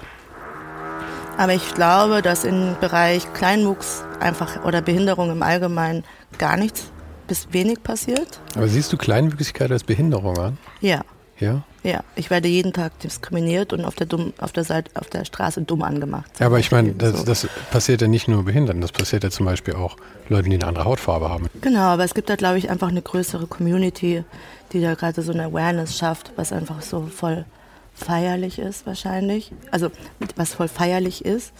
Aber 1.37 1.53
ich 1.53 1.73
glaube, 1.73 2.21
dass 2.21 2.43
im 2.43 2.75
Bereich 2.79 3.31
Kleinwuchs 3.33 4.03
einfach 4.19 4.63
oder 4.65 4.81
Behinderung 4.81 5.31
im 5.31 5.41
Allgemeinen 5.41 6.03
gar 6.37 6.57
nichts 6.57 6.91
bis 7.27 7.47
wenig 7.51 7.81
passiert. 7.81 8.39
Aber 8.55 8.67
siehst 8.67 8.93
du 8.93 8.97
Kleinwüchsigkeit 8.97 9.71
als 9.71 9.83
Behinderung 9.83 10.37
an? 10.37 10.57
Ja. 10.81 11.01
Ja? 11.39 11.63
Ja, 11.83 12.01
ich 12.15 12.29
werde 12.29 12.47
jeden 12.47 12.71
Tag 12.71 12.97
diskriminiert 12.99 13.73
und 13.73 13.83
auf 13.83 13.95
der, 13.95 14.07
dumm, 14.07 14.33
auf 14.37 14.53
der, 14.53 14.63
Seite, 14.63 14.91
auf 14.99 15.09
der 15.09 15.25
Straße 15.25 15.61
dumm 15.63 15.81
angemacht. 15.81 16.31
Ja, 16.39 16.45
aber 16.45 16.59
ich 16.59 16.71
meine, 16.71 16.93
das, 16.93 17.25
das 17.25 17.47
passiert 17.71 18.01
ja 18.01 18.07
nicht 18.07 18.27
nur 18.27 18.45
Behinderten, 18.45 18.81
das 18.81 18.91
passiert 18.91 19.23
ja 19.23 19.29
zum 19.29 19.45
Beispiel 19.45 19.75
auch 19.75 19.97
Leuten, 20.29 20.49
die 20.49 20.55
eine 20.55 20.67
andere 20.67 20.85
Hautfarbe 20.85 21.29
haben. 21.29 21.47
Genau, 21.61 21.81
aber 21.81 22.03
es 22.03 22.13
gibt 22.13 22.29
da, 22.29 22.35
glaube 22.35 22.57
ich, 22.57 22.69
einfach 22.69 22.87
eine 22.87 23.01
größere 23.01 23.47
Community, 23.47 24.23
die 24.71 24.81
da 24.81 24.93
gerade 24.93 25.21
so 25.21 25.33
eine 25.33 25.45
Awareness 25.45 25.97
schafft, 25.97 26.31
was 26.37 26.53
einfach 26.53 26.81
so 26.81 27.07
voll 27.07 27.45
feierlich 27.93 28.59
ist 28.59 28.87
wahrscheinlich. 28.87 29.51
Also 29.71 29.91
was 30.35 30.53
voll 30.53 30.67
feierlich 30.67 31.25
ist, 31.25 31.53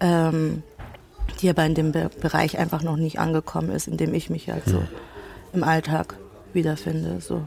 ähm, 0.00 0.62
die 1.40 1.50
aber 1.50 1.64
in 1.64 1.74
dem 1.74 1.92
Be 1.92 2.10
Bereich 2.20 2.58
einfach 2.58 2.82
noch 2.82 2.96
nicht 2.96 3.18
angekommen 3.18 3.70
ist, 3.70 3.86
in 3.86 3.96
dem 3.96 4.14
ich 4.14 4.30
mich 4.30 4.50
halt 4.50 4.64
so 4.64 4.82
im 5.52 5.62
Alltag 5.62 6.16
wiederfinde. 6.52 7.20
So. 7.20 7.46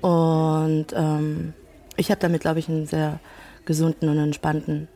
Und 0.00 0.86
ähm, 0.94 1.52
ich 1.96 2.10
habe 2.10 2.20
damit, 2.20 2.40
glaube 2.40 2.58
ich, 2.58 2.68
einen 2.68 2.86
sehr 2.86 3.20
gesunden 3.64 4.08
und 4.08 4.18
entspannten, 4.18 4.88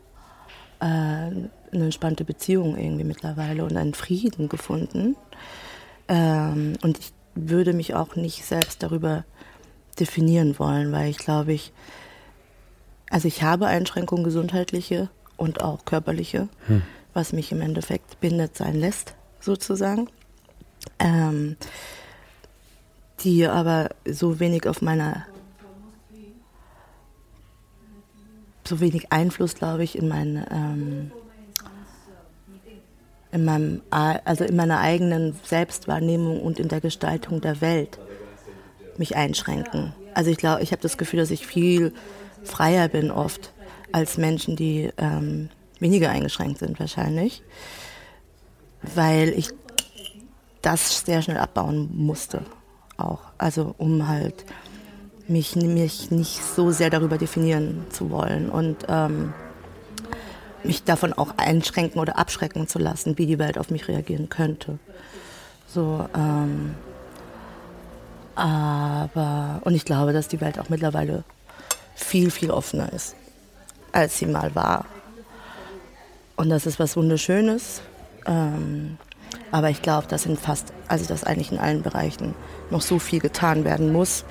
äh, 0.79 0.85
eine 0.85 1.49
entspannte 1.71 2.23
Beziehung 2.23 2.77
irgendwie 2.77 3.03
mittlerweile 3.03 3.63
und 3.63 3.77
einen 3.77 3.93
Frieden 3.93 4.49
gefunden. 4.49 5.15
Ähm, 6.07 6.73
und 6.81 6.99
ich 6.99 7.13
würde 7.35 7.73
mich 7.73 7.93
auch 7.93 8.15
nicht 8.15 8.45
selbst 8.45 8.81
darüber 8.81 9.25
definieren 9.99 10.57
wollen, 10.59 10.91
weil 10.91 11.09
ich 11.09 11.17
glaube 11.17 11.53
ich, 11.53 11.71
also 13.09 13.27
ich 13.27 13.43
habe 13.43 13.67
Einschränkungen 13.67 14.23
gesundheitliche 14.23 15.09
und 15.37 15.61
auch 15.61 15.85
körperliche, 15.85 16.47
hm. 16.67 16.81
was 17.13 17.33
mich 17.33 17.51
im 17.51 17.61
Endeffekt 17.61 18.19
bindet 18.19 18.55
sein 18.55 18.75
lässt, 18.75 19.15
sozusagen. 19.39 20.09
Ähm, 20.99 21.57
die 23.23 23.47
aber 23.47 23.89
so 24.05 24.39
wenig 24.39 24.67
auf 24.67 24.81
meiner 24.81 25.25
so 28.67 28.79
wenig 28.79 29.11
Einfluss, 29.11 29.55
glaube 29.55 29.83
ich, 29.83 29.97
in 29.97 30.07
mein, 30.07 30.45
ähm, 30.51 31.11
in 33.31 33.45
meinem, 33.45 33.81
also 33.91 34.43
in 34.43 34.55
meiner 34.55 34.79
eigenen 34.79 35.35
Selbstwahrnehmung 35.43 36.41
und 36.41 36.59
in 36.59 36.67
der 36.67 36.81
Gestaltung 36.81 37.41
der 37.41 37.61
Welt 37.61 37.99
mich 38.97 39.15
einschränken. 39.15 39.93
Also 40.13 40.31
ich 40.31 40.37
glaube, 40.37 40.63
ich 40.63 40.71
habe 40.71 40.81
das 40.81 40.97
Gefühl, 40.97 41.19
dass 41.19 41.31
ich 41.31 41.45
viel 41.45 41.93
freier 42.43 42.87
bin 42.87 43.11
oft 43.11 43.53
als 43.91 44.17
Menschen, 44.17 44.55
die 44.55 44.91
ähm, 44.97 45.49
weniger 45.79 46.09
eingeschränkt 46.09 46.59
sind 46.59 46.79
wahrscheinlich, 46.79 47.43
weil 48.81 49.29
ich 49.29 49.49
das 50.61 51.05
sehr 51.05 51.21
schnell 51.21 51.37
abbauen 51.37 51.89
musste 51.93 52.41
auch. 52.97 53.19
Also 53.37 53.75
um 53.77 54.07
halt 54.07 54.45
mich, 55.27 55.55
mich 55.55 56.11
nicht 56.11 56.43
so 56.43 56.71
sehr 56.71 56.89
darüber 56.89 57.17
definieren 57.17 57.85
zu 57.89 58.11
wollen 58.11 58.49
und 58.49 58.77
ähm, 58.87 59.33
mich 60.63 60.83
davon 60.83 61.13
auch 61.13 61.33
einschränken 61.37 61.99
oder 61.99 62.17
abschrecken 62.17 62.67
zu 62.67 62.79
lassen, 62.79 63.17
wie 63.17 63.25
die 63.25 63.39
Welt 63.39 63.57
auf 63.57 63.69
mich 63.69 63.87
reagieren 63.87 64.29
könnte. 64.29 64.79
So, 65.67 66.07
ähm, 66.15 66.75
aber, 68.35 69.61
und 69.63 69.75
ich 69.75 69.85
glaube, 69.85 70.13
dass 70.13 70.27
die 70.27 70.41
Welt 70.41 70.59
auch 70.59 70.69
mittlerweile 70.69 71.23
viel, 71.95 72.29
viel 72.31 72.51
offener 72.51 72.91
ist, 72.91 73.15
als 73.91 74.19
sie 74.19 74.25
mal 74.25 74.53
war. 74.55 74.85
Und 76.35 76.49
das 76.49 76.65
ist 76.65 76.79
was 76.79 76.97
Wunderschönes. 76.97 77.81
Ähm, 78.25 78.97
aber 79.51 79.69
ich 79.69 79.81
glaube, 79.81 80.07
dass 80.07 80.25
in 80.25 80.37
fast, 80.37 80.73
also 80.87 81.05
dass 81.05 81.23
eigentlich 81.23 81.51
in 81.51 81.59
allen 81.59 81.81
Bereichen 81.81 82.35
noch 82.69 82.81
so 82.81 82.99
viel 82.99 83.19
getan 83.19 83.63
werden 83.63 83.91
muss. 83.91 84.25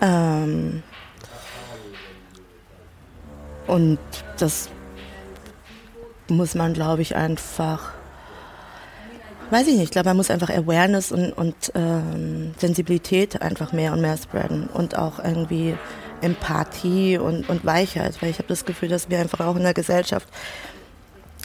Ähm 0.00 0.82
und 3.66 3.98
das 4.38 4.68
muss 6.28 6.54
man, 6.54 6.72
glaube 6.72 7.02
ich, 7.02 7.14
einfach 7.16 7.92
weiß 9.52 9.66
ich 9.66 9.74
nicht, 9.74 9.84
ich 9.84 9.90
glaube, 9.90 10.08
man 10.08 10.16
muss 10.16 10.30
einfach 10.30 10.48
Awareness 10.48 11.12
und, 11.12 11.32
und 11.32 11.54
ähm, 11.74 12.54
Sensibilität 12.58 13.42
einfach 13.42 13.72
mehr 13.72 13.92
und 13.92 14.00
mehr 14.00 14.16
spreaden 14.16 14.66
und 14.66 14.96
auch 14.96 15.18
irgendwie 15.22 15.76
Empathie 16.22 17.18
und, 17.18 17.48
und 17.50 17.64
Weichheit, 17.64 18.20
weil 18.22 18.30
ich 18.30 18.38
habe 18.38 18.48
das 18.48 18.64
Gefühl, 18.64 18.88
dass 18.88 19.10
wir 19.10 19.18
einfach 19.18 19.40
auch 19.40 19.56
in 19.56 19.62
der 19.62 19.74
Gesellschaft 19.74 20.26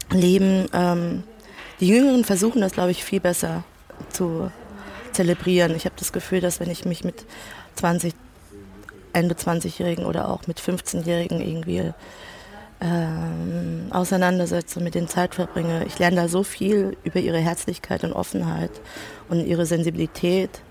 leben. 0.09 0.67
Ähm, 0.71 1.23
die 1.81 1.89
Jüngeren 1.89 2.23
versuchen 2.23 2.61
das, 2.61 2.71
glaube 2.71 2.91
ich, 2.91 3.03
viel 3.03 3.19
besser 3.19 3.65
zu 4.09 4.51
zelebrieren. 5.17 5.75
Ich 5.75 5.85
habe 5.85 5.95
das 5.97 6.13
Gefühl, 6.13 6.41
dass 6.41 6.59
wenn 6.59 6.69
ich 6.69 6.85
mich 6.85 7.03
mit 7.03 7.25
20, 7.75 8.13
Ende 9.13 9.35
20-Jährigen 9.35 10.05
oder 10.05 10.29
auch 10.29 10.47
mit 10.47 10.61
15-Jährigen 10.61 11.41
irgendwie 11.41 11.91
ähm, 12.79 13.87
auseinandersetze, 13.89 14.79
mit 14.79 14.93
denen 14.93 15.07
Zeit 15.07 15.33
verbringe. 15.33 15.85
Ich 15.85 15.97
lerne 15.97 16.17
da 16.17 16.27
so 16.27 16.43
viel 16.43 16.95
über 17.03 17.19
ihre 17.19 17.39
Herzlichkeit 17.39 18.03
und 18.03 18.13
Offenheit 18.13 18.69
und 19.27 19.45
ihre 19.45 19.65
Sensibilität 19.65 20.61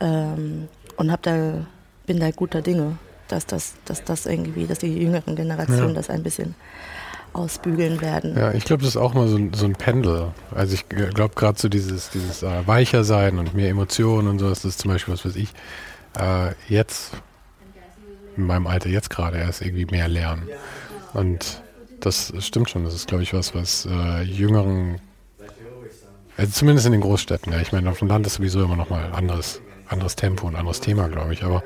ähm, 0.00 0.68
und 0.96 1.12
hab 1.12 1.22
da, 1.22 1.66
bin 2.06 2.18
da 2.20 2.30
guter 2.30 2.62
Dinge, 2.62 2.96
dass 3.28 3.44
das, 3.44 3.74
dass 3.84 4.02
das 4.02 4.24
irgendwie, 4.24 4.66
dass 4.66 4.78
die 4.78 4.98
jüngeren 4.98 5.36
Generationen 5.36 5.90
ja. 5.90 5.94
das 5.94 6.08
ein 6.08 6.22
bisschen 6.22 6.54
ausbügeln 7.34 8.00
werden. 8.00 8.36
Ja, 8.36 8.52
ich 8.52 8.64
glaube, 8.64 8.82
das 8.82 8.90
ist 8.90 8.96
auch 8.96 9.14
mal 9.14 9.28
so, 9.28 9.38
so 9.52 9.66
ein 9.66 9.74
Pendel. 9.74 10.32
Also 10.54 10.74
ich 10.74 10.88
glaube 10.88 11.34
gerade 11.34 11.58
so 11.58 11.68
dieses, 11.68 12.10
dieses 12.10 12.42
äh, 12.42 12.66
weicher 12.66 13.04
sein 13.04 13.38
und 13.38 13.54
mehr 13.54 13.68
Emotionen 13.68 14.28
und 14.28 14.38
so, 14.38 14.48
das 14.48 14.64
ist 14.64 14.80
zum 14.80 14.90
Beispiel 14.90 15.14
was 15.14 15.24
weiß 15.24 15.36
ich, 15.36 15.50
äh, 16.18 16.52
jetzt 16.68 17.12
in 18.36 18.46
meinem 18.46 18.66
Alter 18.66 18.88
jetzt 18.88 19.10
gerade 19.10 19.38
erst 19.38 19.62
irgendwie 19.62 19.86
mehr 19.86 20.08
lernen. 20.08 20.48
Und 21.12 21.62
das 22.00 22.32
stimmt 22.40 22.70
schon. 22.70 22.84
Das 22.84 22.94
ist, 22.94 23.08
glaube 23.08 23.22
ich, 23.22 23.32
was, 23.32 23.54
was 23.54 23.86
äh, 23.86 24.22
jüngeren, 24.22 25.00
also 26.36 26.52
zumindest 26.52 26.86
in 26.86 26.92
den 26.92 27.00
Großstädten, 27.00 27.52
ja. 27.52 27.60
Ich 27.60 27.72
meine, 27.72 27.88
auf 27.90 27.98
dem 27.98 28.08
Land 28.08 28.26
ist 28.26 28.34
sowieso 28.34 28.62
immer 28.62 28.76
noch 28.76 28.90
mal 28.90 29.12
anderes, 29.12 29.60
anderes 29.88 30.16
Tempo 30.16 30.46
und 30.46 30.56
anderes 30.56 30.80
Thema, 30.80 31.08
glaube 31.08 31.32
ich. 31.32 31.44
Aber 31.44 31.62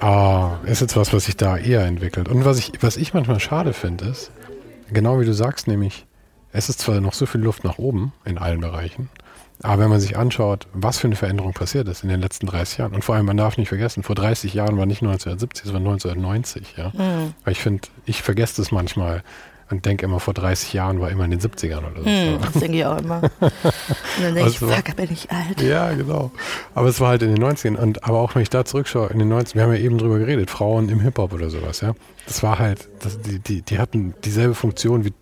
äh, 0.00 0.70
ist 0.70 0.80
jetzt 0.80 0.96
was, 0.96 1.12
was 1.12 1.24
sich 1.24 1.36
da 1.36 1.56
eher 1.56 1.84
entwickelt. 1.84 2.28
Und 2.28 2.44
was 2.44 2.58
ich, 2.58 2.72
was 2.80 2.96
ich 2.96 3.14
manchmal 3.14 3.40
schade 3.40 3.72
finde, 3.72 4.06
ist, 4.06 4.30
genau 4.92 5.20
wie 5.20 5.24
du 5.24 5.34
sagst, 5.34 5.68
nämlich, 5.68 6.06
es 6.52 6.68
ist 6.68 6.80
zwar 6.80 7.00
noch 7.00 7.14
so 7.14 7.26
viel 7.26 7.40
Luft 7.40 7.64
nach 7.64 7.78
oben 7.78 8.12
in 8.24 8.38
allen 8.38 8.60
Bereichen, 8.60 9.08
aber 9.62 9.82
wenn 9.82 9.90
man 9.90 10.00
sich 10.00 10.16
anschaut, 10.16 10.66
was 10.72 10.98
für 10.98 11.06
eine 11.06 11.16
Veränderung 11.16 11.52
passiert 11.52 11.86
ist 11.88 12.02
in 12.02 12.08
den 12.08 12.20
letzten 12.20 12.46
30 12.46 12.78
Jahren, 12.78 12.94
und 12.94 13.04
vor 13.04 13.14
allem, 13.14 13.26
man 13.26 13.36
darf 13.36 13.58
nicht 13.58 13.68
vergessen, 13.68 14.02
vor 14.02 14.14
30 14.14 14.54
Jahren 14.54 14.78
war 14.78 14.86
nicht 14.86 15.02
1970, 15.02 15.66
es 15.66 15.72
war 15.72 15.80
1990, 15.80 16.74
ja. 16.76 16.88
Mhm. 16.94 17.34
Weil 17.44 17.52
ich 17.52 17.60
finde, 17.60 17.88
ich 18.06 18.22
vergesse 18.22 18.62
das 18.62 18.72
manchmal 18.72 19.22
und 19.70 19.86
denke 19.86 20.06
immer, 20.06 20.20
vor 20.20 20.34
30 20.34 20.72
Jahren 20.72 21.00
war 21.00 21.10
immer 21.10 21.24
in 21.24 21.30
den 21.30 21.40
70ern 21.40 21.78
oder 21.78 22.02
so. 22.02 22.08
Mhm, 22.08 22.38
das 22.40 22.52
denke 22.54 22.78
ich 22.78 22.84
auch 22.84 22.98
immer. 22.98 23.22
Und 23.40 23.52
dann 24.20 24.34
denke 24.34 24.42
also, 24.42 24.68
ich, 24.68 24.74
fuck, 24.74 24.96
bin 24.96 25.12
ich 25.12 25.30
alt. 25.30 25.62
Ja, 25.62 25.92
genau. 25.92 26.32
Aber 26.74 26.88
es 26.88 27.00
war 27.00 27.08
halt 27.08 27.22
in 27.22 27.34
den 27.34 27.42
90ern. 27.42 27.76
Und, 27.76 28.04
aber 28.04 28.18
auch 28.18 28.34
wenn 28.34 28.42
ich 28.42 28.50
da 28.50 28.64
zurückschaue, 28.64 29.08
in 29.10 29.20
den 29.20 29.32
90ern, 29.32 29.54
wir 29.54 29.62
haben 29.62 29.72
ja 29.72 29.78
eben 29.78 29.98
drüber 29.98 30.18
geredet, 30.18 30.50
Frauen 30.50 30.88
im 30.88 31.00
Hip-Hop 31.00 31.32
oder 31.32 31.50
sowas, 31.50 31.80
ja. 31.80 31.94
Das 32.26 32.42
war 32.42 32.58
halt, 32.58 32.88
das, 33.00 33.20
die, 33.20 33.38
die, 33.38 33.62
die 33.62 33.78
hatten 33.78 34.14
dieselbe 34.24 34.54
Funktion 34.54 35.04
wie, 35.04 35.12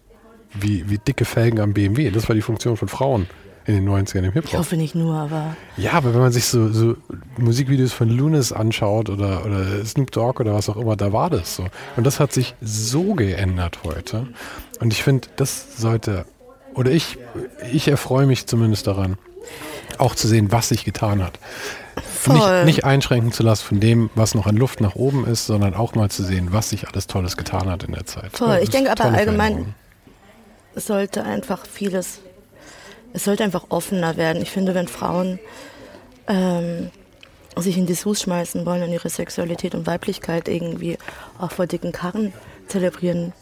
wie, 0.55 0.89
wie 0.89 0.99
dicke 0.99 1.25
Felgen 1.25 1.61
am 1.61 1.75
BMW. 1.75 2.11
Das 2.11 2.29
war 2.29 2.35
die 2.35 2.43
Funktion 2.43 2.77
von 2.77 2.89
Frauen 2.89 3.27
in 3.69 3.75
den 3.75 3.89
90ern 3.89 4.25
im 4.25 4.33
Hip-Hop. 4.33 4.45
Ich 4.47 4.59
hoffe 4.59 4.77
nicht 4.79 4.95
nur, 4.95 5.15
aber. 5.15 5.55
Ja, 5.77 5.93
aber 5.93 6.15
wenn 6.15 6.21
man 6.21 6.33
sich 6.33 6.47
so, 6.47 6.73
so 6.73 6.97
Musikvideos 7.37 7.93
von 7.93 8.09
Lunis 8.09 8.51
anschaut 8.51 9.11
oder, 9.11 9.45
oder 9.45 9.85
Snoop 9.85 10.11
Dogg 10.11 10.41
oder 10.41 10.55
was 10.55 10.71
auch 10.71 10.79
immer, 10.79 10.97
da 10.97 11.13
war 11.13 11.29
das 11.29 11.57
so. 11.57 11.67
Und 11.97 12.07
das 12.07 12.19
hat 12.19 12.33
sich 12.33 12.55
so 12.63 13.15
geändert 13.15 13.81
heute. 13.85 14.27
Und 14.81 14.95
ich 14.95 15.03
finde, 15.03 15.29
das 15.37 15.77
sollte, 15.77 16.25
oder 16.75 16.91
ich, 16.91 17.19
ich 17.71 17.89
erfreue 17.89 18.25
mich 18.25 18.47
zumindest 18.47 18.87
daran, 18.87 19.19
auch 19.99 20.15
zu 20.15 20.29
sehen, 20.29 20.51
was 20.51 20.71
sich 20.71 20.87
getan 20.87 21.23
hat. 21.23 21.39
Nicht, 22.27 22.65
nicht, 22.65 22.85
einschränken 22.85 23.33
zu 23.33 23.43
lassen 23.43 23.65
von 23.65 23.81
dem, 23.81 24.11
was 24.15 24.35
noch 24.35 24.47
an 24.47 24.57
Luft 24.57 24.81
nach 24.81 24.95
oben 24.95 25.27
ist, 25.27 25.47
sondern 25.47 25.75
auch 25.75 25.95
mal 25.95 26.11
zu 26.11 26.23
sehen, 26.23 26.49
was 26.53 26.71
sich 26.71 26.89
alles 26.89 27.07
Tolles 27.07 27.37
getan 27.37 27.69
hat 27.69 27.85
in 27.85 27.93
der 27.93 28.07
Zeit. 28.07 28.31
Voll. 28.33 28.61
Ich 28.63 28.71
denke 28.71 28.91
aber 28.91 29.05
allgemein, 29.05 29.75
es 30.75 30.87
sollte 30.87 31.25
einfach 31.25 31.67
vieles 31.67 32.21
es 33.13 33.25
sollte 33.25 33.45
einfach 33.45 33.67
offener 33.71 34.17
werden. 34.17 34.43
Ich 34.43 34.51
finde, 34.51 34.75
wenn 34.75 34.89
Frauen 34.89 35.39
ähm, 36.27 36.91
sich 37.57 37.77
in 37.77 37.87
Dessous 37.87 38.23
schmeißen 38.23 38.65
wollen 38.67 38.83
und 38.83 38.93
ihre 38.93 39.09
Sexualität 39.09 39.75
und 39.75 39.87
Weiblichkeit 39.87 40.49
irgendwie 40.49 40.99
auch 41.39 41.51
vor 41.51 41.67
dicken 41.67 41.93
Karren 41.93 42.33
zelebrieren 42.69 43.33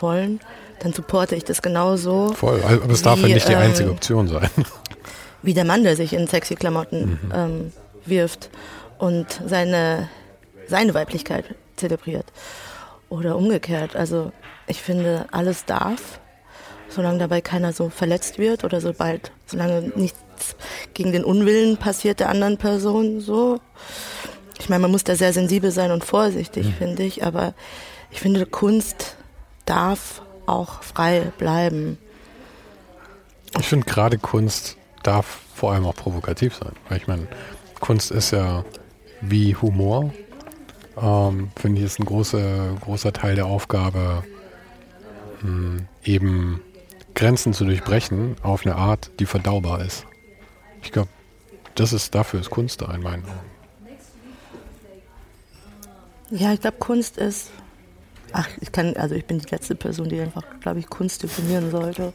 wollen, 0.00 0.40
dann 0.80 0.92
supporte 0.92 1.36
ich 1.36 1.44
das 1.44 1.62
genauso. 1.62 2.32
Voll, 2.34 2.62
aber 2.62 2.90
es 2.90 3.02
darf 3.02 3.20
ja 3.20 3.28
nicht 3.28 3.48
die 3.48 3.54
einzige 3.54 3.88
ähm, 3.88 3.94
Option 3.94 4.28
sein. 4.28 4.50
Wie 5.42 5.54
der 5.54 5.64
Mann, 5.64 5.84
der 5.84 5.96
sich 5.96 6.12
in 6.12 6.26
sexy 6.26 6.54
Klamotten 6.54 7.18
mhm. 7.22 7.32
ähm, 7.34 7.72
wirft 8.04 8.50
und 8.98 9.26
seine, 9.46 10.08
seine 10.68 10.94
Weiblichkeit 10.94 11.44
zelebriert. 11.76 12.26
Oder 13.08 13.36
umgekehrt. 13.36 13.94
Also 13.94 14.32
ich 14.66 14.80
finde, 14.80 15.26
alles 15.30 15.64
darf 15.64 16.20
solange 16.94 17.18
dabei 17.18 17.40
keiner 17.40 17.72
so 17.72 17.88
verletzt 17.88 18.38
wird 18.38 18.64
oder 18.64 18.80
sobald, 18.80 19.32
solange 19.46 19.92
nichts 19.96 20.20
gegen 20.94 21.12
den 21.12 21.24
Unwillen 21.24 21.76
passiert 21.76 22.20
der 22.20 22.28
anderen 22.28 22.58
Person, 22.58 23.20
so. 23.20 23.60
Ich 24.58 24.68
meine, 24.68 24.82
man 24.82 24.90
muss 24.92 25.04
da 25.04 25.16
sehr 25.16 25.32
sensibel 25.32 25.70
sein 25.70 25.90
und 25.90 26.04
vorsichtig, 26.04 26.66
mhm. 26.66 26.72
finde 26.74 27.02
ich, 27.02 27.24
aber 27.24 27.54
ich 28.10 28.20
finde, 28.20 28.46
Kunst 28.46 29.16
darf 29.64 30.22
auch 30.46 30.82
frei 30.82 31.32
bleiben. 31.38 31.98
Ich 33.58 33.66
finde 33.66 33.86
gerade 33.86 34.18
Kunst 34.18 34.76
darf 35.02 35.40
vor 35.54 35.72
allem 35.72 35.86
auch 35.86 35.94
provokativ 35.94 36.54
sein, 36.54 36.72
weil 36.88 36.98
ich 36.98 37.06
meine, 37.06 37.26
Kunst 37.80 38.10
ist 38.10 38.30
ja 38.30 38.64
wie 39.20 39.56
Humor, 39.56 40.12
ähm, 41.00 41.50
finde 41.56 41.80
ich, 41.80 41.86
ist 41.86 41.98
ein 41.98 42.04
großer, 42.04 42.76
großer 42.80 43.12
Teil 43.12 43.34
der 43.34 43.46
Aufgabe, 43.46 44.24
mh, 45.40 45.48
hm, 45.48 45.88
eben 46.04 46.60
Grenzen 47.14 47.52
zu 47.52 47.64
durchbrechen 47.64 48.36
auf 48.42 48.64
eine 48.66 48.76
Art, 48.76 49.10
die 49.18 49.26
verdaubar 49.26 49.84
ist. 49.84 50.06
Ich 50.82 50.92
glaube, 50.92 51.08
das 51.74 51.92
ist 51.92 52.14
dafür 52.14 52.40
ist 52.40 52.50
Kunst 52.50 52.82
da 52.82 52.92
in 52.94 53.02
meinen 53.02 53.24
Augen. 53.24 53.52
Ja, 56.30 56.52
ich 56.52 56.60
glaube, 56.60 56.78
Kunst 56.78 57.18
ist. 57.18 57.50
Ach, 58.32 58.48
ich 58.60 58.72
kann, 58.72 58.96
also 58.96 59.14
ich 59.14 59.26
bin 59.26 59.38
die 59.38 59.48
letzte 59.50 59.74
Person, 59.74 60.08
die 60.08 60.18
einfach, 60.18 60.42
glaube 60.60 60.78
ich, 60.80 60.88
Kunst 60.88 61.22
definieren 61.22 61.70
sollte. 61.70 62.14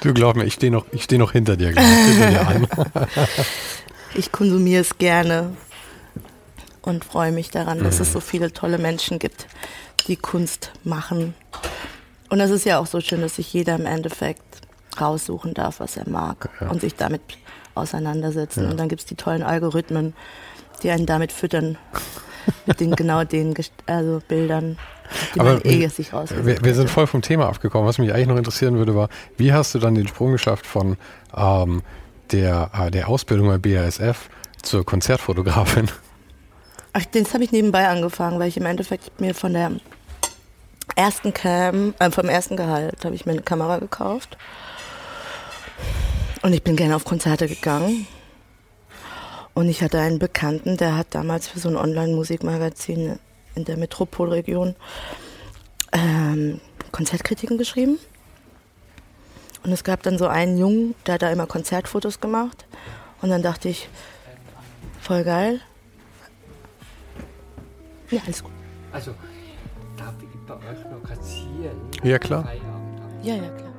Du 0.00 0.12
glaub 0.12 0.34
mir, 0.34 0.44
ich 0.44 0.54
stehe 0.54 0.72
noch, 0.72 0.86
steh 0.98 1.18
noch 1.18 1.30
hinter 1.30 1.56
dir, 1.56 1.68
hinter 1.68 2.30
dir 2.30 2.48
an. 2.48 2.66
ich 4.14 4.32
konsumiere 4.32 4.80
es 4.80 4.98
gerne 4.98 5.56
und 6.82 7.04
freue 7.04 7.30
mich 7.30 7.50
daran, 7.50 7.84
dass 7.84 8.00
es 8.00 8.12
so 8.12 8.18
viele 8.18 8.52
tolle 8.52 8.78
Menschen 8.78 9.20
gibt, 9.20 9.46
die 10.08 10.16
Kunst 10.16 10.72
machen 10.82 11.34
und 12.34 12.40
es 12.40 12.50
ist 12.50 12.66
ja 12.66 12.80
auch 12.80 12.86
so 12.86 13.00
schön, 13.00 13.20
dass 13.20 13.36
sich 13.36 13.52
jeder 13.52 13.76
im 13.76 13.86
Endeffekt 13.86 14.42
raussuchen 15.00 15.54
darf, 15.54 15.78
was 15.78 15.96
er 15.96 16.08
mag 16.08 16.48
ja. 16.60 16.68
und 16.68 16.80
sich 16.80 16.96
damit 16.96 17.20
auseinandersetzen. 17.76 18.64
Ja. 18.64 18.70
Und 18.70 18.80
dann 18.80 18.88
gibt 18.88 19.02
es 19.02 19.06
die 19.06 19.14
tollen 19.14 19.44
Algorithmen, 19.44 20.14
die 20.82 20.90
einen 20.90 21.06
damit 21.06 21.30
füttern, 21.30 21.78
mit 22.66 22.80
den 22.80 22.90
genau 22.96 23.22
den 23.22 23.54
also 23.86 24.20
Bildern, 24.26 24.78
die 25.36 25.40
Aber 25.40 25.52
man 25.52 25.62
eh 25.62 25.86
sich. 25.86 26.12
Wir, 26.12 26.64
wir, 26.64 26.74
sind 26.74 26.90
voll 26.90 27.06
vom 27.06 27.22
Thema 27.22 27.46
abgekommen. 27.46 27.86
Was 27.86 27.98
mich 27.98 28.12
eigentlich 28.12 28.26
noch 28.26 28.36
interessieren 28.36 28.78
würde, 28.78 28.96
war, 28.96 29.10
wie 29.36 29.52
hast 29.52 29.72
du 29.76 29.78
dann 29.78 29.94
den 29.94 30.08
Sprung 30.08 30.32
geschafft 30.32 30.66
von 30.66 30.96
ähm, 31.36 31.82
der, 32.32 32.68
äh, 32.76 32.90
der 32.90 33.08
Ausbildung 33.08 33.46
bei 33.46 33.58
BASF 33.58 34.28
zur 34.60 34.84
Konzertfotografin? 34.84 35.88
Ach, 36.94 37.04
das 37.12 37.32
habe 37.32 37.44
ich 37.44 37.52
nebenbei 37.52 37.86
angefangen, 37.86 38.40
weil 38.40 38.48
ich 38.48 38.56
im 38.56 38.66
Endeffekt 38.66 39.20
mir 39.20 39.36
von 39.36 39.52
der 39.52 39.70
ersten 40.96 41.32
Cam, 41.34 41.94
äh, 41.98 42.10
vom 42.10 42.28
ersten 42.28 42.56
Gehalt 42.56 43.04
habe 43.04 43.14
ich 43.14 43.26
mir 43.26 43.32
eine 43.32 43.42
Kamera 43.42 43.78
gekauft. 43.78 44.36
Und 46.42 46.52
ich 46.52 46.62
bin 46.62 46.76
gerne 46.76 46.96
auf 46.96 47.04
Konzerte 47.04 47.48
gegangen. 47.48 48.06
Und 49.54 49.68
ich 49.68 49.82
hatte 49.82 50.00
einen 50.00 50.18
Bekannten, 50.18 50.76
der 50.76 50.96
hat 50.96 51.08
damals 51.10 51.48
für 51.48 51.60
so 51.60 51.68
ein 51.68 51.76
Online-Musikmagazin 51.76 53.18
in 53.54 53.64
der 53.64 53.76
Metropolregion 53.76 54.74
ähm, 55.92 56.60
Konzertkritiken 56.90 57.56
geschrieben. 57.56 57.98
Und 59.62 59.72
es 59.72 59.84
gab 59.84 60.02
dann 60.02 60.18
so 60.18 60.26
einen 60.26 60.58
Jungen, 60.58 60.94
der 61.06 61.14
hat 61.14 61.22
da 61.22 61.30
immer 61.30 61.46
Konzertfotos 61.46 62.20
gemacht. 62.20 62.66
Und 63.22 63.30
dann 63.30 63.42
dachte 63.42 63.68
ich, 63.68 63.88
voll 65.00 65.24
geil. 65.24 65.60
Ja, 68.10 68.20
alles 68.26 68.42
gut. 68.42 68.52
Also, 68.92 69.14
bei 70.60 70.70
euch 70.70 70.84
lokazieren? 70.90 71.76
Ja, 72.02 72.18
klar. 72.18 72.50
Ja, 73.22 73.34
ja, 73.34 73.48
klar. 73.50 73.72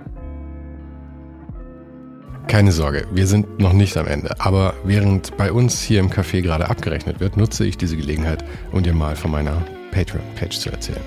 Keine 2.48 2.72
Sorge, 2.72 3.08
wir 3.12 3.26
sind 3.26 3.60
noch 3.60 3.74
nicht 3.74 3.98
am 3.98 4.08
Ende. 4.08 4.40
Aber 4.40 4.76
während 4.84 5.36
bei 5.36 5.52
uns 5.52 5.82
hier 5.82 6.00
im 6.00 6.10
Café 6.10 6.42
gerade 6.42 6.70
abgerechnet 6.70 7.20
wird, 7.20 7.38
nutze 7.38 7.66
ich 7.66 7.78
diese 7.78 7.98
Gelegenheit, 7.98 8.46
um 8.72 8.84
dir 8.84 8.94
mal 8.94 9.16
von 9.16 9.32
meiner 9.32 9.62
Patreon-Page 9.92 10.60
zu 10.60 10.70
erzählen. 10.70 11.02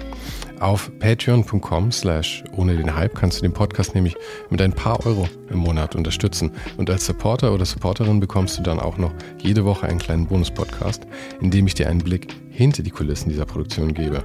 Auf 0.61 0.91
patreon.com 0.99 1.93
slash 1.93 2.43
ohne 2.53 2.77
den 2.77 2.97
Hype 2.97 3.15
kannst 3.15 3.39
du 3.39 3.43
den 3.43 3.53
Podcast 3.53 3.95
nämlich 3.95 4.17
mit 4.51 4.61
ein 4.61 4.73
paar 4.73 5.05
Euro 5.07 5.29
im 5.51 5.59
Monat 5.59 5.95
unterstützen. 5.95 6.51
Und 6.77 6.91
als 6.91 7.07
Supporter 7.07 7.53
oder 7.53 7.65
Supporterin 7.65 8.19
bekommst 8.19 8.59
du 8.59 8.63
dann 8.63 8.81
auch 8.81 8.99
noch 8.99 9.13
jede 9.41 9.65
Woche 9.65 9.87
einen 9.87 10.01
kleinen 10.01 10.27
Bonus-Podcast, 10.27 11.07
in 11.41 11.53
dem 11.53 11.67
ich 11.69 11.75
dir 11.75 11.89
einen 11.89 12.03
Blick 12.03 12.27
hinter 12.51 12.83
die 12.83 12.91
Kulissen 12.91 13.29
dieser 13.29 13.47
Produktion 13.47 13.95
gebe. 13.95 14.25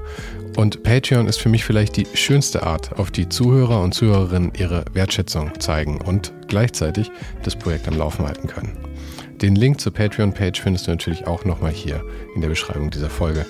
Und 0.57 0.81
Patreon 0.81 1.27
ist 1.27 1.39
für 1.39 1.49
mich 1.49 1.63
vielleicht 1.63 1.97
die 1.97 2.07
schönste 2.15 2.63
Art, 2.63 2.97
auf 2.97 3.11
die 3.11 3.29
Zuhörer 3.29 3.81
und 3.81 3.93
Zuhörerinnen 3.93 4.53
ihre 4.57 4.85
Wertschätzung 4.93 5.51
zeigen 5.59 6.01
und 6.01 6.33
gleichzeitig 6.47 7.11
das 7.43 7.55
Projekt 7.55 7.87
am 7.87 7.97
Laufen 7.97 8.25
halten 8.25 8.47
können. 8.47 8.75
Den 9.41 9.55
Link 9.55 9.79
zur 9.81 9.93
Patreon-Page 9.93 10.61
findest 10.61 10.87
du 10.87 10.91
natürlich 10.91 11.27
auch 11.27 11.45
nochmal 11.45 11.71
hier 11.71 12.03
in 12.33 12.41
der 12.41 12.49
Beschreibung 12.49 12.89
dieser 12.89 13.09
Folge. 13.09 13.45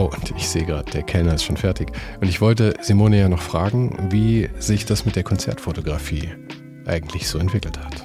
Oh, 0.00 0.04
und 0.04 0.32
ich 0.34 0.48
sehe 0.48 0.64
gerade, 0.64 0.90
der 0.92 1.02
Kellner 1.02 1.34
ist 1.34 1.44
schon 1.44 1.58
fertig. 1.58 1.92
Und 2.22 2.28
ich 2.28 2.40
wollte 2.40 2.72
Simone 2.80 3.20
ja 3.20 3.28
noch 3.28 3.42
fragen, 3.42 4.08
wie 4.10 4.48
sich 4.58 4.86
das 4.86 5.04
mit 5.04 5.14
der 5.14 5.24
Konzertfotografie 5.24 6.30
eigentlich 6.86 7.28
so 7.28 7.38
entwickelt 7.38 7.78
hat. 7.78 8.02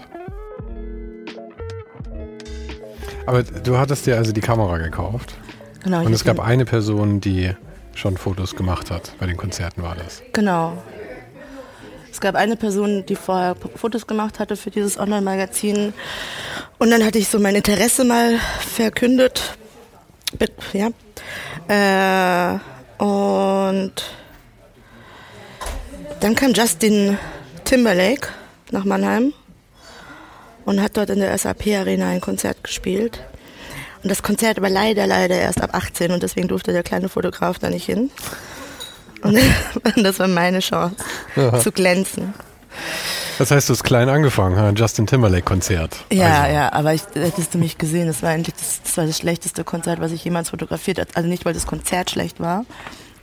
Aber 3.26 3.44
du 3.44 3.78
hattest 3.78 4.06
dir 4.08 4.18
also 4.18 4.34
die 4.34 4.42
Kamera 4.42 4.78
gekauft. 4.78 5.36
Genau. 5.86 6.04
Und 6.04 6.12
es 6.12 6.26
gab 6.26 6.42
eine 6.42 6.66
Person, 6.66 7.22
die 7.22 7.52
schon 7.94 8.18
Fotos 8.18 8.58
gemacht 8.58 8.92
hat. 8.92 9.14
Bei 9.18 9.26
den 9.26 9.38
Konzerten 9.38 9.82
war 9.82 9.96
das. 9.96 10.22
Genau. 10.34 10.78
Es 12.12 12.20
gab 12.20 12.36
eine 12.36 12.58
Person, 12.58 13.06
die 13.06 13.16
vorher 13.16 13.56
Fotos 13.78 14.06
gemacht 14.06 14.40
hatte 14.40 14.58
für 14.58 14.70
dieses 14.70 15.00
Online-Magazin. 15.00 15.94
Und 16.78 16.92
dann 16.92 17.06
hatte 17.06 17.20
ich 17.20 17.30
so 17.30 17.40
mein 17.40 17.56
Interesse 17.56 18.04
mal 18.04 18.38
verkündet. 18.60 19.56
Ja, 20.74 20.90
äh, 21.68 22.58
und 23.04 23.94
dann 26.20 26.36
kam 26.36 26.54
Justin 26.54 27.18
Timberlake 27.66 28.30
nach 28.72 28.86
Mannheim 28.86 29.34
und 30.66 30.82
hat 30.82 30.98
dort 30.98 31.10
in 31.10 31.20
der 31.20 31.38
SAP 31.38 31.68
Arena 31.68 32.10
ein 32.10 32.22
Konzert 32.22 32.64
gespielt. 32.64 33.22
Und 34.04 34.10
das 34.10 34.22
Konzert 34.22 34.62
war 34.62 34.70
leider, 34.70 35.08
leider 35.08 35.36
erst 35.36 35.62
ab 35.62 35.72
18 35.74 36.12
und 36.12 36.22
deswegen 36.22 36.48
durfte 36.48 36.72
der 36.72 36.84
kleine 36.84 37.10
Fotograf 37.10 37.60
da 37.60 37.70
nicht 37.70 37.86
hin. 37.86 38.12
Und 39.22 39.40
das 39.96 40.20
war 40.20 40.28
meine 40.28 40.60
Chance 40.60 40.96
ja. 41.36 41.60
zu 41.60 41.72
glänzen. 41.72 42.34
Das 43.38 43.52
heißt, 43.52 43.68
du 43.68 43.74
hast 43.74 43.84
klein 43.84 44.08
angefangen, 44.08 44.58
ein 44.58 44.76
Justin 44.76 45.08
Timberlake-Konzert. 45.08 46.06
Ja, 46.12 46.44
also. 46.44 46.56
ja, 46.56 46.74
aber 46.74 46.94
ich, 46.94 47.02
hättest 47.14 47.54
du 47.54 47.58
mich 47.58 47.78
gesehen, 47.78 48.08
das 48.08 48.24
war 48.24 48.30
eigentlich 48.30 48.56
das, 48.56 48.82
das, 48.82 48.98
war 48.98 49.06
das 49.06 49.18
schlechteste 49.18 49.64
Konzert, 49.64 50.00
was 50.00 50.12
ich 50.12 50.24
jemals 50.24 50.50
fotografiert 50.50 51.00
habe. 51.00 51.10
Also 51.16 51.28
nicht, 51.28 51.46
weil 51.46 51.54
das 51.54 51.68
Konzert 51.68 52.12
schlecht 52.12 52.40
war, 52.40 52.66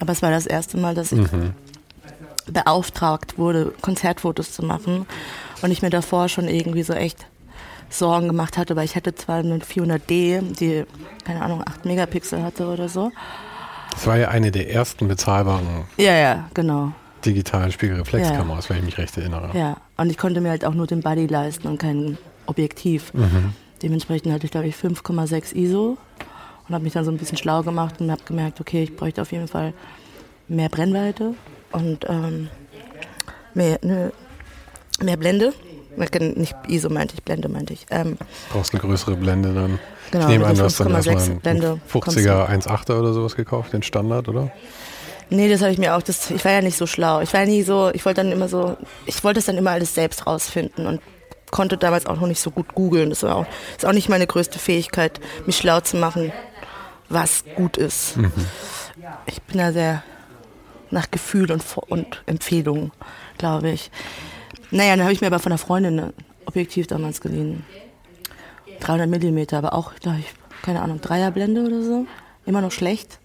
aber 0.00 0.12
es 0.12 0.22
war 0.22 0.30
das 0.30 0.46
erste 0.46 0.76
Mal, 0.76 0.94
dass 0.94 1.12
ich 1.12 1.32
mhm. 1.32 1.54
beauftragt 2.46 3.38
wurde, 3.38 3.72
Konzertfotos 3.80 4.52
zu 4.52 4.62
machen. 4.62 5.06
Und 5.62 5.70
ich 5.70 5.80
mir 5.80 5.90
davor 5.90 6.28
schon 6.28 6.48
irgendwie 6.48 6.82
so 6.82 6.92
echt 6.92 7.26
Sorgen 7.88 8.26
gemacht 8.26 8.58
hatte, 8.58 8.74
weil 8.74 8.84
ich 8.84 8.96
hatte 8.96 9.14
zwar 9.14 9.36
eine 9.36 9.58
400D, 9.58 10.56
die, 10.58 10.84
keine 11.24 11.42
Ahnung, 11.42 11.62
8 11.64 11.84
Megapixel 11.84 12.42
hatte 12.42 12.66
oder 12.66 12.88
so. 12.88 13.12
Das 13.92 14.06
war 14.06 14.16
ja 14.16 14.28
eine 14.28 14.50
der 14.50 14.70
ersten 14.70 15.06
bezahlbaren. 15.06 15.84
Ja, 15.98 16.14
ja, 16.14 16.48
genau 16.54 16.92
digitalen 17.24 17.72
Spiegelreflexkameras, 17.72 18.68
ja. 18.68 18.70
wenn 18.70 18.78
ich 18.78 18.84
mich 18.84 18.98
recht 18.98 19.16
erinnere. 19.16 19.56
Ja, 19.56 19.76
und 19.96 20.10
ich 20.10 20.18
konnte 20.18 20.40
mir 20.40 20.50
halt 20.50 20.64
auch 20.64 20.74
nur 20.74 20.86
den 20.86 21.00
Body 21.00 21.26
leisten 21.26 21.68
und 21.68 21.78
kein 21.78 22.18
Objektiv. 22.46 23.14
Mhm. 23.14 23.54
Dementsprechend 23.82 24.32
hatte 24.32 24.46
ich, 24.46 24.52
glaube 24.52 24.68
ich, 24.68 24.76
5,6 24.76 25.54
ISO 25.54 25.96
und 26.68 26.74
habe 26.74 26.84
mich 26.84 26.92
dann 26.92 27.04
so 27.04 27.10
ein 27.10 27.18
bisschen 27.18 27.38
schlau 27.38 27.62
gemacht 27.62 28.00
und 28.00 28.10
habe 28.10 28.22
gemerkt, 28.24 28.60
okay, 28.60 28.84
ich 28.84 28.96
bräuchte 28.96 29.22
auf 29.22 29.32
jeden 29.32 29.48
Fall 29.48 29.74
mehr 30.48 30.68
Brennweite 30.68 31.34
und 31.72 32.06
ähm, 32.08 32.48
mehr, 33.54 33.78
ne, 33.82 34.12
mehr 35.00 35.16
Blende. 35.16 35.52
Nicht 35.96 36.54
ISO 36.68 36.88
meinte 36.88 37.14
ich, 37.14 37.22
Blende 37.22 37.48
meinte 37.48 37.74
ich. 37.74 37.86
Ähm, 37.90 38.16
Brauchst 38.50 38.72
eine 38.72 38.80
größere 38.80 39.14
Blende 39.16 39.52
dann. 39.52 39.78
Genau, 40.10 40.24
ich 40.24 40.30
nehme 40.30 40.46
an, 40.46 40.56
du 40.56 40.62
hast 40.62 40.80
dann 40.80 40.90
erstmal 40.90 41.16
einen 41.16 41.80
50er 41.90 42.48
1.8er 42.48 42.98
oder 42.98 43.12
sowas 43.12 43.36
gekauft, 43.36 43.72
den 43.72 43.82
Standard, 43.82 44.28
oder? 44.28 44.50
Nee, 45.32 45.48
das 45.48 45.62
habe 45.62 45.72
ich 45.72 45.78
mir 45.78 45.96
auch, 45.96 46.02
das, 46.02 46.30
ich 46.30 46.44
war 46.44 46.52
ja 46.52 46.60
nicht 46.60 46.76
so 46.76 46.86
schlau. 46.86 47.22
Ich 47.22 47.32
war 47.32 47.40
ja 47.40 47.46
nie 47.46 47.62
so, 47.62 47.90
ich 47.94 48.04
wollte 48.04 48.22
dann 48.22 48.32
immer 48.32 48.48
so, 48.48 48.76
ich 49.06 49.24
wollte 49.24 49.40
es 49.40 49.46
dann 49.46 49.56
immer 49.56 49.70
alles 49.70 49.94
selbst 49.94 50.26
rausfinden 50.26 50.86
und 50.86 51.00
konnte 51.50 51.78
damals 51.78 52.04
auch 52.04 52.20
noch 52.20 52.26
nicht 52.26 52.40
so 52.40 52.50
gut 52.50 52.74
googeln. 52.74 53.08
Das 53.08 53.22
war 53.22 53.36
auch, 53.36 53.46
ist 53.76 53.86
auch 53.86 53.92
nicht 53.92 54.10
meine 54.10 54.26
größte 54.26 54.58
Fähigkeit, 54.58 55.20
mich 55.46 55.56
schlau 55.56 55.80
zu 55.80 55.96
machen, 55.96 56.32
was 57.08 57.44
gut 57.56 57.78
ist. 57.78 58.18
Mhm. 58.18 58.30
Ich 59.24 59.40
bin 59.42 59.58
da 59.58 59.72
sehr 59.72 60.02
nach 60.90 61.10
Gefühl 61.10 61.50
und, 61.50 61.64
und 61.88 62.22
Empfehlung, 62.26 62.92
glaube 63.38 63.70
ich. 63.70 63.90
Naja, 64.70 64.90
dann 64.96 65.04
habe 65.04 65.14
ich 65.14 65.22
mir 65.22 65.28
aber 65.28 65.38
von 65.38 65.52
einer 65.52 65.58
Freundin 65.58 65.98
ein 65.98 66.12
Objektiv 66.44 66.88
damals 66.88 67.22
geliehen. 67.22 67.64
300 68.80 69.08
Millimeter, 69.08 69.56
aber 69.56 69.72
auch, 69.72 69.94
glaube 69.94 70.18
ich, 70.18 70.26
keine 70.62 70.82
Ahnung, 70.82 71.00
Dreierblende 71.00 71.62
oder 71.62 71.82
so. 71.82 72.06
Immer 72.44 72.60
noch 72.60 72.72
schlecht 72.72 73.18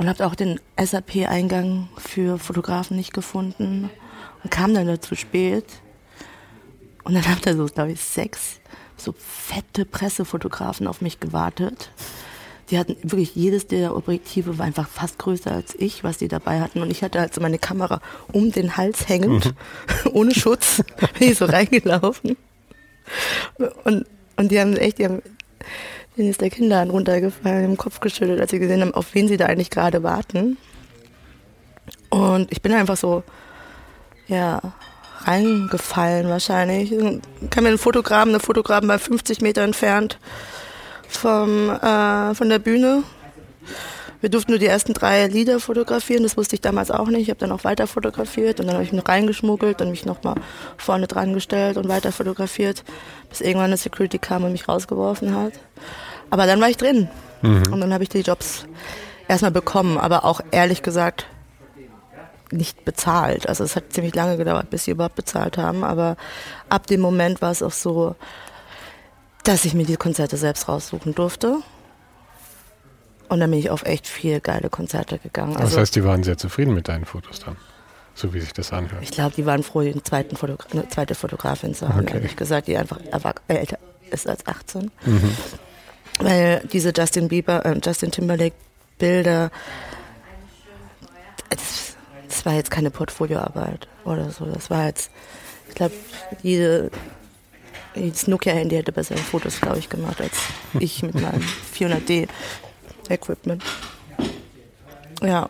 und 0.00 0.08
habe 0.08 0.24
auch 0.24 0.34
den 0.34 0.58
SAP-Eingang 0.82 1.90
für 1.98 2.38
Fotografen 2.38 2.96
nicht 2.96 3.12
gefunden 3.12 3.90
und 4.42 4.50
kam 4.50 4.72
dann 4.72 4.86
dazu 4.86 5.14
spät. 5.14 5.66
Und 7.04 7.12
dann 7.12 7.28
haben 7.28 7.42
da 7.42 7.54
so, 7.54 7.66
glaube 7.66 7.92
ich, 7.92 8.00
sechs 8.00 8.60
so 8.96 9.14
fette 9.18 9.84
Pressefotografen 9.84 10.86
auf 10.86 11.02
mich 11.02 11.20
gewartet. 11.20 11.90
Die 12.70 12.78
hatten 12.78 12.96
wirklich 13.02 13.34
jedes 13.34 13.66
der 13.66 13.94
Objektive 13.94 14.56
war 14.56 14.64
einfach 14.64 14.88
fast 14.88 15.18
größer 15.18 15.52
als 15.52 15.74
ich, 15.74 16.02
was 16.02 16.16
die 16.16 16.28
dabei 16.28 16.62
hatten. 16.62 16.80
Und 16.80 16.90
ich 16.90 17.02
hatte 17.02 17.20
halt 17.20 17.34
so 17.34 17.42
meine 17.42 17.58
Kamera 17.58 18.00
um 18.32 18.52
den 18.52 18.78
Hals 18.78 19.06
hängend, 19.06 19.44
mhm. 19.44 20.10
ohne 20.12 20.34
Schutz, 20.34 20.82
bin 21.18 21.28
ich 21.28 21.36
so 21.36 21.44
reingelaufen. 21.44 22.38
Und, 23.84 24.06
und 24.36 24.50
die 24.50 24.58
haben 24.58 24.78
echt, 24.78 24.96
die 24.96 25.04
haben 25.04 25.20
Denen 26.16 26.30
ist 26.30 26.40
der 26.40 26.50
Kinderhand 26.50 26.92
runtergefallen, 26.92 27.64
im 27.64 27.76
Kopf 27.76 28.00
geschüttelt, 28.00 28.40
als 28.40 28.50
sie 28.50 28.58
gesehen 28.58 28.80
haben, 28.80 28.94
auf 28.94 29.14
wen 29.14 29.28
sie 29.28 29.36
da 29.36 29.46
eigentlich 29.46 29.70
gerade 29.70 30.02
warten. 30.02 30.58
Und 32.08 32.50
ich 32.50 32.60
bin 32.62 32.72
einfach 32.72 32.96
so, 32.96 33.22
ja, 34.26 34.60
reingefallen 35.22 36.28
wahrscheinlich. 36.28 36.90
Kam 37.50 37.64
mir 37.64 37.70
ein 37.70 37.78
Fotogramm, 37.78 38.30
eine 38.30 38.40
Fotogramm 38.40 38.86
bei 38.86 38.98
50 38.98 39.40
Meter 39.40 39.62
entfernt 39.62 40.18
vom, 41.08 41.70
äh, 41.70 42.34
von 42.34 42.48
der 42.48 42.58
Bühne. 42.58 43.02
Wir 44.20 44.28
durften 44.28 44.52
nur 44.52 44.58
die 44.58 44.66
ersten 44.66 44.92
drei 44.92 45.26
Lieder 45.26 45.60
fotografieren, 45.60 46.22
das 46.22 46.36
wusste 46.36 46.54
ich 46.54 46.60
damals 46.60 46.90
auch 46.90 47.08
nicht. 47.08 47.22
Ich 47.22 47.30
habe 47.30 47.40
dann 47.40 47.52
auch 47.52 47.64
weiter 47.64 47.86
fotografiert 47.86 48.60
und 48.60 48.66
dann 48.66 48.74
habe 48.74 48.84
ich 48.84 48.92
mich 48.92 49.06
reingeschmuggelt 49.06 49.80
und 49.80 49.90
mich 49.90 50.04
nochmal 50.04 50.34
vorne 50.76 51.06
dran 51.06 51.32
gestellt 51.32 51.76
und 51.76 51.88
weiter 51.88 52.12
fotografiert, 52.12 52.84
bis 53.28 53.40
irgendwann 53.40 53.66
eine 53.66 53.76
Security 53.76 54.18
kam 54.18 54.44
und 54.44 54.52
mich 54.52 54.68
rausgeworfen 54.68 55.34
hat. 55.34 55.54
Aber 56.28 56.46
dann 56.46 56.60
war 56.60 56.68
ich 56.68 56.76
drin. 56.76 57.08
Mhm. 57.42 57.72
Und 57.72 57.80
dann 57.80 57.92
habe 57.92 58.02
ich 58.02 58.10
die 58.10 58.20
Jobs 58.20 58.66
erstmal 59.26 59.50
bekommen, 59.52 59.96
aber 59.96 60.24
auch 60.24 60.40
ehrlich 60.50 60.82
gesagt 60.82 61.26
nicht 62.52 62.84
bezahlt. 62.84 63.48
Also 63.48 63.64
es 63.64 63.76
hat 63.76 63.92
ziemlich 63.92 64.14
lange 64.14 64.36
gedauert, 64.36 64.70
bis 64.70 64.84
sie 64.84 64.90
überhaupt 64.90 65.14
bezahlt 65.14 65.56
haben. 65.56 65.84
Aber 65.84 66.16
ab 66.68 66.86
dem 66.86 67.00
Moment 67.00 67.40
war 67.42 67.52
es 67.52 67.62
auch 67.62 67.72
so, 67.72 68.16
dass 69.44 69.64
ich 69.64 69.74
mir 69.74 69.86
die 69.86 69.96
Konzerte 69.96 70.36
selbst 70.36 70.68
raussuchen 70.68 71.14
durfte. 71.14 71.58
Und 73.30 73.40
dann 73.40 73.50
bin 73.50 73.60
ich 73.60 73.70
auf 73.70 73.84
echt 73.86 74.06
viel 74.06 74.40
geile 74.40 74.68
Konzerte 74.68 75.18
gegangen. 75.18 75.56
Also, 75.56 75.70
das 75.70 75.76
heißt, 75.78 75.96
die 75.96 76.04
waren 76.04 76.22
sehr 76.22 76.36
zufrieden 76.36 76.74
mit 76.74 76.88
deinen 76.88 77.06
Fotos 77.06 77.40
dann, 77.40 77.56
so 78.14 78.34
wie 78.34 78.40
sich 78.40 78.52
das 78.52 78.72
anhört. 78.72 79.02
Ich 79.02 79.12
glaube, 79.12 79.32
die 79.34 79.46
waren 79.46 79.62
froh, 79.62 79.80
eine, 79.80 80.02
zweiten 80.02 80.36
Fotogra 80.36 80.66
eine 80.72 80.88
zweite 80.88 81.14
Fotografin 81.14 81.74
zu 81.74 81.88
haben, 81.88 82.00
okay. 82.00 82.16
ehrlich 82.16 82.36
gesagt, 82.36 82.68
die 82.68 82.76
einfach 82.76 82.98
älter 83.48 83.78
ist 84.10 84.28
als 84.28 84.46
18. 84.46 84.90
Mhm 85.06 85.34
weil 86.20 86.62
diese 86.72 86.92
Justin 86.96 87.28
Bieber, 87.28 87.64
äh, 87.64 87.78
Justin 87.82 88.10
Timberlake 88.10 88.54
Bilder, 88.98 89.50
das, 91.48 91.96
das 92.28 92.44
war 92.44 92.54
jetzt 92.54 92.70
keine 92.70 92.90
Portfolioarbeit 92.90 93.88
oder 94.04 94.30
so. 94.30 94.44
Das 94.44 94.70
war 94.70 94.86
jetzt, 94.86 95.10
ich 95.68 95.74
glaube, 95.74 95.94
jede, 96.42 96.90
jedes 97.94 98.28
Nokia-Handy 98.28 98.76
hätte 98.76 98.92
bessere 98.92 99.18
Fotos, 99.18 99.60
glaube 99.60 99.78
ich, 99.78 99.88
gemacht 99.88 100.20
als 100.20 100.36
ich 100.78 101.02
mit 101.02 101.14
meinem 101.14 101.42
400D 101.74 102.28
Equipment. 103.10 103.62
Ja. 105.22 105.48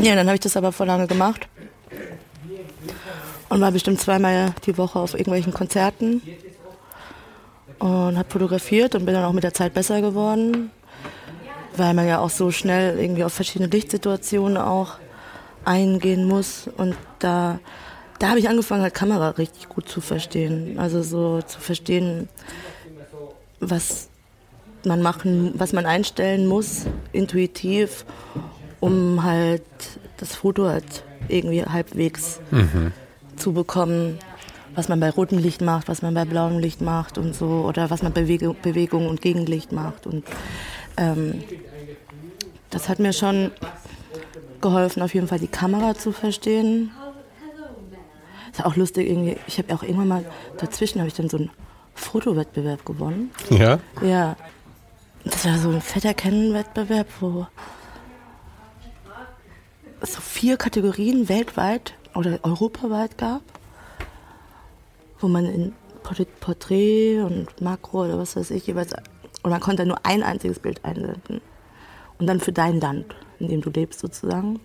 Ja, 0.00 0.14
dann 0.14 0.26
habe 0.26 0.34
ich 0.34 0.40
das 0.40 0.56
aber 0.56 0.72
vor 0.72 0.86
lange 0.86 1.06
gemacht 1.06 1.48
und 3.48 3.60
war 3.60 3.72
bestimmt 3.72 4.00
zweimal 4.00 4.54
die 4.64 4.76
Woche 4.76 4.98
auf 4.98 5.14
irgendwelchen 5.14 5.52
Konzerten 5.52 6.22
und 7.78 8.18
habe 8.18 8.28
fotografiert 8.28 8.94
und 8.94 9.04
bin 9.04 9.14
dann 9.14 9.24
auch 9.24 9.32
mit 9.32 9.44
der 9.44 9.54
Zeit 9.54 9.74
besser 9.74 10.00
geworden, 10.00 10.70
weil 11.76 11.94
man 11.94 12.06
ja 12.06 12.18
auch 12.18 12.30
so 12.30 12.50
schnell 12.50 12.98
irgendwie 12.98 13.24
auf 13.24 13.32
verschiedene 13.32 13.70
Lichtsituationen 13.70 14.56
auch 14.56 14.94
eingehen 15.64 16.26
muss 16.26 16.68
und 16.76 16.96
da 17.18 17.58
da 18.18 18.28
habe 18.28 18.38
ich 18.38 18.48
angefangen 18.48 18.82
halt 18.82 18.94
Kamera 18.94 19.30
richtig 19.30 19.68
gut 19.68 19.88
zu 19.88 20.00
verstehen, 20.00 20.78
also 20.78 21.02
so 21.02 21.42
zu 21.42 21.60
verstehen, 21.60 22.28
was 23.60 24.08
man 24.86 25.02
machen, 25.02 25.52
was 25.56 25.72
man 25.72 25.86
einstellen 25.86 26.46
muss, 26.46 26.86
intuitiv, 27.12 28.04
um 28.80 29.22
halt 29.22 29.62
das 30.16 30.34
Foto 30.34 30.66
halt 30.66 31.04
irgendwie 31.28 31.64
halbwegs 31.64 32.40
mhm. 32.50 32.92
zu 33.36 33.52
bekommen, 33.52 34.18
was 34.74 34.88
man 34.88 35.00
bei 35.00 35.10
rotem 35.10 35.38
Licht 35.38 35.60
macht, 35.60 35.88
was 35.88 36.02
man 36.02 36.14
bei 36.14 36.24
blauem 36.24 36.58
Licht 36.58 36.80
macht 36.80 37.18
und 37.18 37.34
so, 37.34 37.64
oder 37.66 37.90
was 37.90 38.02
man 38.02 38.12
bei 38.12 38.22
Bewegung, 38.22 38.56
Bewegung 38.62 39.08
und 39.08 39.22
Gegenlicht 39.22 39.72
macht. 39.72 40.06
Und 40.06 40.24
ähm, 40.96 41.42
das 42.70 42.88
hat 42.88 42.98
mir 42.98 43.12
schon 43.12 43.50
geholfen, 44.60 45.02
auf 45.02 45.14
jeden 45.14 45.28
Fall 45.28 45.38
die 45.38 45.46
Kamera 45.46 45.94
zu 45.94 46.12
verstehen. 46.12 46.90
Ist 48.52 48.64
auch 48.64 48.76
lustig, 48.76 49.08
irgendwie, 49.08 49.36
ich 49.46 49.58
habe 49.58 49.74
auch 49.74 49.82
irgendwann 49.82 50.08
mal, 50.08 50.24
dazwischen 50.58 51.00
habe 51.00 51.08
ich 51.08 51.14
dann 51.14 51.28
so 51.28 51.36
einen 51.36 51.50
Fotowettbewerb 51.94 52.84
gewonnen. 52.84 53.30
Ja? 53.50 53.78
Ja. 54.02 54.36
Das 55.26 55.44
war 55.44 55.58
so 55.58 55.70
ein 55.70 55.80
fetter 55.80 56.14
Kennenwettbewerb, 56.14 57.08
wo 57.18 57.48
es 60.00 60.14
so 60.14 60.20
vier 60.20 60.56
Kategorien 60.56 61.28
weltweit 61.28 61.94
oder 62.14 62.38
europaweit 62.44 63.18
gab, 63.18 63.42
wo 65.18 65.26
man 65.26 65.46
in 65.46 65.74
Porträt 66.40 67.22
und 67.22 67.60
Makro 67.60 68.04
oder 68.04 68.18
was 68.18 68.36
weiß 68.36 68.52
ich 68.52 68.68
jeweils, 68.68 68.92
und 69.42 69.50
man 69.50 69.60
konnte 69.60 69.84
nur 69.84 69.98
ein 70.04 70.22
einziges 70.22 70.60
Bild 70.60 70.84
einsenden. 70.84 71.40
Und 72.18 72.28
dann 72.28 72.38
für 72.38 72.52
dein 72.52 72.80
Land, 72.80 73.16
in 73.40 73.48
dem 73.48 73.60
du 73.62 73.70
lebst 73.70 73.98
sozusagen. 73.98 74.60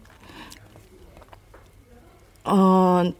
Und 2.44 3.16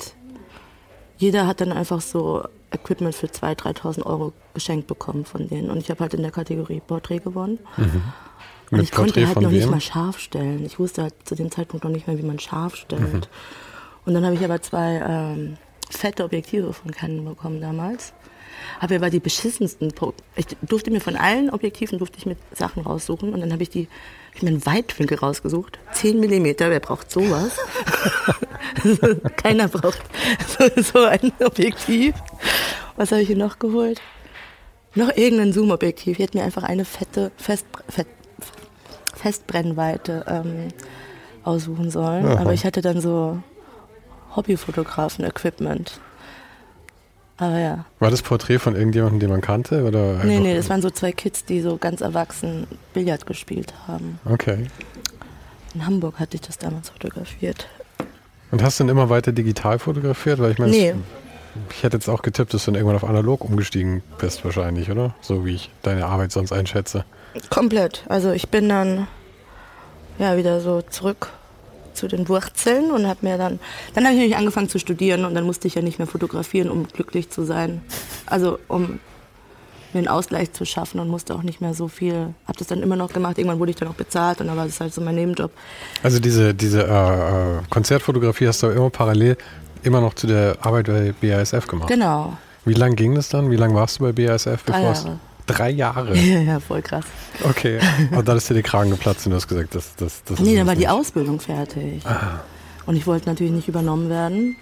jeder 1.18 1.48
hat 1.48 1.60
dann 1.60 1.72
einfach 1.72 2.02
so 2.02 2.44
Equipment 2.72 3.16
für 3.16 3.28
2.000, 3.28 3.82
3.000 3.82 4.06
Euro 4.06 4.34
geschenkt 4.54 4.88
bekommen 4.88 5.26
von 5.26 5.48
denen. 5.48 5.70
Und 5.70 5.78
ich 5.78 5.90
habe 5.90 6.00
halt 6.02 6.14
in 6.14 6.22
der 6.22 6.32
Kategorie 6.32 6.82
Porträt 6.86 7.20
gewonnen. 7.20 7.60
Mhm. 7.78 8.04
Und 8.72 8.80
ich 8.82 8.92
konnte 8.92 9.26
halt 9.28 9.42
noch 9.42 9.52
wem? 9.52 9.58
nicht 9.58 9.70
mal 9.70 9.82
scharf 9.82 10.20
stellen. 10.20 10.66
Ich 10.66 10.80
wusste 10.80 11.04
halt 11.04 11.14
zu 11.26 11.36
dem 11.36 11.52
Zeitpunkt 11.52 11.84
noch 11.84 11.92
nicht 11.92 12.08
mehr, 12.08 12.18
wie 12.18 12.24
man 12.24 12.40
scharf 12.40 12.76
stellt. 12.76 13.02
Mhm. 13.02 13.22
Und 14.06 14.14
dann 14.14 14.26
habe 14.26 14.36
ich 14.36 14.44
aber 14.44 14.62
zwei 14.62 15.04
ähm, 15.08 15.58
fette 15.90 16.24
Objektive 16.24 16.74
von 16.74 16.92
Canon 16.92 17.26
bekommen 17.26 17.62
damals. 17.62 18.14
Habe 18.80 18.96
aber 18.96 19.10
die 19.10 19.20
beschissensten. 19.20 19.94
Ich 20.36 20.46
durfte 20.62 20.92
mir 20.92 21.02
von 21.02 21.16
allen 21.16 21.50
Objektiven 21.50 21.98
durfte 21.98 22.18
ich 22.18 22.26
mir 22.26 22.36
Sachen 22.54 22.84
raussuchen 22.84 23.34
und 23.34 23.40
dann 23.42 23.52
habe 23.52 23.64
ich 23.64 23.70
die 23.70 23.88
hab 24.30 24.36
ich 24.38 24.44
mir 24.44 24.50
einen 24.50 24.66
Weitwinkel 24.66 25.18
rausgesucht. 25.18 25.80
10 25.94 26.20
Millimeter, 26.20 26.70
wer 26.70 26.80
braucht 26.80 27.12
sowas? 27.12 27.58
Keiner 29.38 29.68
braucht 29.68 30.02
so, 30.48 30.82
so 30.94 31.00
ein 31.06 31.32
Objektiv. 31.44 32.16
Was 32.96 33.12
habe 33.12 33.22
ich 33.22 33.28
hier 33.28 33.38
noch 33.38 33.60
geholt? 33.60 34.02
Noch 34.96 35.16
irgendein 35.16 35.54
Zoom-Objektiv. 35.54 36.20
Ich 36.20 36.26
hätte 36.26 36.38
mir 36.38 36.44
einfach 36.44 36.64
eine 36.64 36.86
fette, 36.86 37.32
fest, 37.38 37.66
fett, 37.88 38.08
Festbrennweite 39.16 40.26
ähm, 40.28 40.68
aussuchen 41.44 41.90
sollen. 41.92 42.26
Aha. 42.26 42.42
Aber 42.42 42.54
ich 42.54 42.66
hatte 42.66 42.82
dann 42.82 43.00
so 43.02 43.42
Hobbyfotografen-Equipment. 44.36 46.00
Aber 47.42 47.58
ja. 47.58 47.86
War 47.98 48.12
das 48.12 48.22
Porträt 48.22 48.60
von 48.60 48.76
irgendjemandem, 48.76 49.20
den 49.20 49.30
man 49.32 49.42
kannte? 49.42 49.84
Oder 49.84 50.24
nee, 50.24 50.40
nee, 50.40 50.54
das 50.54 50.70
waren 50.70 50.84
so 50.84 50.92
zwei 50.92 51.12
Kids, 51.12 51.44
die 51.44 51.62
so 51.62 51.76
ganz 51.78 52.02
erwachsen 52.02 52.68
Billard 52.94 53.26
gespielt 53.26 53.74
haben. 53.88 54.20
Okay. 54.26 54.68
In 55.74 55.84
Hamburg 55.88 56.20
hatte 56.20 56.36
ich 56.36 56.42
das 56.42 56.60
damals 56.60 56.92
fotografiert. 56.92 57.68
Und 58.52 58.62
hast 58.62 58.80
du 58.80 58.84
dann 58.84 58.90
immer 58.90 59.10
weiter 59.10 59.32
digital 59.32 59.80
fotografiert? 59.80 60.38
Weil 60.38 60.52
ich 60.52 60.60
meine, 60.60 60.72
nee. 60.72 60.94
ich 61.72 61.82
hätte 61.82 61.98
jetzt 61.98 62.10
auch 62.10 62.22
getippt, 62.22 62.54
dass 62.54 62.66
du 62.66 62.72
dann 62.72 62.76
irgendwann 62.76 62.98
auf 62.98 63.10
analog 63.10 63.44
umgestiegen 63.44 64.04
bist 64.20 64.46
wahrscheinlich, 64.46 64.92
oder? 64.92 65.16
So 65.22 65.44
wie 65.44 65.56
ich 65.56 65.72
deine 65.82 66.06
Arbeit 66.06 66.32
sonst 66.32 66.52
einschätze. 66.52 67.06
Komplett. 67.50 68.04
Also 68.08 68.34
ich 68.34 68.50
bin 68.50 68.70
dann 68.70 69.08
ja 70.20 70.38
wieder 70.38 70.62
so 70.62 70.84
zurück 70.84 71.30
zu 71.94 72.08
den 72.08 72.28
Wurzeln 72.30 72.92
und 72.92 73.08
habe 73.08 73.20
mir 73.22 73.38
dann 73.38 73.60
dann 73.94 74.04
habe 74.06 74.14
ich 74.14 74.20
nämlich 74.20 74.38
angefangen 74.38 74.70
zu 74.70 74.80
studieren 74.80 75.26
und 75.26 75.36
dann 75.36 75.46
musste 75.46 75.68
ich 75.68 75.76
ja 75.76 75.82
nicht 75.82 76.00
mehr 76.00 76.08
fotografieren, 76.08 76.70
um 76.70 76.88
glücklich 76.88 77.30
zu 77.30 77.44
sein. 77.44 77.82
Also 78.26 78.60
um 78.68 79.00
mir 79.94 80.00
einen 80.00 80.08
Ausgleich 80.08 80.54
zu 80.54 80.66
schaffen 80.66 81.00
und 81.00 81.10
musste 81.10 81.36
auch 81.36 81.44
nicht 81.44 81.62
mehr 81.62 81.74
so 81.74 81.88
viel. 81.88 82.34
Habe 82.48 82.58
das 82.58 82.68
dann 82.68 82.82
immer 82.82 82.96
noch 82.96 83.12
gemacht. 83.12 83.38
Irgendwann 83.38 83.60
wurde 83.60 83.72
ich 83.72 83.78
dann 83.78 83.90
auch 83.90 83.96
bezahlt 83.96 84.40
und 84.42 84.48
dann 84.48 84.58
war 84.58 84.66
das 84.66 84.80
halt 84.80 84.94
so 84.94 85.02
mein 85.02 85.16
Nebenjob. 85.16 85.52
Also 86.04 86.20
diese 86.20 86.54
diese 86.54 86.84
äh, 86.84 87.58
äh 87.58 87.62
Konzertfotografie 87.70 88.48
hast 88.48 88.64
du 88.64 88.68
immer 88.68 88.90
parallel 88.90 89.38
immer 89.84 90.02
noch 90.02 90.14
zu 90.14 90.28
der 90.28 90.58
Arbeit 90.62 90.88
bei 90.88 91.14
BASF 91.22 91.68
gemacht. 91.68 91.90
Genau. 91.90 92.38
Wie 92.66 92.74
lange 92.74 92.96
ging 92.96 93.16
das 93.16 93.30
dann? 93.30 93.50
Wie 93.50 93.56
lange 93.56 93.74
warst 93.74 94.00
du 94.00 94.04
bei 94.04 94.12
BASF? 94.12 94.64
Drei 94.64 94.84
Jahre. 94.84 95.20
Drei 95.48 95.70
Jahre. 95.70 96.16
Ja, 96.18 96.60
voll 96.60 96.82
krass. 96.82 97.06
Okay. 97.44 97.80
Und 98.12 98.28
dann 98.28 98.38
ist 98.38 98.50
dir 98.50 98.54
die 98.54 98.62
Kragen 98.62 98.90
geplatzt 98.90 99.26
und 99.26 99.32
du 99.32 99.36
hast 99.38 99.48
gesagt, 99.48 99.76
das, 99.76 99.96
das, 99.96 100.24
das 100.24 100.40
Nee, 100.40 100.56
dann 100.56 100.68
war 100.68 100.76
die 100.76 100.88
Ausbildung 100.88 101.40
fertig. 101.40 102.06
Ah. 102.06 102.42
Und 102.86 102.96
ich 102.96 103.06
wollte 103.08 103.30
natürlich 103.30 103.52
nicht 103.52 103.68
übernommen 103.68 104.10
werden. 104.10 104.56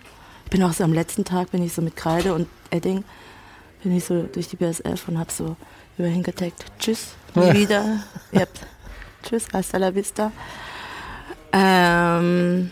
Ich 0.45 0.51
bin 0.51 0.63
auch 0.63 0.73
so 0.73 0.83
am 0.83 0.93
letzten 0.93 1.25
Tag, 1.25 1.51
bin 1.51 1.63
ich 1.63 1.73
so 1.73 1.81
mit 1.81 1.95
Kreide 1.95 2.33
und 2.33 2.47
Edding, 2.71 3.03
bin 3.83 3.95
ich 3.95 4.03
so 4.05 4.23
durch 4.23 4.47
die 4.47 4.55
BSF 4.55 5.07
und 5.07 5.19
habe 5.19 5.31
so 5.31 5.55
überhin 5.97 6.23
getaggt. 6.23 6.65
Tschüss, 6.79 7.13
nie 7.35 7.53
wieder. 7.53 7.99
Yep. 8.33 8.49
Tschüss, 9.23 9.47
hasta 9.53 9.77
la 9.77 9.93
vista. 9.93 10.31
Ähm, 11.51 12.71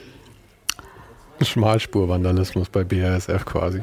Schmalspurvandalismus 1.42 2.70
bei 2.70 2.84
BASF 2.84 3.46
quasi. 3.46 3.82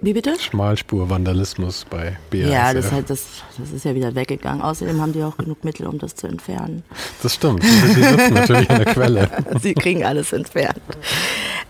Wie 0.00 0.12
bitte? 0.12 0.38
Schmalspur-Vandalismus 0.38 1.84
bei 1.90 2.16
BASF. 2.30 2.50
Ja, 2.50 2.72
das, 2.72 2.92
halt, 2.92 3.10
das, 3.10 3.42
das 3.58 3.72
ist 3.72 3.84
ja 3.84 3.94
wieder 3.94 4.14
weggegangen. 4.14 4.62
Außerdem 4.62 5.00
haben 5.00 5.12
die 5.12 5.24
auch 5.24 5.36
genug 5.36 5.64
Mittel, 5.64 5.86
um 5.86 5.98
das 5.98 6.14
zu 6.14 6.28
entfernen. 6.28 6.84
Das 7.22 7.34
stimmt. 7.34 7.64
Die 7.64 7.68
sitzen 7.68 8.34
natürlich 8.34 8.70
in 8.70 8.76
der 8.76 8.94
Quelle. 8.94 9.30
Sie 9.60 9.74
kriegen 9.74 10.04
alles 10.04 10.32
entfernt. 10.32 10.80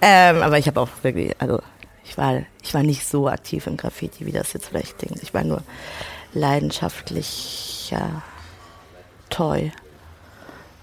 Ähm, 0.02 0.42
aber 0.42 0.58
ich 0.58 0.66
habe 0.66 0.80
auch 0.80 0.90
wirklich, 1.02 1.34
also 1.40 1.60
ich 2.04 2.18
war, 2.18 2.42
ich 2.62 2.74
war 2.74 2.82
nicht 2.82 3.06
so 3.06 3.28
aktiv 3.28 3.66
im 3.66 3.78
Graffiti, 3.78 4.26
wie 4.26 4.32
das 4.32 4.52
jetzt 4.52 4.66
vielleicht 4.66 5.00
denkt. 5.00 5.22
Ich 5.22 5.32
war 5.32 5.44
nur 5.44 5.62
leidenschaftlicher 6.34 8.22
Toy. 9.30 9.72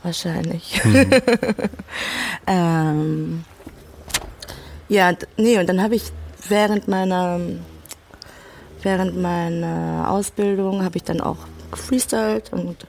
Wahrscheinlich. 0.02 0.84
Mhm. 0.84 1.10
ähm, 2.48 3.46
ja, 4.88 5.14
nee, 5.38 5.58
und 5.60 5.68
dann 5.68 5.82
habe 5.82 5.96
ich 5.96 6.12
während 6.50 6.88
meiner, 6.88 7.40
während 8.82 9.22
meiner 9.22 10.10
Ausbildung 10.10 10.84
habe 10.84 10.98
ich 10.98 11.04
dann 11.04 11.22
auch 11.22 11.38
gefreestylt 11.72 12.52
und 12.54 12.88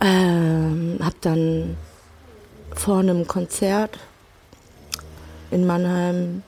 ähm, 0.00 0.98
habe 1.02 1.16
dann 1.20 1.76
vor 2.74 2.98
einem 2.98 3.26
Konzert 3.26 3.98
in 5.50 5.66
Mannheim 5.66 6.42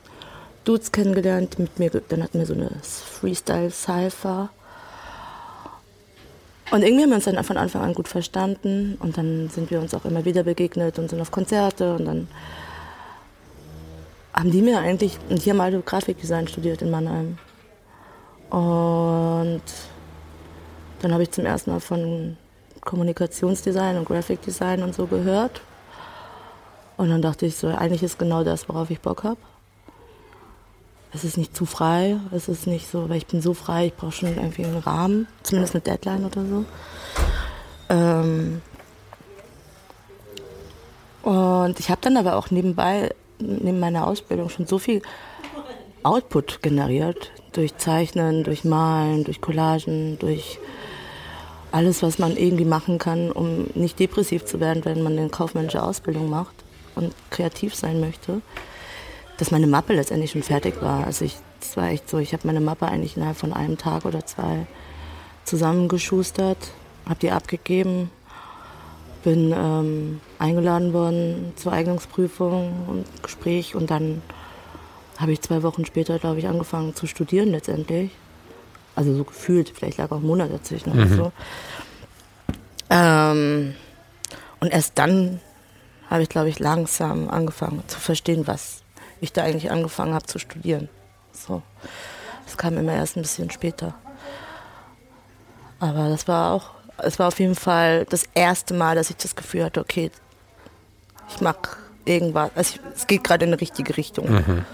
Dudes 0.64 0.92
kennengelernt, 0.92 1.58
mit 1.58 1.78
mir, 1.78 1.90
dann 1.90 2.22
hatten 2.22 2.38
wir 2.38 2.46
so 2.46 2.54
eine 2.54 2.70
Freestyle-Cypher. 2.82 4.50
Und 6.70 6.82
irgendwie 6.82 7.02
haben 7.02 7.10
wir 7.10 7.16
uns 7.16 7.24
dann 7.24 7.42
von 7.44 7.56
Anfang 7.56 7.82
an 7.82 7.94
gut 7.94 8.08
verstanden 8.08 8.96
und 9.00 9.18
dann 9.18 9.50
sind 9.50 9.70
wir 9.70 9.80
uns 9.80 9.92
auch 9.92 10.04
immer 10.04 10.24
wieder 10.24 10.44
begegnet 10.44 10.98
und 10.98 11.10
sind 11.10 11.20
auf 11.20 11.30
Konzerte 11.30 11.96
und 11.96 12.06
dann 12.06 12.28
haben 14.32 14.50
die 14.50 14.62
mir 14.62 14.78
eigentlich, 14.78 15.18
und 15.28 15.44
die 15.44 15.50
haben 15.50 15.60
alle 15.60 15.80
Grafikdesign 15.80 16.48
studiert 16.48 16.82
in 16.82 16.90
Mannheim. 16.90 17.38
Und 18.50 19.62
dann 21.00 21.12
habe 21.12 21.22
ich 21.22 21.30
zum 21.30 21.46
ersten 21.46 21.70
Mal 21.70 21.80
von 21.80 22.36
Kommunikationsdesign 22.82 23.96
und 23.96 24.04
Graphic 24.04 24.42
Design 24.42 24.82
und 24.82 24.94
so 24.94 25.06
gehört. 25.06 25.62
Und 26.96 27.10
dann 27.10 27.22
dachte 27.22 27.46
ich 27.46 27.56
so, 27.56 27.68
eigentlich 27.68 28.02
ist 28.02 28.18
genau 28.18 28.44
das, 28.44 28.68
worauf 28.68 28.90
ich 28.90 29.00
Bock 29.00 29.24
habe. 29.24 29.38
Es 31.14 31.24
ist 31.24 31.36
nicht 31.36 31.56
zu 31.56 31.66
frei, 31.66 32.16
es 32.30 32.48
ist 32.48 32.66
nicht 32.66 32.90
so, 32.90 33.08
weil 33.08 33.18
ich 33.18 33.26
bin 33.26 33.42
so 33.42 33.52
frei, 33.54 33.86
ich 33.86 33.94
brauche 33.94 34.12
schon 34.12 34.30
irgendwie 34.30 34.64
einen 34.64 34.78
Rahmen, 34.78 35.28
zumindest 35.42 35.74
eine 35.74 35.82
Deadline 35.82 36.24
oder 36.24 36.44
so. 36.46 36.64
Ähm 37.90 38.62
und 41.22 41.78
ich 41.78 41.90
habe 41.90 42.00
dann 42.00 42.16
aber 42.16 42.36
auch 42.36 42.50
nebenbei 42.50 43.14
neben 43.42 43.80
meiner 43.80 44.06
Ausbildung 44.06 44.48
schon 44.48 44.66
so 44.66 44.78
viel 44.78 45.02
Output 46.02 46.62
generiert. 46.62 47.30
Durch 47.52 47.76
Zeichnen, 47.76 48.44
durch 48.44 48.64
Malen, 48.64 49.24
durch 49.24 49.40
Collagen, 49.40 50.18
durch 50.18 50.58
alles, 51.70 52.02
was 52.02 52.18
man 52.18 52.36
irgendwie 52.36 52.64
machen 52.64 52.98
kann, 52.98 53.30
um 53.32 53.66
nicht 53.74 53.98
depressiv 53.98 54.44
zu 54.44 54.60
werden, 54.60 54.84
wenn 54.84 55.02
man 55.02 55.18
eine 55.18 55.28
kaufmännische 55.28 55.82
Ausbildung 55.82 56.28
macht 56.28 56.54
und 56.94 57.14
kreativ 57.30 57.74
sein 57.74 58.00
möchte. 58.00 58.42
Dass 59.38 59.50
meine 59.50 59.66
Mappe 59.66 59.94
letztendlich 59.94 60.30
schon 60.30 60.42
fertig 60.42 60.82
war. 60.82 61.04
Also 61.06 61.24
ich, 61.24 61.36
das 61.60 61.76
war 61.76 61.88
echt 61.88 62.08
so, 62.08 62.18
ich 62.18 62.32
habe 62.32 62.46
meine 62.46 62.60
Mappe 62.60 62.86
eigentlich 62.86 63.16
innerhalb 63.16 63.36
von 63.36 63.52
einem 63.52 63.78
Tag 63.78 64.04
oder 64.04 64.24
zwei 64.26 64.66
zusammengeschustert, 65.44 66.58
habe 67.08 67.20
die 67.20 67.30
abgegeben 67.30 68.10
bin 69.22 69.52
ähm, 69.56 70.20
eingeladen 70.38 70.92
worden 70.92 71.52
zur 71.56 71.72
Eignungsprüfung 71.72 72.86
und 72.88 73.22
Gespräch 73.22 73.74
und 73.74 73.90
dann 73.90 74.22
habe 75.18 75.32
ich 75.32 75.40
zwei 75.40 75.62
Wochen 75.62 75.84
später, 75.84 76.18
glaube 76.18 76.38
ich, 76.38 76.48
angefangen 76.48 76.94
zu 76.94 77.06
studieren 77.06 77.50
letztendlich. 77.50 78.10
Also 78.94 79.14
so 79.14 79.24
gefühlt, 79.24 79.72
vielleicht 79.74 79.98
lag 79.98 80.10
auch 80.10 80.16
ein 80.16 80.26
Monat 80.26 80.52
dazwischen 80.52 80.92
mhm. 80.92 80.98
oder 80.98 81.08
so. 81.08 81.32
Ähm, 82.90 83.74
und 84.60 84.72
erst 84.72 84.98
dann 84.98 85.40
habe 86.10 86.22
ich, 86.22 86.28
glaube 86.28 86.48
ich, 86.48 86.58
langsam 86.58 87.30
angefangen 87.30 87.82
zu 87.86 87.98
verstehen, 87.98 88.46
was 88.46 88.82
ich 89.20 89.32
da 89.32 89.44
eigentlich 89.44 89.70
angefangen 89.70 90.14
habe 90.14 90.26
zu 90.26 90.38
studieren. 90.38 90.88
So. 91.32 91.62
Das 92.44 92.58
kam 92.58 92.76
immer 92.76 92.92
erst 92.92 93.16
ein 93.16 93.22
bisschen 93.22 93.50
später. 93.50 93.94
Aber 95.80 96.10
das 96.10 96.28
war 96.28 96.52
auch, 96.52 96.70
es 97.02 97.18
war 97.18 97.28
auf 97.28 97.38
jeden 97.38 97.54
Fall 97.54 98.06
das 98.06 98.24
erste 98.34 98.74
Mal, 98.74 98.96
dass 98.96 99.10
ich 99.10 99.16
das 99.16 99.36
Gefühl 99.36 99.64
hatte, 99.64 99.80
okay, 99.80 100.10
ich 101.28 101.40
mag 101.40 101.76
irgendwas, 102.04 102.50
also 102.54 102.74
ich, 102.74 102.96
es 102.96 103.06
geht 103.06 103.24
gerade 103.24 103.44
in 103.44 103.52
die 103.52 103.58
richtige 103.58 103.96
Richtung. 103.96 104.30
Mhm. 104.30 104.64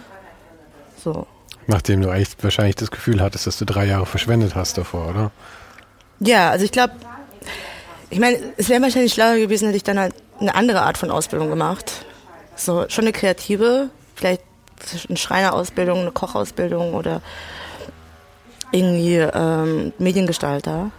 So. 1.03 1.27
Nachdem 1.67 2.01
du 2.01 2.11
eigentlich 2.11 2.31
wahrscheinlich 2.41 2.77
das 2.77 2.91
Gefühl 2.91 3.21
hattest, 3.21 3.47
dass 3.47 3.59
du 3.59 3.65
drei 3.65 3.85
Jahre 3.85 4.07
verschwendet 4.07 4.55
hast 4.55 4.79
davor, 4.79 5.09
oder? 5.09 5.31
Ja, 6.21 6.51
also 6.51 6.65
ich 6.65 6.73
glaube, 6.73 6.95
ich 8.11 8.19
meine, 8.19 8.39
es 8.57 8.69
wäre 8.69 8.83
wahrscheinlich 8.83 9.13
schlauer 9.13 9.37
gewesen, 9.37 9.67
hätte 9.67 9.77
ich 9.77 9.85
dann 9.85 9.99
halt 9.99 10.15
eine 10.41 10.55
andere 10.55 10.83
Art 10.83 10.97
von 10.97 11.11
Ausbildung 11.11 11.51
gemacht. 11.51 12.07
So, 12.57 12.87
schon 12.89 13.05
eine 13.05 13.13
kreative, 13.13 13.91
vielleicht 14.15 14.43
eine 15.09 15.17
Schreinerausbildung, 15.17 16.01
eine 16.01 16.11
Kochausbildung 16.11 16.95
oder 16.95 17.21
irgendwie 18.73 19.17
ähm, 19.17 19.93
Mediengestalter. 19.99 20.91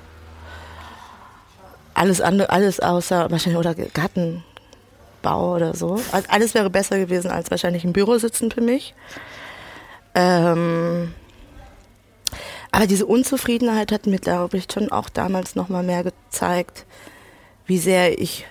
Alles 1.93 2.21
andere, 2.21 2.49
alles 2.49 2.79
außer 2.79 3.29
wahrscheinlich 3.31 3.59
oder 3.59 3.75
Gartenbau 3.75 5.55
oder 5.55 5.75
so. 5.75 6.01
Alles 6.27 6.53
wäre 6.53 6.69
besser 6.69 6.97
gewesen 6.97 7.31
als 7.31 7.51
wahrscheinlich 7.51 7.83
im 7.83 7.93
Büro 7.93 8.17
sitzen 8.17 8.51
für 8.51 8.61
mich. 8.61 8.93
Ähm, 10.15 11.13
aber 12.71 12.87
diese 12.87 13.05
Unzufriedenheit 13.05 13.91
hat 13.91 14.05
mir, 14.05 14.19
glaube 14.19 14.57
ich, 14.57 14.67
schon 14.71 14.91
auch 14.91 15.09
damals 15.09 15.55
nochmal 15.55 15.83
mehr 15.83 16.03
gezeigt, 16.03 16.85
wie 17.65 17.79
sehr 17.79 18.19
ich 18.19 18.45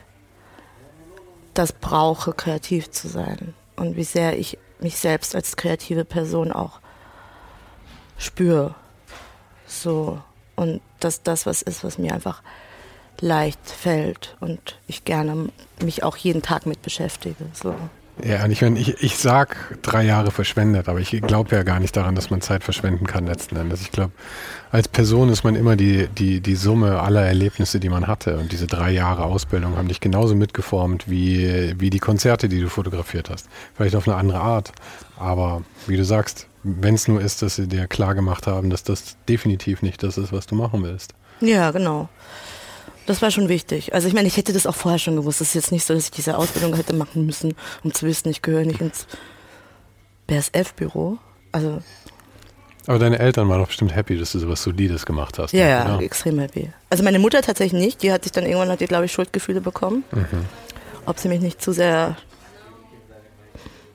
das 1.54 1.72
brauche, 1.72 2.32
kreativ 2.32 2.90
zu 2.90 3.08
sein. 3.08 3.54
Und 3.76 3.96
wie 3.96 4.04
sehr 4.04 4.38
ich 4.38 4.58
mich 4.80 4.98
selbst 4.98 5.34
als 5.34 5.56
kreative 5.56 6.04
Person 6.04 6.52
auch 6.52 6.80
spüre. 8.16 8.74
So. 9.66 10.20
Und 10.56 10.80
dass 11.00 11.22
das 11.22 11.46
was 11.46 11.62
ist, 11.62 11.84
was 11.84 11.98
mir 11.98 12.12
einfach 12.12 12.42
leicht 13.20 13.70
fällt 13.70 14.36
und 14.40 14.76
ich 14.86 15.04
gerne 15.04 15.48
mich 15.82 16.02
auch 16.02 16.16
jeden 16.16 16.42
Tag 16.42 16.66
mit 16.66 16.82
beschäftige. 16.82 17.46
So. 17.52 17.74
Ja, 18.24 18.44
und 18.44 18.50
ich 18.50 18.62
meine, 18.62 18.78
ich, 18.80 19.00
ich 19.00 19.16
sag 19.16 19.78
drei 19.82 20.02
Jahre 20.04 20.30
verschwendet, 20.30 20.88
aber 20.88 20.98
ich 20.98 21.10
glaube 21.10 21.54
ja 21.54 21.62
gar 21.62 21.78
nicht 21.78 21.96
daran, 21.96 22.14
dass 22.16 22.30
man 22.30 22.40
Zeit 22.40 22.64
verschwenden 22.64 23.06
kann 23.06 23.26
letzten 23.26 23.56
Endes. 23.56 23.80
Ich 23.80 23.92
glaube, 23.92 24.12
als 24.72 24.88
Person 24.88 25.28
ist 25.28 25.44
man 25.44 25.54
immer 25.54 25.76
die, 25.76 26.08
die, 26.08 26.40
die 26.40 26.56
Summe 26.56 27.00
aller 27.00 27.24
Erlebnisse, 27.24 27.78
die 27.78 27.88
man 27.88 28.08
hatte. 28.08 28.38
Und 28.38 28.50
diese 28.50 28.66
drei 28.66 28.90
Jahre 28.90 29.24
Ausbildung 29.24 29.76
haben 29.76 29.88
dich 29.88 30.00
genauso 30.00 30.34
mitgeformt 30.34 31.08
wie, 31.08 31.74
wie 31.78 31.90
die 31.90 32.00
Konzerte, 32.00 32.48
die 32.48 32.60
du 32.60 32.68
fotografiert 32.68 33.30
hast. 33.30 33.48
Vielleicht 33.76 33.94
auf 33.94 34.08
eine 34.08 34.16
andere 34.16 34.40
Art. 34.40 34.72
Aber 35.16 35.62
wie 35.86 35.96
du 35.96 36.04
sagst, 36.04 36.48
wenn 36.64 36.94
es 36.94 37.06
nur 37.06 37.20
ist, 37.20 37.42
dass 37.42 37.56
sie 37.56 37.68
dir 37.68 37.86
klar 37.86 38.14
gemacht 38.14 38.48
haben, 38.48 38.68
dass 38.68 38.82
das 38.82 39.16
definitiv 39.28 39.82
nicht 39.82 40.02
das 40.02 40.18
ist, 40.18 40.32
was 40.32 40.46
du 40.46 40.56
machen 40.56 40.82
willst. 40.82 41.14
Ja, 41.40 41.70
genau. 41.70 42.08
Das 43.08 43.22
war 43.22 43.30
schon 43.30 43.48
wichtig. 43.48 43.94
Also 43.94 44.06
ich 44.06 44.12
meine, 44.12 44.28
ich 44.28 44.36
hätte 44.36 44.52
das 44.52 44.66
auch 44.66 44.74
vorher 44.74 44.98
schon 44.98 45.16
gewusst. 45.16 45.40
Es 45.40 45.48
ist 45.48 45.54
jetzt 45.54 45.72
nicht 45.72 45.86
so, 45.86 45.94
dass 45.94 46.04
ich 46.04 46.10
diese 46.10 46.36
Ausbildung 46.36 46.76
hätte 46.76 46.94
machen 46.94 47.24
müssen, 47.24 47.54
um 47.82 47.94
zu 47.94 48.04
wissen, 48.04 48.28
ich 48.28 48.42
gehöre 48.42 48.66
nicht 48.66 48.82
ins 48.82 49.06
BSF-Büro. 50.26 51.16
Also 51.50 51.78
aber 52.86 52.98
deine 52.98 53.18
Eltern 53.18 53.48
waren 53.48 53.60
doch 53.60 53.68
bestimmt 53.68 53.96
happy, 53.96 54.18
dass 54.18 54.32
du 54.32 54.38
sowas 54.38 54.62
Solides 54.62 55.06
gemacht 55.06 55.38
hast. 55.38 55.52
Ja, 55.52 55.64
ne? 55.64 55.70
ja, 55.70 55.84
genau. 55.84 56.00
extrem 56.00 56.38
happy. 56.38 56.70
Also 56.90 57.02
meine 57.02 57.18
Mutter 57.18 57.40
tatsächlich 57.40 57.80
nicht. 57.80 58.02
Die 58.02 58.12
hat 58.12 58.24
sich 58.24 58.32
dann 58.32 58.44
irgendwann, 58.44 58.68
hat 58.68 58.80
die, 58.80 58.86
glaube 58.86 59.06
ich, 59.06 59.12
Schuldgefühle 59.12 59.62
bekommen. 59.62 60.04
Mhm. 60.12 60.44
Ob 61.06 61.18
sie 61.18 61.28
mich 61.28 61.40
nicht 61.40 61.62
zu 61.62 61.72
sehr 61.72 62.14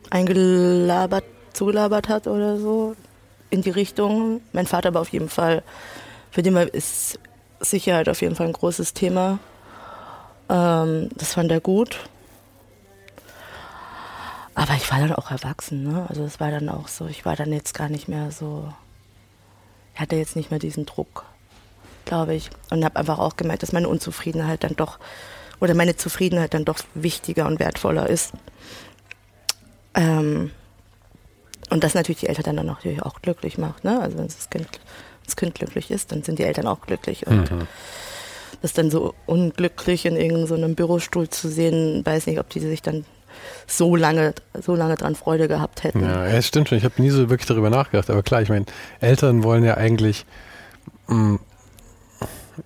eingelabert, 0.10 1.26
zugelabert 1.54 2.10
hat 2.10 2.26
oder 2.26 2.58
so 2.58 2.96
in 3.52 3.62
die 3.62 3.70
Richtung. 3.70 4.42
Mein 4.54 4.66
Vater 4.66 4.88
aber 4.88 5.02
auf 5.02 5.10
jeden 5.10 5.30
Fall, 5.30 5.62
für 6.32 6.42
den 6.42 6.56
ist 6.56 7.20
Sicherheit 7.64 8.10
auf 8.10 8.22
jeden 8.22 8.36
Fall 8.36 8.48
ein 8.48 8.54
großes 8.54 8.94
Thema. 8.94 9.40
Ähm, 10.50 11.10
das 11.16 11.34
fand 11.34 11.52
er 11.52 11.60
gut. 11.60 12.00
Aber 14.56 14.74
ich 14.76 14.90
war 14.92 15.00
dann 15.00 15.14
auch 15.14 15.32
erwachsen, 15.32 15.84
ne? 15.84 16.06
Also 16.10 16.24
es 16.24 16.40
war 16.40 16.52
dann 16.52 16.70
auch 16.70 16.88
so, 16.88 17.08
ich 17.08 17.26
war 17.26 17.36
dann 17.36 17.52
jetzt 17.52 17.74
gar 17.74 17.90
nicht 17.90 18.08
mehr 18.08 18.32
so, 18.32 18.72
ich 19.96 20.02
hatte 20.02 20.16
jetzt 20.16 20.36
nicht 20.36 20.52
mehr 20.52 20.60
diesen 20.60 20.86
Druck, 20.86 21.26
glaube 22.06 22.36
ich. 22.36 22.50
Und 22.70 22.86
habe 22.86 22.98
einfach 22.98 23.18
auch 23.18 23.36
gemerkt, 23.36 23.64
dass 23.64 23.72
meine 23.72 23.90
Unzufriedenheit 23.90 24.64
dann 24.64 24.76
doch, 24.76 25.00
oder 25.60 25.74
meine 25.74 25.96
Zufriedenheit 25.96 26.54
dann 26.54 26.66
doch 26.66 26.80
wichtiger 26.94 27.48
und 27.48 27.60
wertvoller 27.60 28.08
ist. 28.08 28.34
Ähm, 29.96 30.52
und 31.72 31.84
das 31.84 31.96
natürlich 31.96 32.20
die 32.20 32.28
Eltern 32.28 32.56
dann 32.56 32.68
natürlich 32.68 33.02
auch 33.02 33.22
glücklich 33.22 33.58
macht, 33.58 33.84
ne? 33.84 34.00
Also 34.00 34.20
wenn 34.20 34.28
das 34.28 34.50
Kind 34.52 34.68
das 35.26 35.36
Kind 35.36 35.56
glücklich 35.56 35.92
ist, 35.92 36.12
dann 36.12 36.24
sind 36.24 36.40
die 36.40 36.44
Eltern 36.44 36.68
auch 36.68 36.82
glücklich. 36.82 37.28
Und 37.28 37.52
mhm. 37.52 37.68
das 38.62 38.74
dann 38.74 38.92
so 38.92 39.14
unglücklich 39.26 40.06
in 40.06 40.16
irgendeinem 40.16 40.70
so 40.70 40.76
Bürostuhl 40.76 41.30
zu 41.30 41.50
sehen, 41.50 42.06
weiß 42.06 42.28
nicht, 42.28 42.40
ob 42.40 42.50
die 42.50 42.60
sich 42.60 42.82
dann 42.82 43.06
so 43.68 43.96
lange, 43.96 44.34
so 44.62 44.76
lange 44.76 44.96
dran 44.96 45.16
Freude 45.16 45.48
gehabt 45.48 45.84
hätten. 45.84 46.02
Ja, 46.02 46.26
es 46.26 46.48
stimmt 46.48 46.70
schon. 46.70 46.78
Ich 46.78 46.84
habe 46.84 47.02
nie 47.02 47.10
so 47.10 47.30
wirklich 47.30 47.48
darüber 47.48 47.70
nachgedacht. 47.70 48.10
Aber 48.10 48.24
klar, 48.24 48.42
ich 48.42 48.50
meine, 48.50 48.66
Eltern 49.00 49.44
wollen 49.44 49.64
ja 49.64 49.76
eigentlich, 49.76 50.26
mh, 51.08 51.16
mm, 51.16 51.40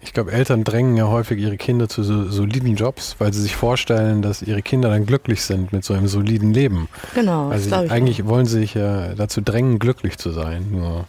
ich 0.02 0.14
glaube, 0.14 0.34
Eltern 0.34 0.66
drängen 0.66 0.98
ja 0.98 1.08
häufig 1.08 1.40
ihre 1.40 1.56
Kinder 1.56 1.88
zu 1.88 2.04
so 2.04 2.30
soliden 2.30 2.76
Jobs, 2.76 3.16
weil 3.20 3.32
sie 3.32 3.42
sich 3.42 3.56
vorstellen, 3.56 4.22
dass 4.22 4.42
ihre 4.42 4.62
Kinder 4.62 4.90
dann 4.90 5.06
glücklich 5.06 5.42
sind 5.44 5.72
mit 5.72 5.86
so 5.86 5.94
einem 5.94 6.08
soliden 6.08 6.54
Leben. 6.54 6.90
Genau. 7.16 7.50
Also 7.50 7.74
eigentlich 7.74 8.26
wollen 8.26 8.46
sie 8.46 8.60
sich 8.60 8.74
ja 8.74 9.16
dazu 9.16 9.40
drängen, 9.40 9.80
glücklich 9.80 10.18
zu 10.18 10.32
sein. 10.32 10.68
Nur 10.72 11.06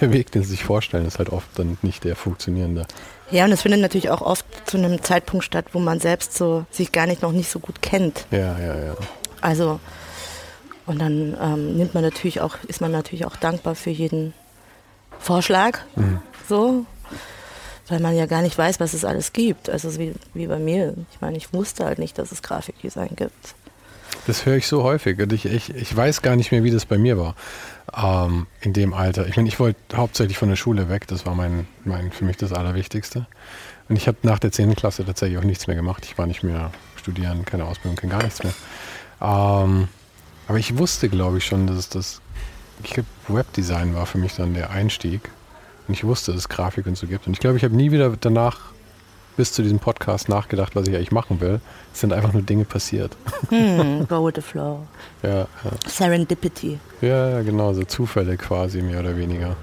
der 0.00 0.12
Weg, 0.12 0.32
den 0.32 0.42
sie 0.42 0.50
sich 0.50 0.64
vorstellen, 0.64 1.06
ist 1.06 1.18
halt 1.18 1.30
oft 1.30 1.48
dann 1.56 1.78
nicht 1.82 2.04
der 2.04 2.16
funktionierende. 2.16 2.86
Ja, 3.30 3.44
und 3.44 3.52
es 3.52 3.62
findet 3.62 3.80
natürlich 3.80 4.10
auch 4.10 4.20
oft 4.20 4.44
zu 4.66 4.76
einem 4.76 5.02
Zeitpunkt 5.02 5.44
statt, 5.44 5.66
wo 5.72 5.78
man 5.78 6.00
selbst 6.00 6.36
so 6.36 6.66
sich 6.70 6.92
gar 6.92 7.06
nicht 7.06 7.22
noch 7.22 7.32
nicht 7.32 7.50
so 7.50 7.58
gut 7.58 7.82
kennt. 7.82 8.26
Ja, 8.30 8.58
ja, 8.58 8.78
ja. 8.84 8.96
Also 9.40 9.80
und 10.86 11.00
dann 11.00 11.36
ähm, 11.40 11.76
nimmt 11.76 11.94
man 11.94 12.02
natürlich 12.02 12.40
auch, 12.40 12.56
ist 12.68 12.80
man 12.80 12.92
natürlich 12.92 13.24
auch 13.24 13.36
dankbar 13.36 13.74
für 13.74 13.90
jeden 13.90 14.34
Vorschlag, 15.18 15.78
mhm. 15.96 16.20
so, 16.48 16.84
weil 17.88 18.00
man 18.00 18.14
ja 18.14 18.26
gar 18.26 18.42
nicht 18.42 18.56
weiß, 18.58 18.80
was 18.80 18.92
es 18.92 19.04
alles 19.04 19.32
gibt. 19.32 19.70
Also 19.70 19.98
wie, 19.98 20.14
wie 20.34 20.46
bei 20.46 20.58
mir. 20.58 20.94
Ich 21.12 21.20
meine, 21.20 21.36
ich 21.36 21.52
wusste 21.52 21.84
halt 21.84 21.98
nicht, 21.98 22.18
dass 22.18 22.32
es 22.32 22.42
Grafikdesign 22.42 23.16
gibt. 23.16 23.54
Das 24.26 24.46
höre 24.46 24.56
ich 24.56 24.66
so 24.66 24.82
häufig 24.82 25.18
und 25.20 25.32
ich, 25.32 25.46
ich, 25.46 25.74
ich 25.74 25.94
weiß 25.94 26.22
gar 26.22 26.36
nicht 26.36 26.52
mehr, 26.52 26.64
wie 26.64 26.70
das 26.70 26.86
bei 26.86 26.98
mir 26.98 27.18
war 27.18 27.34
ähm, 27.96 28.46
in 28.60 28.72
dem 28.72 28.94
Alter. 28.94 29.26
Ich 29.26 29.36
meine, 29.36 29.48
ich 29.48 29.58
wollte 29.60 29.96
hauptsächlich 29.96 30.38
von 30.38 30.48
der 30.48 30.56
Schule 30.56 30.88
weg, 30.88 31.06
das 31.06 31.26
war 31.26 31.34
mein, 31.34 31.66
mein 31.84 32.12
für 32.12 32.24
mich 32.24 32.36
das 32.36 32.52
Allerwichtigste. 32.52 33.26
Und 33.88 33.96
ich 33.96 34.08
habe 34.08 34.18
nach 34.22 34.38
der 34.38 34.52
10. 34.52 34.74
Klasse 34.76 35.04
tatsächlich 35.04 35.38
auch 35.38 35.44
nichts 35.44 35.66
mehr 35.66 35.76
gemacht. 35.76 36.04
Ich 36.06 36.16
war 36.16 36.26
nicht 36.26 36.42
mehr 36.42 36.70
studieren, 36.96 37.44
keine 37.44 37.66
Ausbildung, 37.66 37.96
kein 37.96 38.10
gar 38.10 38.22
nichts 38.22 38.42
mehr. 38.42 38.54
Ähm, 39.20 39.88
aber 40.48 40.58
ich 40.58 40.78
wusste, 40.78 41.08
glaube 41.08 41.38
ich, 41.38 41.44
schon, 41.44 41.66
dass 41.66 41.88
das, 41.88 42.20
ich 42.82 42.90
glaube, 42.90 43.08
Webdesign 43.28 43.94
war 43.94 44.06
für 44.06 44.18
mich 44.18 44.34
dann 44.34 44.54
der 44.54 44.70
Einstieg. 44.70 45.30
Und 45.86 45.94
ich 45.94 46.04
wusste, 46.04 46.32
dass 46.32 46.42
es 46.42 46.48
Grafik 46.48 46.86
und 46.86 46.96
so 46.96 47.06
gibt. 47.06 47.26
Und 47.26 47.34
ich 47.34 47.40
glaube, 47.40 47.58
ich 47.58 47.64
habe 47.64 47.76
nie 47.76 47.90
wieder 47.90 48.16
danach 48.18 48.73
bis 49.36 49.52
zu 49.52 49.62
diesem 49.62 49.78
Podcast 49.78 50.28
nachgedacht, 50.28 50.76
was 50.76 50.86
ich 50.88 50.94
eigentlich 50.94 51.12
machen 51.12 51.40
will. 51.40 51.60
Es 51.92 52.00
sind 52.00 52.12
einfach 52.12 52.32
nur 52.32 52.42
Dinge 52.42 52.64
passiert. 52.64 53.16
Hm, 53.48 54.06
go 54.08 54.24
with 54.26 54.34
the 54.36 54.42
flow. 54.42 54.86
ja, 55.22 55.40
ja. 55.40 55.48
Serendipity. 55.86 56.78
Ja, 57.00 57.42
genau, 57.42 57.72
so 57.72 57.84
Zufälle 57.84 58.36
quasi, 58.36 58.82
mehr 58.82 59.00
oder 59.00 59.16
weniger. 59.16 59.56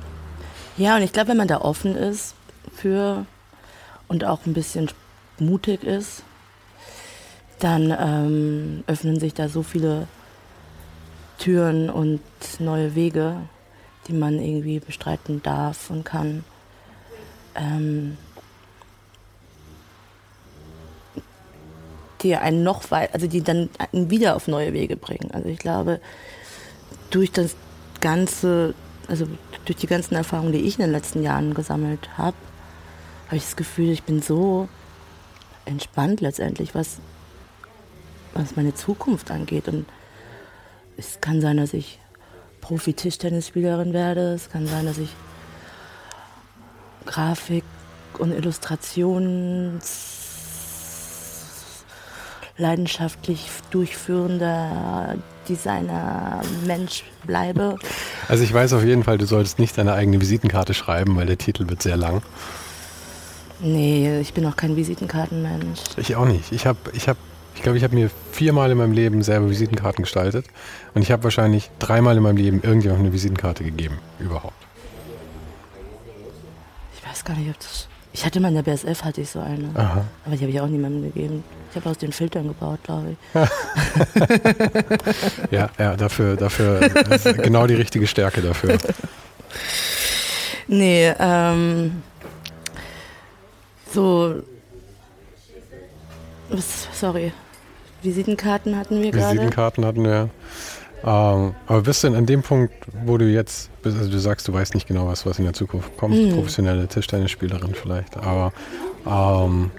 Ja, 0.78 0.96
und 0.96 1.04
ich 1.04 1.14
glaube, 1.14 1.30
wenn 1.30 1.38
man 1.38 1.48
da 1.48 1.62
offen 1.62 1.96
ist 1.96 2.36
für 2.76 3.26
und 4.08 4.26
auch 4.26 4.46
ein 4.46 4.54
bisschen 4.54 4.90
mutig 5.40 5.84
ist, 5.84 6.24
dann 7.60 7.96
ähm, 7.98 8.84
öffnen 8.88 9.20
sich 9.20 9.34
da 9.34 9.48
so 9.48 9.64
viele 9.64 10.08
Türen 11.38 11.90
und 11.90 12.22
neue 12.60 12.96
Wege, 12.96 13.38
die 14.08 14.14
man 14.14 14.40
irgendwie 14.40 14.80
bestreiten 14.80 15.42
darf 15.44 15.90
und 15.90 16.04
kann. 16.04 16.44
Ähm, 17.56 18.18
die 22.24 22.36
einen 22.36 22.64
noch 22.64 22.92
weit, 22.92 23.14
also 23.14 23.28
die 23.28 23.42
dann 23.42 23.70
wieder 23.92 24.36
auf 24.36 24.48
neue 24.48 24.74
Wege 24.74 24.96
bringen. 24.96 25.32
Also 25.32 25.50
ich 25.50 25.60
glaube, 25.60 26.00
durch 27.10 27.32
das 27.32 27.56
ganze, 28.00 28.74
also 29.08 29.28
durch 29.66 29.78
die 29.78 29.88
ganzen 29.88 30.16
Erfahrungen, 30.16 30.52
die 30.52 30.62
ich 30.62 30.76
in 30.78 30.82
den 30.82 30.92
letzten 30.92 31.24
Jahren 31.24 31.54
gesammelt 31.54 32.18
habe, 32.18 32.38
habe 33.28 33.38
ich 33.38 33.44
das 33.44 33.56
Gefühl, 33.56 33.90
ich 33.90 34.04
bin 34.04 34.22
so 34.22 34.68
entspannt 35.66 36.22
letztendlich, 36.22 36.76
was, 36.76 36.98
was 38.34 38.56
meine 38.56 38.74
Zukunft 38.74 39.32
angeht. 39.32 39.68
Und 39.68 39.86
es 40.98 41.22
kann 41.22 41.42
sein, 41.42 41.58
dass 41.58 41.74
ich 41.74 42.00
Profi-Tischtennisspielerin 42.62 43.94
werde. 43.94 44.34
Es 44.34 44.50
kann 44.50 44.68
sein, 44.68 44.86
dass 44.86 44.98
ich 44.98 45.10
Grafik 47.06 47.64
und 48.18 48.32
Illustrations 48.32 50.21
leidenschaftlich 52.62 53.50
durchführender 53.72 55.16
Designer 55.50 56.42
Mensch 56.66 57.04
bleibe. 57.26 57.78
Also 58.30 58.44
ich 58.44 58.54
weiß 58.54 58.74
auf 58.74 58.86
jeden 58.86 59.04
Fall, 59.04 59.18
du 59.18 59.26
solltest 59.26 59.60
nicht 59.60 59.78
deine 59.78 59.94
eigene 59.94 60.22
Visitenkarte 60.22 60.74
schreiben, 60.74 61.16
weil 61.18 61.26
der 61.26 61.38
Titel 61.38 61.68
wird 61.68 61.82
sehr 61.82 61.98
lang. 61.98 62.22
Nee, 63.60 64.20
ich 64.20 64.34
bin 64.34 64.46
auch 64.46 64.56
kein 64.56 64.76
Visitenkartenmensch. 64.76 65.82
Ich 65.98 66.16
auch 66.16 66.26
nicht. 66.26 66.52
Ich 66.52 66.66
habe, 66.66 66.80
ich 66.94 67.08
habe, 67.10 67.20
ich 67.56 67.62
glaube, 67.62 67.78
ich 67.78 67.84
habe 67.84 67.96
mir 67.96 68.10
viermal 68.32 68.72
in 68.72 68.78
meinem 68.78 68.94
Leben 68.94 69.22
selber 69.24 69.50
Visitenkarten 69.50 70.04
gestaltet 70.04 70.46
und 70.94 71.02
ich 71.02 71.12
habe 71.12 71.24
wahrscheinlich 71.24 71.70
dreimal 71.80 72.18
in 72.18 72.24
meinem 72.24 72.38
Leben 72.38 72.62
irgendjemandem 72.64 73.08
eine 73.08 73.14
Visitenkarte 73.14 73.64
gegeben, 73.64 74.00
überhaupt. 74.20 74.56
Ich 76.96 77.08
weiß 77.08 77.24
gar 77.26 77.36
nicht, 77.36 77.50
ob 77.50 77.60
das. 77.60 77.88
Ich 78.14 78.26
hatte 78.26 78.40
mal 78.40 78.48
in 78.50 78.56
der 78.56 78.64
BSF 78.64 79.04
hatte 79.04 79.22
ich 79.22 79.30
so 79.30 79.40
eine, 79.40 79.70
Aha. 79.74 80.04
aber 80.26 80.36
die 80.36 80.42
habe 80.42 80.52
ich 80.52 80.60
auch 80.60 80.68
niemandem 80.68 81.04
gegeben. 81.04 81.46
Ich 81.70 81.78
habe 81.78 81.90
aus 81.90 81.98
den 81.98 82.12
Filtern 82.12 82.50
gebaut, 82.50 82.80
glaube 82.84 83.12
ich. 83.12 83.18
ja, 85.52 85.70
ja, 85.80 85.96
dafür, 85.96 86.36
dafür 86.36 86.90
genau 87.42 87.68
die 87.68 87.76
richtige 87.76 88.08
Stärke 88.08 88.42
dafür. 88.42 88.78
Nee, 90.68 91.14
ähm, 91.20 92.04
so, 93.94 94.42
sorry, 96.94 97.32
Visitenkarten 98.02 98.78
hatten 98.78 99.02
wir 99.02 99.12
gerade. 99.12 99.34
Visitenkarten 99.34 99.86
hatten 99.86 100.04
wir. 100.04 100.30
Ähm, 101.04 101.56
aber 101.66 101.82
bist 101.82 102.04
du 102.04 102.08
denn 102.08 102.18
an 102.18 102.26
dem 102.26 102.44
Punkt, 102.44 102.74
wo 103.06 103.18
du 103.18 103.26
jetzt 103.26 103.70
bist, 103.82 103.98
also 103.98 104.10
du 104.10 104.20
sagst, 104.20 104.48
du 104.48 104.54
weißt 104.54 104.76
nicht 104.76 104.88
genau, 104.88 105.08
was, 105.08 105.26
was 105.26 105.40
in 105.40 105.46
der 105.46 105.54
Zukunft 105.54 105.98
kommt, 105.98 106.16
mm. 106.16 106.36
professionelle 106.36 106.88
Tischtennisspielerin 106.88 107.74
vielleicht, 107.74 108.18
aber 108.18 108.54
ähm, 109.08 109.72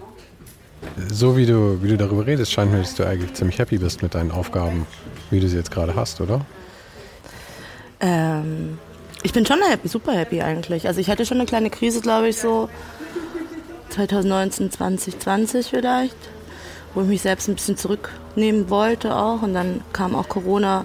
so 1.12 1.36
wie 1.36 1.46
du, 1.46 1.80
wie 1.82 1.88
du 1.88 1.96
darüber 1.96 2.26
redest, 2.26 2.52
scheint 2.52 2.72
mir, 2.72 2.78
dass 2.78 2.94
du 2.94 3.06
eigentlich 3.06 3.34
ziemlich 3.34 3.58
happy 3.58 3.78
bist 3.78 4.02
mit 4.02 4.14
deinen 4.14 4.32
Aufgaben, 4.32 4.86
wie 5.30 5.38
du 5.38 5.48
sie 5.48 5.56
jetzt 5.56 5.70
gerade 5.70 5.94
hast, 5.94 6.20
oder? 6.20 6.44
Ähm, 8.00 8.78
ich 9.22 9.32
bin 9.32 9.46
schon 9.46 9.60
happy, 9.62 9.88
super 9.88 10.12
happy 10.12 10.42
eigentlich. 10.42 10.88
Also 10.88 11.00
ich 11.00 11.08
hatte 11.08 11.24
schon 11.24 11.38
eine 11.38 11.46
kleine 11.46 11.70
Krise, 11.70 12.00
glaube 12.00 12.28
ich, 12.28 12.36
so 12.36 12.68
2019, 13.90 14.70
2020 14.72 15.66
vielleicht, 15.66 16.16
wo 16.94 17.02
ich 17.02 17.06
mich 17.06 17.22
selbst 17.22 17.48
ein 17.48 17.54
bisschen 17.54 17.76
zurücknehmen 17.76 18.68
wollte 18.68 19.14
auch. 19.14 19.42
Und 19.42 19.54
dann 19.54 19.82
kam 19.92 20.16
auch 20.16 20.28
Corona 20.28 20.84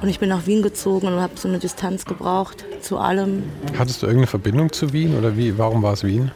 und 0.00 0.08
ich 0.08 0.18
bin 0.18 0.28
nach 0.28 0.46
Wien 0.46 0.62
gezogen 0.62 1.06
und 1.06 1.20
habe 1.20 1.32
so 1.36 1.48
eine 1.48 1.58
Distanz 1.58 2.04
gebraucht 2.04 2.64
zu 2.80 2.98
allem. 2.98 3.44
Hattest 3.78 4.02
du 4.02 4.06
irgendeine 4.06 4.26
Verbindung 4.28 4.72
zu 4.72 4.92
Wien 4.92 5.16
oder 5.16 5.36
wie, 5.36 5.56
warum 5.58 5.82
war 5.82 5.94
es 5.94 6.04
Wien? 6.04 6.30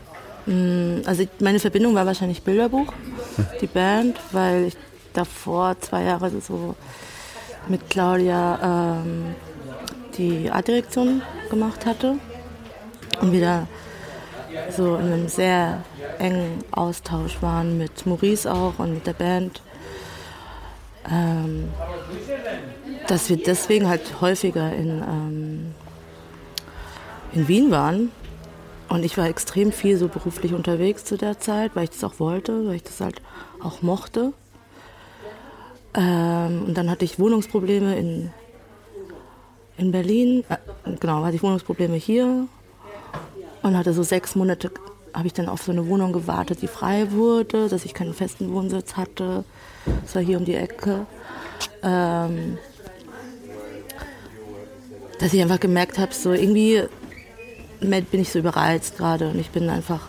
Mm, 0.47 1.03
also 1.05 1.25
meine 1.41 1.61
Verbindung 1.61 1.95
war 1.95 2.07
wahrscheinlich 2.07 2.43
Bilderbuch, 2.43 2.93
hm. 3.37 3.47
die 3.61 3.67
Band, 3.67 4.19
weil 4.33 4.67
ich 4.67 4.77
davor 5.13 5.77
zwei 5.81 6.05
Jahre 6.05 6.31
so 6.41 6.75
mit 7.69 7.89
Claudia 7.91 9.03
ähm, 9.03 9.35
die 10.17 10.51
Artdirektion 10.51 11.23
gemacht 11.51 11.87
hatte 11.87 12.17
und 13.21 13.33
wieder 13.33 13.67
so 14.77 14.97
in 14.97 15.13
einem 15.13 15.29
sehr 15.29 15.83
engen 16.19 16.65
Austausch 16.71 17.41
waren 17.41 17.79
mit 17.79 18.07
Maurice 18.07 18.53
auch 18.53 18.79
und 18.79 18.95
mit 18.95 19.07
der 19.07 19.13
Band. 19.13 19.63
Ähm, 21.11 21.71
dass 23.11 23.29
wir 23.29 23.37
deswegen 23.37 23.89
halt 23.89 24.21
häufiger 24.21 24.73
in, 24.73 25.03
ähm, 25.03 25.75
in 27.33 27.49
Wien 27.49 27.73
waren. 27.73 28.13
Und 28.89 29.05
ich 29.05 29.19
war 29.19 29.29
extrem 29.29 29.73
viel 29.73 29.97
so 29.97 30.07
beruflich 30.07 30.55
unterwegs 30.55 31.05
zu 31.05 31.17
der 31.17 31.41
Zeit, 31.41 31.75
weil 31.75 31.85
ich 31.85 31.91
das 31.91 32.05
auch 32.05 32.21
wollte, 32.21 32.69
weil 32.69 32.77
ich 32.77 32.85
das 32.85 33.01
halt 33.01 33.21
auch 33.61 33.83
mochte. 33.83 34.33
Ähm, 35.95 36.67
und 36.69 36.79
dann 36.79 36.89
hatte 36.89 37.05
ich 37.05 37.19
Wohnungsprobleme 37.19 37.97
in, 37.99 38.31
in 39.77 39.91
Berlin. 39.91 40.45
Äh, 40.49 40.95
genau, 41.01 41.25
hatte 41.25 41.35
ich 41.35 41.43
Wohnungsprobleme 41.43 41.97
hier 41.97 42.47
und 43.63 43.77
hatte 43.77 43.93
so 43.93 44.05
sechs 44.05 44.37
Monate, 44.37 44.71
habe 45.15 45.27
ich 45.27 45.33
dann 45.33 45.49
auf 45.49 45.63
so 45.63 45.73
eine 45.73 45.89
Wohnung 45.89 46.13
gewartet, 46.13 46.63
die 46.63 46.69
frei 46.69 47.11
wurde, 47.11 47.69
dass 47.69 47.85
ich 47.85 47.93
keinen 47.93 48.15
festen 48.15 48.53
Wohnsitz 48.53 48.97
hatte. 48.97 49.45
Das 50.03 50.15
war 50.15 50.23
hier 50.23 50.39
um 50.39 50.45
die 50.45 50.55
Ecke. 50.55 51.07
Ähm, 51.83 52.59
dass 55.21 55.35
ich 55.35 55.41
einfach 55.43 55.61
gemerkt 55.61 55.99
habe, 55.99 56.15
so 56.15 56.33
irgendwie 56.33 56.83
bin 57.81 58.21
ich 58.21 58.31
so 58.31 58.39
überreizt 58.39 58.97
gerade 58.97 59.29
und 59.29 59.39
ich 59.39 59.51
bin 59.51 59.71
einfach 59.71 60.01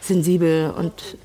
sensibel 0.00 0.70
und 0.70 1.16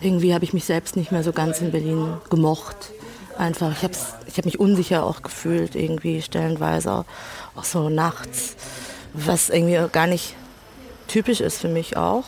irgendwie 0.00 0.34
habe 0.34 0.44
ich 0.44 0.52
mich 0.52 0.64
selbst 0.64 0.96
nicht 0.96 1.12
mehr 1.12 1.24
so 1.24 1.32
ganz 1.32 1.60
in 1.60 1.72
Berlin 1.72 2.14
gemocht. 2.30 2.92
Einfach, 3.36 3.72
ich 3.72 3.82
habe 3.82 3.94
ich 4.26 4.38
hab 4.38 4.44
mich 4.44 4.60
unsicher 4.60 5.04
auch 5.04 5.22
gefühlt, 5.22 5.74
irgendwie 5.74 6.22
stellenweise, 6.22 7.04
auch 7.56 7.64
so 7.64 7.88
nachts, 7.88 8.54
was 9.12 9.50
irgendwie 9.50 9.80
gar 9.90 10.06
nicht 10.06 10.34
typisch 11.08 11.40
ist 11.40 11.58
für 11.58 11.68
mich 11.68 11.96
auch. 11.96 12.24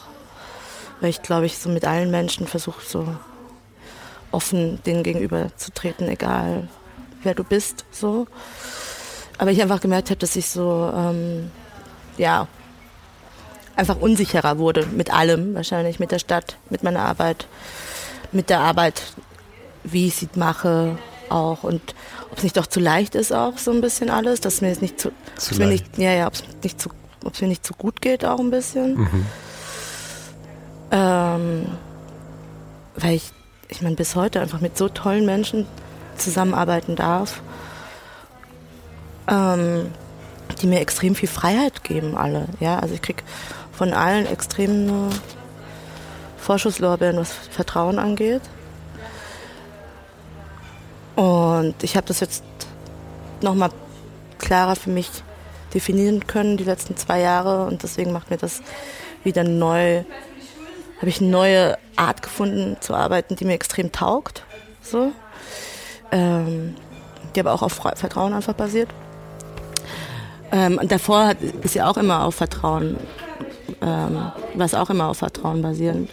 Weil 1.00 1.10
ich 1.10 1.22
glaube, 1.22 1.46
ich 1.46 1.58
so 1.58 1.68
mit 1.68 1.84
allen 1.84 2.10
Menschen 2.10 2.46
versuche, 2.46 2.82
so 2.84 3.06
offen 4.32 4.82
denen 4.84 5.02
gegenüber 5.02 5.50
zu 5.56 5.70
treten, 5.72 6.08
egal 6.08 6.68
wer 7.22 7.34
du 7.34 7.44
bist. 7.44 7.84
So. 7.92 8.26
Aber 9.38 9.50
ich 9.50 9.60
einfach 9.60 9.80
gemerkt 9.80 10.10
habe, 10.10 10.18
dass 10.18 10.36
ich 10.36 10.48
so, 10.48 10.90
ähm, 10.94 11.50
ja, 12.16 12.48
einfach 13.76 13.96
unsicherer 14.00 14.58
wurde 14.58 14.86
mit 14.86 15.12
allem, 15.12 15.54
wahrscheinlich 15.54 15.98
mit 15.98 16.10
der 16.10 16.18
Stadt, 16.18 16.56
mit 16.70 16.82
meiner 16.82 17.00
Arbeit, 17.00 17.46
mit 18.32 18.48
der 18.48 18.60
Arbeit, 18.60 19.02
wie 19.84 20.08
ich 20.08 20.16
sie 20.16 20.28
mache 20.34 20.98
auch 21.28 21.62
und 21.62 21.94
ob 22.30 22.38
es 22.38 22.44
nicht 22.44 22.56
doch 22.56 22.66
zu 22.66 22.80
leicht 22.80 23.14
ist 23.14 23.32
auch 23.32 23.58
so 23.58 23.72
ein 23.72 23.80
bisschen 23.80 24.10
alles, 24.10 24.40
dass 24.40 24.60
mir 24.60 24.70
es 24.70 24.80
nicht 24.80 25.00
zu, 25.00 25.10
zu 25.36 25.56
mir 25.56 25.66
nicht, 25.66 25.98
ja 25.98 26.12
ja, 26.12 26.26
ob 26.26 26.34
es 26.34 26.44
nicht 26.62 26.80
zu 26.80 26.90
ob 27.24 27.34
es 27.34 27.40
mir 27.40 27.48
nicht 27.48 27.66
so 27.66 27.74
gut 27.74 28.00
geht 28.00 28.24
auch 28.24 28.38
ein 28.38 28.50
bisschen. 28.50 28.98
Mhm. 28.98 29.26
Ähm, 30.92 31.66
weil 32.94 33.14
ich, 33.14 33.32
ich 33.68 33.82
meine, 33.82 33.96
bis 33.96 34.14
heute 34.14 34.40
einfach 34.40 34.60
mit 34.60 34.78
so 34.78 34.88
tollen 34.88 35.26
Menschen 35.26 35.66
zusammenarbeiten 36.16 36.94
darf, 36.94 37.42
ähm, 39.28 39.92
die 40.60 40.66
mir 40.66 40.80
extrem 40.80 41.14
viel 41.14 41.28
Freiheit 41.28 41.84
geben, 41.84 42.16
alle. 42.16 42.46
Ja, 42.60 42.78
also 42.78 42.94
ich 42.94 43.02
kriege 43.02 43.22
von 43.72 43.92
allen 43.92 44.26
extrem 44.26 45.10
Vorschusslorbeeren, 46.38 47.16
was 47.16 47.32
Vertrauen 47.32 47.98
angeht. 47.98 48.42
Und 51.16 51.74
ich 51.82 51.96
habe 51.96 52.06
das 52.06 52.20
jetzt 52.20 52.44
nochmal 53.40 53.70
klarer 54.38 54.76
für 54.76 54.90
mich 54.90 55.10
definieren 55.74 56.26
können 56.26 56.56
die 56.56 56.64
letzten 56.64 56.96
zwei 56.96 57.20
Jahre 57.20 57.66
und 57.66 57.82
deswegen 57.82 58.12
macht 58.12 58.30
mir 58.30 58.36
das 58.36 58.62
wieder 59.24 59.44
neu, 59.44 60.04
habe 60.98 61.08
ich 61.08 61.20
eine 61.20 61.30
neue 61.30 61.78
Art 61.96 62.22
gefunden 62.22 62.76
zu 62.80 62.94
arbeiten, 62.94 63.36
die 63.36 63.44
mir 63.44 63.54
extrem 63.54 63.92
taugt. 63.92 64.44
So. 64.82 65.12
Ähm, 66.12 66.76
die 67.34 67.40
aber 67.40 67.52
auch 67.52 67.62
auf 67.62 67.74
Vertrauen 67.74 68.32
einfach 68.32 68.54
basiert. 68.54 68.88
Ähm, 70.56 70.80
davor 70.84 71.26
hat, 71.26 71.42
ist 71.42 71.74
ja 71.74 71.86
auch 71.86 71.98
immer 71.98 72.24
auf 72.24 72.36
Vertrauen, 72.36 72.96
ähm, 73.82 74.32
war 74.54 74.64
es 74.64 74.72
auch 74.72 74.88
immer 74.88 75.08
auf 75.08 75.18
Vertrauen 75.18 75.60
basierend. 75.60 76.08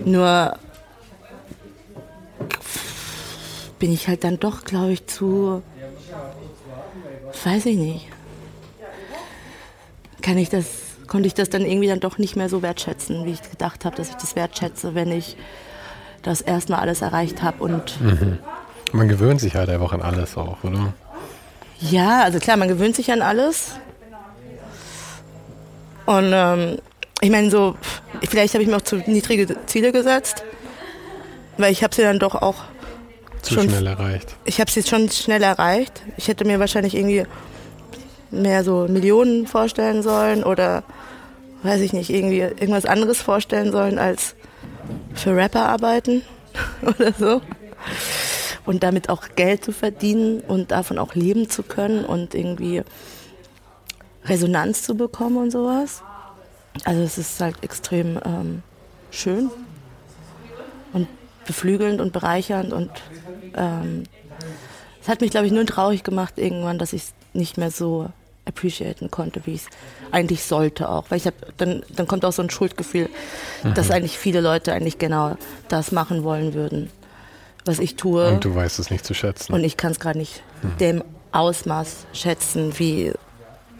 Nur 0.00 0.56
bin 3.78 3.92
ich 3.92 4.08
halt 4.08 4.24
dann 4.24 4.40
doch, 4.40 4.64
glaube 4.64 4.90
ich, 4.90 5.06
zu, 5.06 5.62
weiß 7.44 7.66
ich 7.66 7.76
nicht, 7.76 8.08
kann 10.20 10.36
ich 10.36 10.48
das, 10.48 10.66
konnte 11.06 11.28
ich 11.28 11.34
das 11.34 11.48
dann 11.48 11.62
irgendwie 11.62 11.86
dann 11.86 12.00
doch 12.00 12.18
nicht 12.18 12.34
mehr 12.34 12.48
so 12.48 12.60
wertschätzen, 12.60 13.24
wie 13.24 13.34
ich 13.34 13.42
gedacht 13.48 13.84
habe, 13.84 13.94
dass 13.94 14.08
ich 14.08 14.16
das 14.16 14.34
wertschätze, 14.34 14.96
wenn 14.96 15.12
ich 15.12 15.36
das 16.22 16.40
erstmal 16.40 16.80
alles 16.80 17.02
erreicht 17.02 17.40
habe 17.40 17.62
und 17.62 18.00
mhm. 18.00 18.40
man 18.90 19.06
gewöhnt 19.06 19.40
sich 19.40 19.54
halt 19.54 19.68
einfach 19.68 19.92
an 19.92 20.02
alles 20.02 20.36
auch, 20.36 20.64
oder? 20.64 20.92
Ja, 21.90 22.22
also 22.22 22.38
klar, 22.38 22.56
man 22.56 22.68
gewöhnt 22.68 22.96
sich 22.96 23.10
an 23.10 23.22
alles. 23.22 23.72
Und 26.06 26.32
ähm, 26.32 26.78
ich 27.20 27.30
meine, 27.30 27.50
so, 27.50 27.76
vielleicht 28.28 28.54
habe 28.54 28.62
ich 28.62 28.68
mir 28.68 28.76
auch 28.76 28.82
zu 28.82 28.96
niedrige 28.96 29.56
Ziele 29.66 29.92
gesetzt, 29.92 30.44
weil 31.58 31.72
ich 31.72 31.82
habe 31.82 31.94
sie 31.94 32.02
dann 32.02 32.18
doch 32.18 32.34
auch 32.34 32.56
zu 33.42 33.54
schon, 33.54 33.68
schnell 33.68 33.86
erreicht. 33.86 34.34
Ich 34.44 34.60
habe 34.60 34.70
sie 34.70 34.82
schon 34.82 35.10
schnell 35.10 35.42
erreicht. 35.42 36.02
Ich 36.16 36.28
hätte 36.28 36.44
mir 36.44 36.60
wahrscheinlich 36.60 36.94
irgendwie 36.94 37.24
mehr 38.30 38.64
so 38.64 38.86
Millionen 38.88 39.46
vorstellen 39.46 40.02
sollen 40.02 40.42
oder 40.42 40.84
weiß 41.62 41.80
ich 41.80 41.92
nicht, 41.92 42.10
irgendwie 42.10 42.40
irgendwas 42.40 42.86
anderes 42.86 43.20
vorstellen 43.20 43.72
sollen 43.72 43.98
als 43.98 44.34
für 45.14 45.36
Rapper 45.36 45.68
arbeiten 45.68 46.22
oder 46.82 47.12
so. 47.12 47.40
Und 48.64 48.82
damit 48.82 49.08
auch 49.08 49.28
Geld 49.34 49.64
zu 49.64 49.72
verdienen 49.72 50.40
und 50.40 50.70
davon 50.70 50.98
auch 50.98 51.14
leben 51.14 51.50
zu 51.50 51.62
können 51.62 52.04
und 52.04 52.34
irgendwie 52.34 52.82
Resonanz 54.24 54.82
zu 54.82 54.96
bekommen 54.96 55.36
und 55.36 55.50
sowas. 55.50 56.02
Also 56.84 57.02
es 57.02 57.18
ist 57.18 57.40
halt 57.40 57.62
extrem 57.62 58.20
ähm, 58.24 58.62
schön. 59.10 59.50
Und 60.92 61.08
beflügelnd 61.46 62.00
und 62.00 62.12
bereichernd 62.12 62.72
und 62.72 62.90
ähm, 63.56 64.04
es 65.00 65.08
hat 65.08 65.20
mich, 65.20 65.32
glaube 65.32 65.46
ich, 65.46 65.52
nur 65.52 65.66
traurig 65.66 66.04
gemacht 66.04 66.34
irgendwann, 66.36 66.78
dass 66.78 66.92
ich 66.92 67.02
es 67.02 67.14
nicht 67.32 67.58
mehr 67.58 67.72
so 67.72 68.08
appreciaten 68.44 69.10
konnte, 69.10 69.42
wie 69.46 69.54
ich 69.54 69.62
es 69.62 69.68
eigentlich 70.12 70.44
sollte 70.44 70.88
auch. 70.88 71.10
Weil 71.10 71.18
ich 71.18 71.26
habe, 71.26 71.36
dann, 71.56 71.82
dann 71.94 72.06
kommt 72.06 72.24
auch 72.24 72.32
so 72.32 72.42
ein 72.42 72.50
Schuldgefühl, 72.50 73.08
mhm. 73.62 73.74
dass 73.74 73.90
eigentlich 73.90 74.18
viele 74.18 74.40
Leute 74.40 74.72
eigentlich 74.72 74.98
genau 74.98 75.36
das 75.68 75.92
machen 75.92 76.22
wollen 76.24 76.54
würden, 76.54 76.90
was 77.64 77.78
ich 77.78 77.96
tue. 77.96 78.28
Und 78.28 78.44
du 78.44 78.54
weißt 78.54 78.78
es 78.78 78.90
nicht 78.90 79.04
zu 79.04 79.14
schätzen. 79.14 79.52
Und 79.52 79.64
ich 79.64 79.76
kann 79.76 79.92
es 79.92 80.00
gerade 80.00 80.18
nicht 80.18 80.42
mhm. 80.62 80.78
dem 80.78 81.04
Ausmaß 81.32 82.06
schätzen, 82.12 82.78
wie 82.78 83.12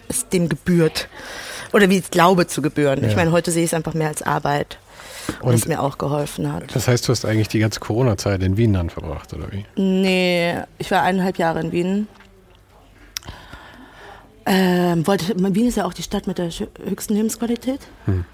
es 0.09 0.29
dem 0.29 0.49
gebührt. 0.49 1.09
Oder 1.73 1.89
wie 1.89 1.99
ich 1.99 2.11
glaube 2.11 2.47
zu 2.47 2.63
gebühren. 2.63 3.03
Ja. 3.03 3.09
Ich 3.09 3.17
meine, 3.17 3.33
heute 3.33 3.51
sehe 3.51 3.65
ich 3.65 3.71
es 3.71 3.75
einfach 3.75 3.95
mehr 3.95 4.09
als 4.09 4.23
Arbeit. 4.23 4.79
Und 5.41 5.55
was 5.55 5.67
mir 5.67 5.81
auch 5.81 5.99
geholfen 5.99 6.53
hat. 6.53 6.75
Das 6.75 6.89
heißt, 6.89 7.07
du 7.07 7.13
hast 7.13 7.25
eigentlich 7.25 7.49
die 7.49 7.61
ganze 7.61 7.79
Corona-Zeit 7.79 8.43
in 8.43 8.57
Wien 8.57 8.73
dann 8.73 8.91
verbracht, 8.91 9.33
oder 9.33 9.53
wie? 9.53 9.65
Nee, 9.81 10.57
ich 10.79 10.91
war 10.91 11.03
eineinhalb 11.03 11.39
Jahre 11.39 11.61
in 11.61 11.71
Wien. 11.71 12.09
Ähm, 14.45 15.07
wollte, 15.07 15.33
Wien 15.55 15.69
ist 15.69 15.77
ja 15.77 15.85
auch 15.85 15.95
die 15.95 16.03
Stadt 16.03 16.27
mit 16.27 16.39
der 16.39 16.51
höchsten 16.85 17.15
Lebensqualität. 17.15 17.81
Hm. 18.07 18.25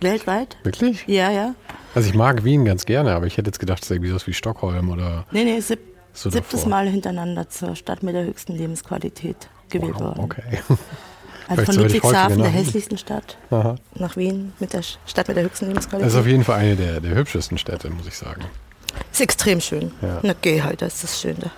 Weltweit? 0.00 0.56
Wirklich? 0.62 1.04
Ja, 1.06 1.30
ja. 1.30 1.54
Also 1.94 2.08
ich 2.08 2.14
mag 2.14 2.44
Wien 2.44 2.64
ganz 2.64 2.84
gerne, 2.84 3.14
aber 3.14 3.26
ich 3.26 3.36
hätte 3.36 3.48
jetzt 3.48 3.58
gedacht, 3.58 3.82
es 3.82 3.90
ist 3.90 3.94
irgendwie 3.94 4.10
sowas 4.10 4.26
wie 4.26 4.34
Stockholm 4.34 4.90
oder. 4.90 5.24
Nee, 5.30 5.44
nee, 5.44 5.60
sieb, 5.60 5.80
so 6.12 6.30
siebtes 6.30 6.60
davor. 6.60 6.70
Mal 6.70 6.88
hintereinander 6.88 7.48
zur 7.48 7.76
Stadt 7.76 8.02
mit 8.02 8.14
der 8.14 8.24
höchsten 8.24 8.54
Lebensqualität 8.54 9.48
gewählt 9.70 9.94
wow, 9.94 10.00
worden. 10.00 10.20
Okay. 10.24 10.42
Also 11.48 11.62
von 11.72 11.76
Ludwigshafen, 11.76 12.38
der 12.38 12.50
hässlichsten 12.50 12.98
Stadt, 12.98 13.36
Aha. 13.50 13.76
nach 13.94 14.16
Wien, 14.16 14.52
mit 14.58 14.72
der 14.72 14.82
Stadt 14.82 15.28
mit 15.28 15.36
der 15.36 15.44
höchsten 15.44 15.66
Lebensqualität. 15.66 16.06
Das 16.06 16.14
ist 16.14 16.20
auf 16.20 16.26
jeden 16.26 16.44
Fall 16.44 16.58
eine 16.58 16.76
der, 16.76 17.00
der 17.00 17.14
hübschesten 17.14 17.58
Städte, 17.58 17.90
muss 17.90 18.06
ich 18.06 18.16
sagen. 18.16 18.44
Ist 19.12 19.20
extrem 19.20 19.60
schön. 19.60 19.92
Ja. 20.02 20.20
Na, 20.22 20.34
geh 20.40 20.62
heute, 20.62 20.86
ist 20.86 21.02
das 21.02 21.20
schön 21.20 21.36
da. 21.38 21.50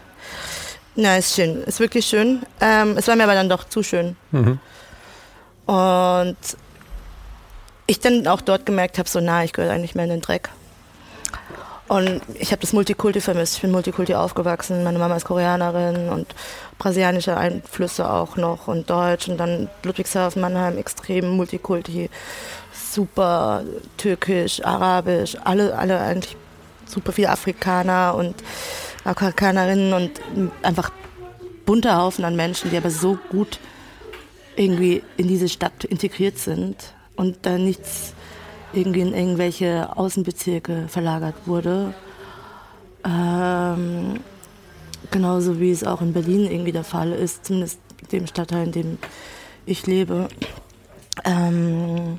Na, 0.97 1.17
ist 1.17 1.35
schön, 1.35 1.63
ist 1.63 1.81
wirklich 1.81 2.07
schön. 2.07 2.43
Ähm, 2.61 2.97
es 2.97 3.09
war 3.09 3.17
mir 3.17 3.25
aber 3.25 3.35
dann 3.35 3.49
doch 3.49 3.69
zu 3.69 3.83
schön. 3.83 4.17
Mhm. 4.33 4.59
Und 5.67 6.37
ich 7.91 7.99
dann 7.99 8.29
auch 8.29 8.41
dort 8.41 8.67
gemerkt 8.67 8.99
habe, 8.99 9.09
so, 9.09 9.19
na, 9.21 9.43
ich 9.43 9.53
gehöre 9.53 9.73
eigentlich 9.73 9.97
mehr 9.97 10.05
in 10.05 10.11
den 10.11 10.21
Dreck. 10.21 10.49
Und 11.89 12.23
ich 12.35 12.53
habe 12.53 12.61
das 12.61 12.73
Multikulti 12.73 13.21
vermisst. 13.21 13.57
Ich 13.57 13.63
bin 13.63 13.73
Multikulti 13.73 14.15
aufgewachsen. 14.15 14.85
Meine 14.85 15.01
Mama 15.01 15.17
ist 15.17 15.25
Koreanerin 15.25 16.09
und 16.09 16.29
brasilianische 16.79 17.37
Einflüsse 17.37 18.09
auch 18.09 18.37
noch 18.37 18.69
und 18.69 18.89
Deutsch. 18.89 19.27
Und 19.27 19.39
dann 19.39 19.69
Ludwigshafen, 19.83 20.41
Mannheim, 20.41 20.79
extrem 20.79 21.31
Multikulti. 21.31 22.11
Super 22.73 23.65
türkisch, 23.97 24.65
arabisch, 24.65 25.37
alle, 25.43 25.77
alle 25.77 25.99
eigentlich 25.99 26.37
super 26.87 27.11
viele 27.11 27.31
Afrikaner 27.31 28.15
und 28.15 28.37
Afrikanerinnen 29.03 29.93
und 29.95 30.13
einfach 30.63 30.93
bunter 31.67 32.01
Haufen 32.01 32.25
an 32.25 32.37
Menschen, 32.37 32.71
die 32.71 32.77
aber 32.77 32.91
so 32.91 33.19
gut 33.31 33.59
irgendwie 34.55 35.03
in 35.17 35.27
diese 35.27 35.49
Stadt 35.49 35.83
integriert 35.83 36.39
sind 36.39 36.95
und 37.21 37.37
da 37.43 37.59
nichts 37.59 38.15
irgendwie 38.73 39.03
in 39.03 39.13
irgendwelche 39.13 39.95
Außenbezirke 39.95 40.89
verlagert 40.89 41.35
wurde. 41.45 41.93
Ähm, 43.05 44.21
genauso 45.11 45.61
wie 45.61 45.71
es 45.71 45.85
auch 45.85 46.01
in 46.01 46.15
Berlin 46.15 46.51
irgendwie 46.51 46.73
der 46.73 46.85
Fall 46.85 47.13
ist, 47.13 47.45
zumindest 47.45 47.79
dem 48.11 48.27
Stadtteil, 48.27 48.65
in 48.65 48.73
dem 48.73 48.99
ich 49.67 49.87
lebe. 49.87 50.29
Ähm, 51.27 52.19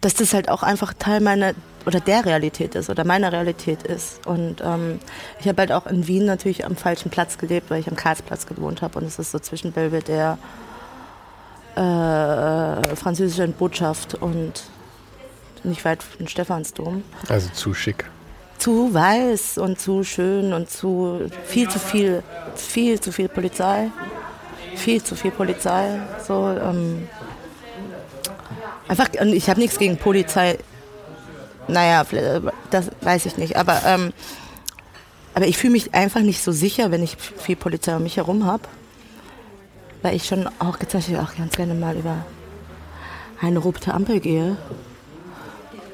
dass 0.00 0.14
das 0.14 0.34
halt 0.34 0.48
auch 0.48 0.64
einfach 0.64 0.94
Teil 0.94 1.20
meiner 1.20 1.54
oder 1.86 2.00
der 2.00 2.24
Realität 2.24 2.74
ist 2.74 2.90
oder 2.90 3.04
meiner 3.04 3.30
Realität 3.30 3.84
ist. 3.84 4.26
Und 4.26 4.56
ähm, 4.64 4.98
ich 5.38 5.46
habe 5.46 5.60
halt 5.60 5.70
auch 5.70 5.86
in 5.86 6.08
Wien 6.08 6.24
natürlich 6.24 6.64
am 6.64 6.74
falschen 6.74 7.10
Platz 7.10 7.38
gelebt, 7.38 7.70
weil 7.70 7.78
ich 7.78 7.88
am 7.88 7.94
Karlsplatz 7.94 8.46
gewohnt 8.46 8.82
habe 8.82 8.98
und 8.98 9.04
es 9.04 9.20
ist 9.20 9.30
so 9.30 9.38
zwischen 9.38 9.70
Belvedere, 9.70 10.38
äh, 11.76 12.96
französischer 12.96 13.46
Botschaft 13.48 14.14
und 14.14 14.64
nicht 15.64 15.84
weit 15.84 16.02
von 16.02 16.28
Stephansdom. 16.28 17.04
Also 17.28 17.48
zu 17.50 17.74
schick. 17.74 18.04
Zu 18.58 18.92
weiß 18.92 19.58
und 19.58 19.80
zu 19.80 20.04
schön 20.04 20.52
und 20.52 20.70
zu 20.70 21.30
viel 21.44 21.68
zu 21.68 21.78
viel, 21.78 22.22
viel 22.54 23.00
zu 23.00 23.12
viel 23.12 23.28
Polizei. 23.28 23.90
Viel 24.76 25.02
zu 25.02 25.16
viel 25.16 25.30
Polizei. 25.30 26.00
So, 26.26 26.48
ähm, 26.48 27.08
einfach, 28.88 29.08
ich 29.12 29.48
habe 29.50 29.60
nichts 29.60 29.78
gegen 29.78 29.96
Polizei. 29.96 30.58
Naja, 31.68 32.04
das 32.70 32.90
weiß 33.00 33.26
ich 33.26 33.36
nicht. 33.36 33.56
Aber, 33.56 33.80
ähm, 33.86 34.12
aber 35.34 35.46
ich 35.46 35.58
fühle 35.58 35.72
mich 35.72 35.94
einfach 35.94 36.20
nicht 36.20 36.42
so 36.42 36.52
sicher, 36.52 36.90
wenn 36.90 37.02
ich 37.02 37.16
viel 37.16 37.56
Polizei 37.56 37.96
um 37.96 38.02
mich 38.02 38.16
herum 38.16 38.46
habe. 38.46 38.64
Weil 40.02 40.16
ich 40.16 40.26
schon 40.26 40.48
auch 40.58 40.78
gezeichnet 40.78 41.20
auch 41.20 41.34
ganz 41.36 41.56
gerne 41.56 41.74
mal 41.74 41.96
über 41.96 42.24
eine 43.40 43.58
rote 43.58 43.94
Ampel 43.94 44.20
gehe 44.20 44.56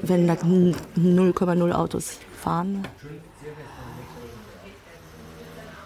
wenn 0.03 0.27
da 0.27 0.35
0,0 0.35 1.73
Autos 1.73 2.19
fahren. 2.41 2.87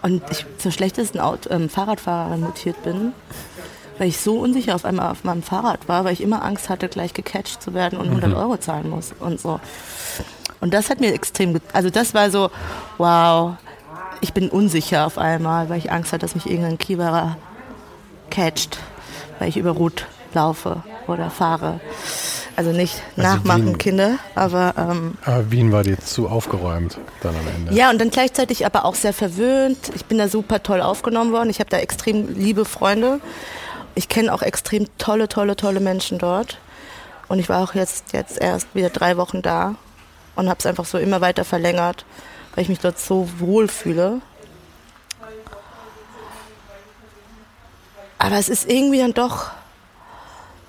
Und 0.01 0.21
ich 0.31 0.45
zur 0.57 0.71
schlechtesten 0.71 1.19
Auto, 1.19 1.49
ähm, 1.49 1.69
Fahrradfahrerin 1.69 2.41
mutiert 2.41 2.81
bin, 2.83 3.13
weil 3.97 4.09
ich 4.09 4.17
so 4.17 4.37
unsicher 4.39 4.75
auf 4.75 4.83
einmal 4.83 5.11
auf 5.11 5.23
meinem 5.23 5.43
Fahrrad 5.43 5.87
war, 5.87 6.03
weil 6.03 6.13
ich 6.13 6.21
immer 6.21 6.43
Angst 6.43 6.69
hatte, 6.69 6.89
gleich 6.89 7.13
gecatcht 7.13 7.61
zu 7.61 7.73
werden 7.73 7.97
und 7.97 8.07
100 8.07 8.31
mhm. 8.31 8.35
Euro 8.35 8.57
zahlen 8.57 8.89
muss 8.89 9.13
und 9.17 9.39
so. 9.39 9.61
Und 10.59 10.73
das 10.73 10.89
hat 10.89 10.99
mir 10.99 11.13
extrem, 11.13 11.59
also 11.71 11.89
das 11.89 12.13
war 12.13 12.29
so, 12.31 12.49
wow, 12.97 13.55
ich 14.19 14.33
bin 14.33 14.49
unsicher 14.49 15.05
auf 15.05 15.17
einmal, 15.17 15.69
weil 15.69 15.77
ich 15.77 15.91
Angst 15.91 16.11
hatte, 16.11 16.25
dass 16.25 16.35
mich 16.35 16.49
irgendein 16.49 16.77
Kieberer 16.77 17.37
catcht, 18.33 18.79
weil 19.39 19.47
ich 19.47 19.57
über 19.57 19.71
Rot 19.71 20.07
laufe 20.33 20.83
oder 21.07 21.29
fahre. 21.29 21.79
Also 22.55 22.71
nicht 22.71 23.01
also 23.15 23.29
nachmachen, 23.29 23.67
Wien, 23.67 23.77
Kinder, 23.77 24.17
aber. 24.35 24.73
Ähm, 24.77 25.17
aber 25.23 25.51
Wien 25.51 25.71
war 25.71 25.83
dir 25.83 25.99
zu 25.99 26.27
aufgeräumt 26.27 26.99
dann 27.21 27.35
am 27.35 27.47
Ende. 27.55 27.73
Ja, 27.73 27.89
und 27.89 27.99
dann 27.99 28.09
gleichzeitig 28.09 28.65
aber 28.65 28.85
auch 28.85 28.95
sehr 28.95 29.13
verwöhnt. 29.13 29.77
Ich 29.95 30.05
bin 30.05 30.17
da 30.17 30.27
super 30.27 30.61
toll 30.61 30.81
aufgenommen 30.81 31.31
worden. 31.31 31.49
Ich 31.49 31.59
habe 31.59 31.69
da 31.69 31.77
extrem 31.77 32.27
liebe 32.33 32.65
Freunde. 32.65 33.21
Ich 33.95 34.09
kenne 34.09 34.33
auch 34.33 34.41
extrem 34.41 34.87
tolle, 34.97 35.27
tolle, 35.27 35.55
tolle 35.55 35.79
Menschen 35.79 36.17
dort. 36.17 36.59
Und 37.27 37.39
ich 37.39 37.49
war 37.49 37.63
auch 37.63 37.73
jetzt, 37.73 38.13
jetzt 38.13 38.39
erst 38.39 38.67
wieder 38.73 38.89
drei 38.89 39.17
Wochen 39.17 39.41
da 39.41 39.75
und 40.35 40.49
habe 40.49 40.59
es 40.59 40.65
einfach 40.65 40.85
so 40.85 40.97
immer 40.97 41.21
weiter 41.21 41.45
verlängert, 41.45 42.05
weil 42.53 42.63
ich 42.63 42.69
mich 42.69 42.79
dort 42.79 42.99
so 42.99 43.29
wohl 43.39 43.67
fühle. 43.67 44.21
Aber 48.23 48.37
es 48.37 48.47
ist 48.47 48.71
irgendwie 48.71 48.99
dann 48.99 49.13
doch 49.13 49.51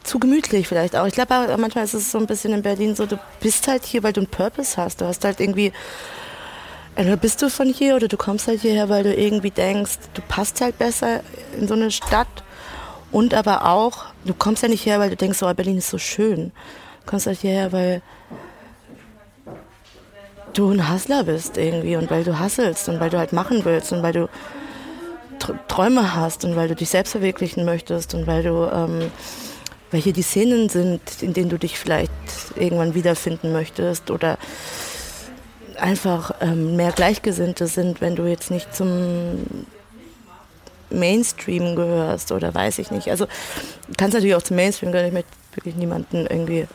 zu 0.03 0.19
gemütlich 0.19 0.67
vielleicht 0.67 0.97
auch. 0.97 1.07
Ich 1.07 1.15
glaube, 1.15 1.57
manchmal 1.57 1.85
ist 1.85 1.95
es 1.95 2.11
so 2.11 2.19
ein 2.19 2.27
bisschen 2.27 2.53
in 2.53 2.63
Berlin 2.63 2.97
so, 2.97 3.07
du 3.07 3.17
bist 3.41 3.69
halt 3.69 3.85
hier, 3.85 4.03
weil 4.03 4.13
du 4.13 4.23
einen 4.23 4.27
Purpose 4.27 4.77
hast. 4.77 5.01
Du 5.01 5.05
hast 5.05 5.25
halt 5.25 5.39
irgendwie, 5.39 5.73
entweder 6.97 7.17
bist 7.17 7.41
du 7.43 7.49
von 7.49 7.69
hier 7.69 7.95
oder 7.95 8.09
du 8.09 8.17
kommst 8.17 8.49
halt 8.49 8.63
hierher, 8.63 8.89
weil 8.89 9.05
du 9.05 9.15
irgendwie 9.15 9.53
denkst, 9.53 9.99
du 10.15 10.23
passt 10.23 10.61
halt 10.63 10.79
besser 10.79 11.21
in 11.57 11.69
so 11.69 11.75
eine 11.75 11.93
Stadt. 11.93 12.27
Und 13.13 13.35
aber 13.35 13.67
auch, 13.67 14.07
du 14.25 14.35
kommst 14.35 14.65
ja 14.65 14.69
nicht 14.69 14.85
her, 14.85 14.99
weil 14.99 15.11
du 15.11 15.17
denkst, 15.17 15.41
oh, 15.45 15.55
Berlin 15.55 15.79
ist 15.79 15.91
so 15.91 15.99
schön. 15.99 16.51
Du 17.05 17.11
kommst 17.11 17.29
halt 17.29 17.39
hierher, 17.39 17.71
weil 17.71 18.03
du 20.55 20.73
ein 20.73 20.93
Hustler 20.93 21.23
bist 21.23 21.57
irgendwie 21.57 21.95
und 21.95 22.11
weil 22.11 22.25
du 22.25 22.37
hasselst 22.37 22.89
und 22.89 22.99
weil 22.99 23.11
du 23.11 23.19
halt 23.19 23.33
machen 23.33 23.65
willst 23.65 23.93
und 23.93 24.03
weil 24.03 24.13
du 24.13 24.29
Träume 25.69 26.15
hast 26.15 26.45
und 26.45 26.57
weil 26.57 26.69
du 26.69 26.75
dich 26.75 26.89
selbst 26.89 27.13
verwirklichen 27.13 27.65
möchtest 27.65 28.15
und 28.15 28.27
weil 28.27 28.43
du 28.43 28.71
ähm, 28.73 29.11
weil 29.95 30.01
hier 30.01 30.13
die 30.13 30.23
Szenen 30.23 30.69
sind, 30.69 31.01
in 31.23 31.35
denen 31.35 31.51
du 31.51 31.57
dich 31.57 31.79
vielleicht 31.79 32.11
irgendwann 32.57 32.97
wiederfinden 32.97 33.53
möchtest 33.53 34.11
oder 34.11 34.39
einfach 35.79 36.33
ähm, 36.41 36.75
mehr 36.75 36.91
Gleichgesinnte 36.91 37.69
sind, 37.69 38.01
wenn 38.01 38.17
du 38.17 38.25
jetzt 38.25 38.51
nicht 38.51 38.75
zum 38.75 39.67
Mainstream 40.91 41.77
gehörst 41.77 42.33
oder 42.33 42.53
weiß 42.53 42.81
ich 42.81 42.91
nicht. 42.91 43.09
Also 43.09 43.27
kannst 43.97 44.15
natürlich 44.15 44.35
auch 44.35 44.43
zum 44.43 44.57
Mainstream 44.57 44.91
gehören, 44.91 45.07
ich 45.07 45.15
möchte 45.15 45.31
wirklich 45.55 45.77
niemanden 45.77 46.27
irgendwie 46.27 46.67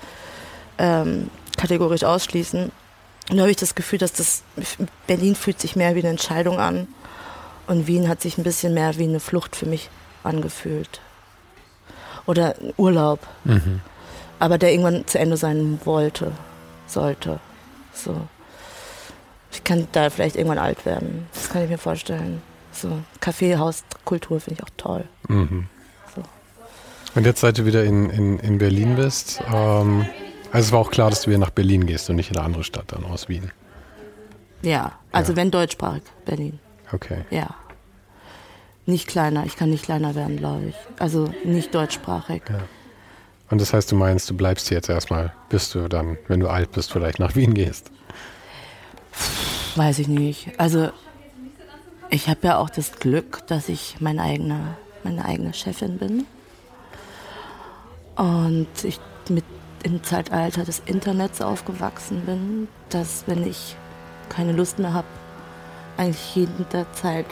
ähm, 0.78 1.30
kategorisch 1.58 2.06
ausschließen. 2.06 2.72
Und 3.30 3.36
da 3.36 3.42
habe 3.42 3.52
ich 3.52 3.58
das 3.58 3.76
Gefühl, 3.76 4.00
dass 4.00 4.14
das 4.14 4.44
Berlin 5.08 5.36
fühlt 5.36 5.60
sich 5.60 5.76
mehr 5.76 5.94
wie 5.96 6.00
eine 6.00 6.10
Entscheidung 6.10 6.58
an 6.58 6.88
und 7.70 7.88
Wien 7.88 8.10
hat 8.10 8.20
sich 8.22 8.38
ein 8.38 8.44
bisschen 8.44 8.74
mehr 8.74 8.98
wie 8.98 9.04
eine 9.04 9.20
Flucht 9.20 9.56
für 9.56 9.66
mich 9.66 9.90
angefühlt 10.24 11.00
oder 12.26 12.56
Urlaub. 12.78 13.20
Mhm. 13.46 13.80
Aber 14.40 14.58
der 14.58 14.72
irgendwann 14.72 15.06
zu 15.08 15.20
Ende 15.20 15.38
sein 15.38 15.80
wollte, 15.86 16.32
sollte. 16.88 17.40
So. 17.94 18.28
Ich 19.52 19.64
kann 19.64 19.88
da 19.92 20.10
vielleicht 20.10 20.36
irgendwann 20.36 20.60
alt 20.60 20.86
werden. 20.86 21.28
Das 21.34 21.50
kann 21.50 21.64
ich 21.64 21.70
mir 21.70 21.78
vorstellen. 21.78 22.42
So, 22.72 23.00
Kaffeehauskultur 23.20 24.40
finde 24.40 24.62
ich 24.62 24.64
auch 24.64 24.74
toll. 24.78 25.04
Mhm. 25.28 25.68
So. 26.16 26.22
Und 27.16 27.26
jetzt, 27.26 27.42
seit 27.42 27.58
du 27.58 27.66
wieder 27.66 27.84
in, 27.84 28.10
in, 28.10 28.40
in 28.40 28.58
Berlin 28.60 28.96
bist, 28.96 29.42
ähm, 29.52 30.06
also 30.52 30.68
es 30.68 30.72
war 30.72 30.80
auch 30.80 30.92
klar, 30.92 31.10
dass 31.10 31.22
du 31.24 31.30
wieder 31.30 31.40
nach 31.40 31.50
Berlin 31.50 31.86
gehst 31.86 32.10
und 32.10 32.16
nicht 32.16 32.32
in 32.32 32.38
eine 32.38 32.46
andere 32.46 32.64
Stadt 32.64 32.86
dann 32.88 33.04
aus 33.06 33.28
Wien. 33.30 33.52
Ja, 34.62 34.94
also 35.12 35.34
Ja. 35.34 35.38
wenn 35.38 35.52
deutschsprachig, 35.52 36.04
Berlin. 36.26 36.60
Okay. 36.92 37.24
Ja. 37.30 37.50
Nicht 38.90 39.08
kleiner, 39.08 39.46
ich 39.46 39.56
kann 39.56 39.70
nicht 39.70 39.84
kleiner 39.84 40.16
werden, 40.16 40.38
glaube 40.38 40.70
ich. 40.70 40.76
Also 40.98 41.32
nicht 41.44 41.76
deutschsprachig. 41.76 42.42
Und 43.52 43.62
das 43.62 43.72
heißt, 43.72 43.92
du 43.92 43.96
meinst, 43.96 44.28
du 44.32 44.36
bleibst 44.36 44.68
hier 44.68 44.78
jetzt 44.78 44.90
erstmal, 44.90 45.32
bis 45.50 45.70
du 45.70 45.88
dann, 45.88 46.18
wenn 46.28 46.40
du 46.40 46.48
alt 46.48 46.72
bist, 46.72 46.92
vielleicht 46.92 47.20
nach 47.20 47.36
Wien 47.36 47.54
gehst. 47.54 47.92
Weiß 49.76 50.00
ich 50.00 50.08
nicht. 50.08 50.60
Also 50.60 50.90
ich 52.10 52.30
habe 52.30 52.40
ja 52.48 52.58
auch 52.58 52.72
das 52.72 52.94
Glück, 52.94 53.46
dass 53.46 53.70
ich 53.70 53.98
meine 54.00 54.24
eigene, 54.24 54.76
meine 55.04 55.24
eigene 55.24 55.54
Chefin 55.54 56.00
bin. 56.00 56.26
Und 58.16 58.68
ich 58.82 59.00
mit 59.30 59.46
im 59.84 60.04
Zeitalter 60.04 60.64
des 60.64 60.82
Internets 60.88 61.42
aufgewachsen 61.42 62.24
bin, 62.26 62.68
dass 62.90 63.26
wenn 63.28 63.46
ich 63.46 63.76
keine 64.30 64.54
Lust 64.54 64.80
mehr 64.80 64.94
habe, 64.94 65.08
eigentlich 65.96 66.36
jederzeit 66.36 67.28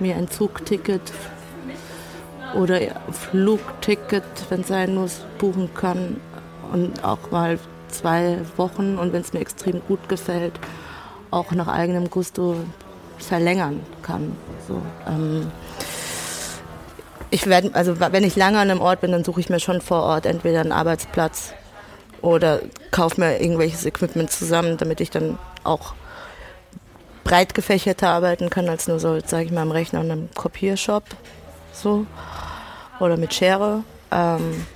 mir 0.00 0.16
ein 0.16 0.28
Zugticket 0.28 1.12
oder 2.54 2.80
Flugticket, 3.12 4.24
wenn 4.48 4.60
es 4.60 4.68
sein 4.68 4.94
muss, 4.94 5.24
buchen 5.38 5.72
kann 5.74 6.20
und 6.72 7.04
auch 7.04 7.30
mal 7.30 7.58
zwei 7.88 8.38
Wochen 8.56 8.98
und 8.98 9.12
wenn 9.12 9.20
es 9.20 9.32
mir 9.32 9.40
extrem 9.40 9.80
gut 9.86 10.08
gefällt, 10.08 10.54
auch 11.30 11.52
nach 11.52 11.68
eigenem 11.68 12.10
Gusto 12.10 12.56
verlängern 13.18 13.80
kann. 14.02 14.36
So, 14.66 14.80
ähm, 15.06 15.50
ich 17.30 17.46
werde, 17.46 17.70
also 17.74 17.98
wenn 18.00 18.24
ich 18.24 18.36
lange 18.36 18.58
an 18.58 18.70
einem 18.70 18.80
Ort 18.80 19.00
bin, 19.00 19.12
dann 19.12 19.24
suche 19.24 19.40
ich 19.40 19.48
mir 19.48 19.60
schon 19.60 19.80
vor 19.80 20.02
Ort 20.02 20.26
entweder 20.26 20.60
einen 20.60 20.72
Arbeitsplatz 20.72 21.52
oder 22.22 22.60
kaufe 22.90 23.20
mir 23.20 23.40
irgendwelches 23.40 23.84
Equipment 23.84 24.30
zusammen, 24.30 24.76
damit 24.76 25.00
ich 25.00 25.10
dann 25.10 25.38
auch 25.64 25.94
breit 27.26 27.54
gefächerter 27.54 28.08
arbeiten 28.08 28.50
kann 28.50 28.68
als 28.68 28.86
nur 28.88 29.00
so, 29.00 29.18
sage 29.24 29.44
ich 29.46 29.52
mal, 29.52 29.62
am 29.62 29.70
Rechner 29.70 30.00
und 30.00 30.10
einem 30.10 30.28
Kopiershop. 30.34 31.04
So. 31.72 32.06
Oder 33.00 33.16
mit 33.16 33.34
Schere. 33.34 33.82
Ähm, 34.10 34.66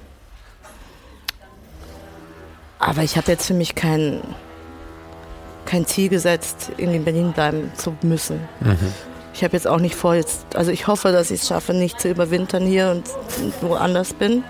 aber 2.78 3.02
ich 3.02 3.16
habe 3.16 3.30
jetzt 3.30 3.46
für 3.46 3.54
mich 3.54 3.74
kein, 3.74 4.20
kein 5.64 5.86
Ziel 5.86 6.08
gesetzt, 6.08 6.72
irgendwie 6.76 6.96
in 6.96 7.04
Berlin 7.04 7.32
bleiben 7.32 7.70
zu 7.76 7.94
müssen. 8.02 8.40
Ich 9.32 9.44
habe 9.44 9.54
jetzt 9.56 9.66
auch 9.66 9.78
nicht 9.78 9.94
vor, 9.94 10.14
jetzt, 10.14 10.56
also 10.56 10.70
ich 10.72 10.86
hoffe, 10.86 11.12
dass 11.12 11.30
ich 11.30 11.42
es 11.42 11.48
schaffe, 11.48 11.72
nicht 11.72 12.00
zu 12.00 12.08
überwintern 12.08 12.66
hier 12.66 12.90
und 12.90 13.04
woanders 13.62 14.12
bin. 14.12 14.42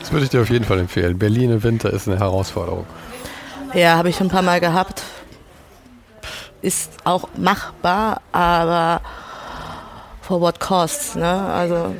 Das 0.00 0.12
würde 0.12 0.24
ich 0.24 0.30
dir 0.30 0.42
auf 0.42 0.50
jeden 0.50 0.64
Fall 0.64 0.80
empfehlen. 0.80 1.18
Berlin 1.18 1.50
im 1.50 1.62
Winter 1.62 1.92
ist 1.92 2.08
eine 2.08 2.18
Herausforderung. 2.18 2.84
Ja, 3.74 3.96
habe 3.96 4.10
ich 4.10 4.16
schon 4.16 4.26
ein 4.26 4.30
paar 4.30 4.42
Mal 4.42 4.60
gehabt. 4.60 5.02
Ist 6.62 6.90
auch 7.04 7.28
machbar, 7.36 8.20
aber 8.30 9.00
for 10.20 10.40
what 10.40 10.60
costs, 10.60 11.16
ne? 11.16 11.26
Also 11.26 11.94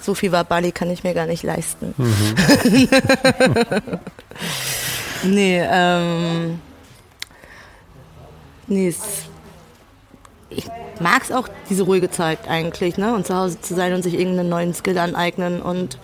so 0.00 0.14
viel 0.14 0.32
war 0.32 0.44
Bali 0.44 0.72
kann 0.72 0.90
ich 0.90 1.04
mir 1.04 1.12
gar 1.14 1.26
nicht 1.26 1.42
leisten. 1.42 1.94
nee, 5.22 5.62
ähm, 5.62 6.60
nee, 8.66 8.88
es, 8.88 8.98
ich 10.48 10.66
mag 11.00 11.22
es 11.22 11.30
auch, 11.30 11.48
diese 11.68 11.82
ruhige 11.82 12.10
Zeit 12.10 12.48
eigentlich, 12.48 12.96
ne? 12.96 13.14
Und 13.14 13.26
zu 13.26 13.36
Hause 13.36 13.60
zu 13.60 13.74
sein 13.74 13.92
und 13.92 14.02
sich 14.02 14.14
irgendeinen 14.14 14.48
neuen 14.48 14.74
Skill 14.74 14.96
aneignen 14.96 15.60
und 15.60 15.98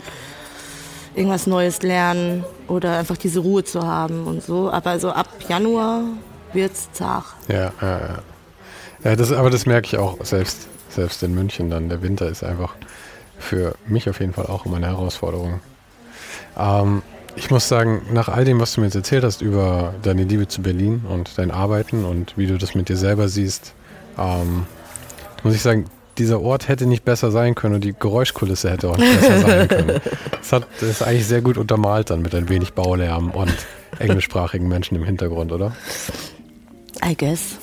irgendwas 1.14 1.46
Neues 1.46 1.80
lernen 1.80 2.44
oder 2.68 2.98
einfach 2.98 3.16
diese 3.16 3.40
Ruhe 3.40 3.64
zu 3.64 3.86
haben 3.86 4.26
und 4.26 4.42
so. 4.42 4.70
Aber 4.70 5.00
so 5.00 5.10
ab 5.10 5.28
Januar 5.48 6.02
wird's 6.56 6.90
zart. 6.92 7.26
Ja, 7.48 7.72
ja, 7.80 7.98
ja. 8.00 8.18
ja 9.04 9.16
das, 9.16 9.30
aber 9.32 9.50
das 9.50 9.66
merke 9.66 9.86
ich 9.86 9.96
auch 9.98 10.24
selbst, 10.24 10.66
selbst 10.88 11.22
in 11.22 11.34
München 11.34 11.70
dann. 11.70 11.88
Der 11.88 12.02
Winter 12.02 12.28
ist 12.28 12.42
einfach 12.42 12.74
für 13.38 13.74
mich 13.86 14.08
auf 14.08 14.20
jeden 14.20 14.32
Fall 14.32 14.46
auch 14.46 14.66
immer 14.66 14.76
eine 14.76 14.88
Herausforderung. 14.88 15.60
Ähm, 16.58 17.02
ich 17.36 17.50
muss 17.50 17.68
sagen, 17.68 18.02
nach 18.12 18.28
all 18.28 18.44
dem, 18.44 18.60
was 18.60 18.72
du 18.72 18.80
mir 18.80 18.86
jetzt 18.86 18.96
erzählt 18.96 19.22
hast 19.22 19.42
über 19.42 19.94
deine 20.02 20.24
Liebe 20.24 20.48
zu 20.48 20.62
Berlin 20.62 21.04
und 21.08 21.38
dein 21.38 21.50
Arbeiten 21.50 22.04
und 22.04 22.36
wie 22.38 22.46
du 22.46 22.56
das 22.56 22.74
mit 22.74 22.88
dir 22.88 22.96
selber 22.96 23.28
siehst, 23.28 23.74
ähm, 24.18 24.66
muss 25.42 25.54
ich 25.54 25.62
sagen, 25.62 25.84
dieser 26.16 26.40
Ort 26.40 26.68
hätte 26.68 26.86
nicht 26.86 27.04
besser 27.04 27.30
sein 27.30 27.54
können 27.54 27.74
und 27.74 27.84
die 27.84 27.92
Geräuschkulisse 27.92 28.70
hätte 28.70 28.88
auch 28.88 28.96
nicht 28.96 29.20
besser 29.20 29.38
sein 29.40 29.68
können. 29.68 30.00
Es 30.40 30.52
hat, 30.52 30.66
das 30.80 30.88
ist 30.88 31.02
eigentlich 31.02 31.26
sehr 31.26 31.42
gut 31.42 31.58
untermalt 31.58 32.10
dann 32.10 32.22
mit 32.22 32.32
ein 32.32 32.48
wenig 32.48 32.72
Baulärm 32.72 33.32
und 33.32 33.52
englischsprachigen 33.98 34.68
Menschen 34.68 34.96
im 34.96 35.02
Hintergrund, 35.02 35.50
oder? 35.50 35.72
I 37.06 37.14
guess. 37.16 37.56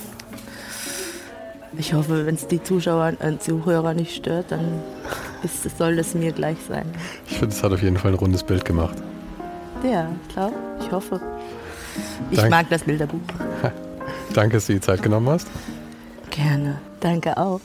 Ich 1.77 1.93
hoffe, 1.93 2.25
wenn 2.25 2.35
es 2.35 2.47
die 2.47 2.61
Zuschauer 2.61 3.13
und 3.19 3.41
Zuhörer 3.41 3.93
nicht 3.93 4.15
stört, 4.15 4.51
dann 4.51 4.81
ist, 5.43 5.77
soll 5.77 5.95
das 5.95 6.13
mir 6.13 6.31
gleich 6.31 6.57
sein. 6.67 6.85
Ich 7.27 7.39
finde, 7.39 7.55
es 7.55 7.63
hat 7.63 7.73
auf 7.73 7.81
jeden 7.81 7.97
Fall 7.97 8.11
ein 8.11 8.17
rundes 8.17 8.43
Bild 8.43 8.63
gemacht. 8.63 8.95
Ja, 9.83 10.07
klar. 10.31 10.51
Ich 10.79 10.91
hoffe. 10.91 11.19
Ich 12.31 12.37
Dank- 12.37 12.51
mag 12.51 12.69
das 12.69 12.83
Bilderbuch. 12.83 13.19
Danke, 14.33 14.57
dass 14.57 14.67
du 14.67 14.73
die 14.73 14.81
Zeit 14.81 15.01
genommen 15.01 15.29
hast. 15.29 15.47
Gerne. 16.29 16.79
Danke 16.99 17.37
auch. 17.37 17.59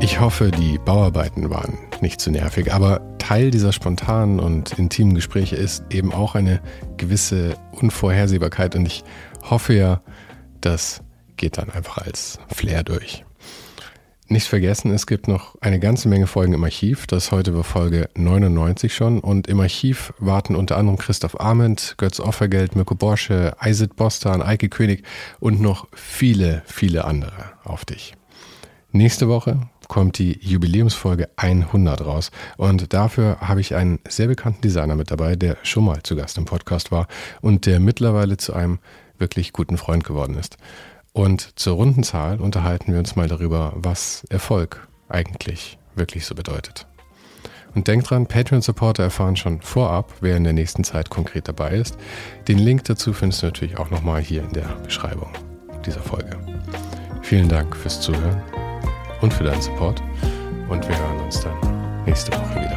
Ich 0.00 0.18
hoffe, 0.20 0.50
die 0.50 0.78
Bauarbeiten 0.78 1.48
waren 1.50 1.78
nicht 2.02 2.20
zu 2.20 2.30
nervig, 2.30 2.72
aber 2.72 3.00
Teil 3.18 3.50
dieser 3.50 3.72
spontanen 3.72 4.40
und 4.40 4.78
intimen 4.78 5.14
Gespräche 5.14 5.56
ist 5.56 5.84
eben 5.90 6.12
auch 6.12 6.34
eine 6.34 6.60
gewisse 6.96 7.56
Unvorhersehbarkeit 7.72 8.76
und 8.76 8.86
ich 8.86 9.04
hoffe 9.48 9.74
ja, 9.74 10.02
das 10.60 11.02
geht 11.36 11.58
dann 11.58 11.70
einfach 11.70 11.98
als 11.98 12.38
Flair 12.48 12.82
durch. 12.82 13.24
Nicht 14.28 14.46
vergessen, 14.46 14.92
es 14.92 15.06
gibt 15.06 15.28
noch 15.28 15.56
eine 15.60 15.78
ganze 15.78 16.08
Menge 16.08 16.26
Folgen 16.26 16.54
im 16.54 16.64
Archiv. 16.64 17.06
Das 17.06 17.32
heute 17.32 17.52
bei 17.52 17.62
Folge 17.62 18.08
99 18.16 18.94
schon. 18.94 19.20
Und 19.20 19.46
im 19.46 19.60
Archiv 19.60 20.14
warten 20.18 20.56
unter 20.56 20.78
anderem 20.78 20.98
Christoph 20.98 21.38
Arment, 21.38 21.96
Götz 21.98 22.18
Offergeld, 22.18 22.74
Mirko 22.74 22.94
Borsche, 22.94 23.54
Iset 23.62 23.94
Bostan, 23.94 24.40
Eike 24.40 24.70
König 24.70 25.04
und 25.38 25.60
noch 25.60 25.86
viele, 25.92 26.62
viele 26.64 27.04
andere 27.04 27.52
auf 27.64 27.84
dich. 27.84 28.14
Nächste 28.90 29.28
Woche 29.28 29.68
kommt 29.92 30.16
die 30.16 30.38
Jubiläumsfolge 30.40 31.28
100 31.36 32.00
raus 32.06 32.30
und 32.56 32.94
dafür 32.94 33.36
habe 33.42 33.60
ich 33.60 33.74
einen 33.74 33.98
sehr 34.08 34.26
bekannten 34.26 34.62
Designer 34.62 34.94
mit 34.94 35.10
dabei, 35.10 35.36
der 35.36 35.58
schon 35.64 35.84
mal 35.84 36.02
zu 36.02 36.16
Gast 36.16 36.38
im 36.38 36.46
Podcast 36.46 36.90
war 36.90 37.08
und 37.42 37.66
der 37.66 37.78
mittlerweile 37.78 38.38
zu 38.38 38.54
einem 38.54 38.78
wirklich 39.18 39.52
guten 39.52 39.76
Freund 39.76 40.02
geworden 40.02 40.38
ist. 40.38 40.56
Und 41.12 41.58
zur 41.60 41.74
runden 41.74 42.04
Zahl 42.04 42.40
unterhalten 42.40 42.90
wir 42.90 43.00
uns 43.00 43.16
mal 43.16 43.28
darüber, 43.28 43.74
was 43.76 44.24
Erfolg 44.30 44.88
eigentlich 45.10 45.76
wirklich 45.94 46.24
so 46.24 46.34
bedeutet. 46.34 46.86
Und 47.74 47.86
denkt 47.86 48.08
dran, 48.08 48.26
Patreon-Supporter 48.26 49.02
erfahren 49.02 49.36
schon 49.36 49.60
vorab, 49.60 50.14
wer 50.22 50.38
in 50.38 50.44
der 50.44 50.54
nächsten 50.54 50.84
Zeit 50.84 51.10
konkret 51.10 51.48
dabei 51.48 51.72
ist. 51.72 51.98
Den 52.48 52.56
Link 52.56 52.84
dazu 52.84 53.12
findest 53.12 53.42
du 53.42 53.46
natürlich 53.48 53.76
auch 53.76 53.90
nochmal 53.90 54.22
hier 54.22 54.42
in 54.42 54.54
der 54.54 54.74
Beschreibung 54.86 55.28
dieser 55.84 56.00
Folge. 56.00 56.38
Vielen 57.20 57.50
Dank 57.50 57.76
fürs 57.76 58.00
Zuhören 58.00 58.42
und 59.22 59.32
für 59.32 59.44
deinen 59.44 59.62
Support. 59.62 60.02
Und 60.68 60.86
wir 60.86 60.98
hören 60.98 61.20
uns 61.20 61.40
dann 61.40 62.04
nächste 62.04 62.32
Woche 62.32 62.56
wieder. 62.56 62.72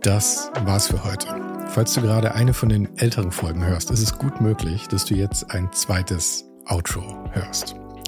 Das 0.00 0.50
war's 0.64 0.86
für 0.86 1.02
heute. 1.02 1.28
Falls 1.68 1.94
du 1.94 2.02
gerade 2.02 2.34
eine 2.34 2.54
von 2.54 2.68
den 2.68 2.96
älteren 2.98 3.32
Folgen 3.32 3.66
hörst, 3.66 3.90
ist 3.90 4.02
es 4.02 4.16
gut 4.16 4.40
möglich, 4.40 4.86
dass 4.86 5.06
du 5.06 5.14
jetzt 5.14 5.50
ein 5.50 5.72
zweites 5.72 6.44
Outro 6.66 7.24
hörst. 7.32 7.74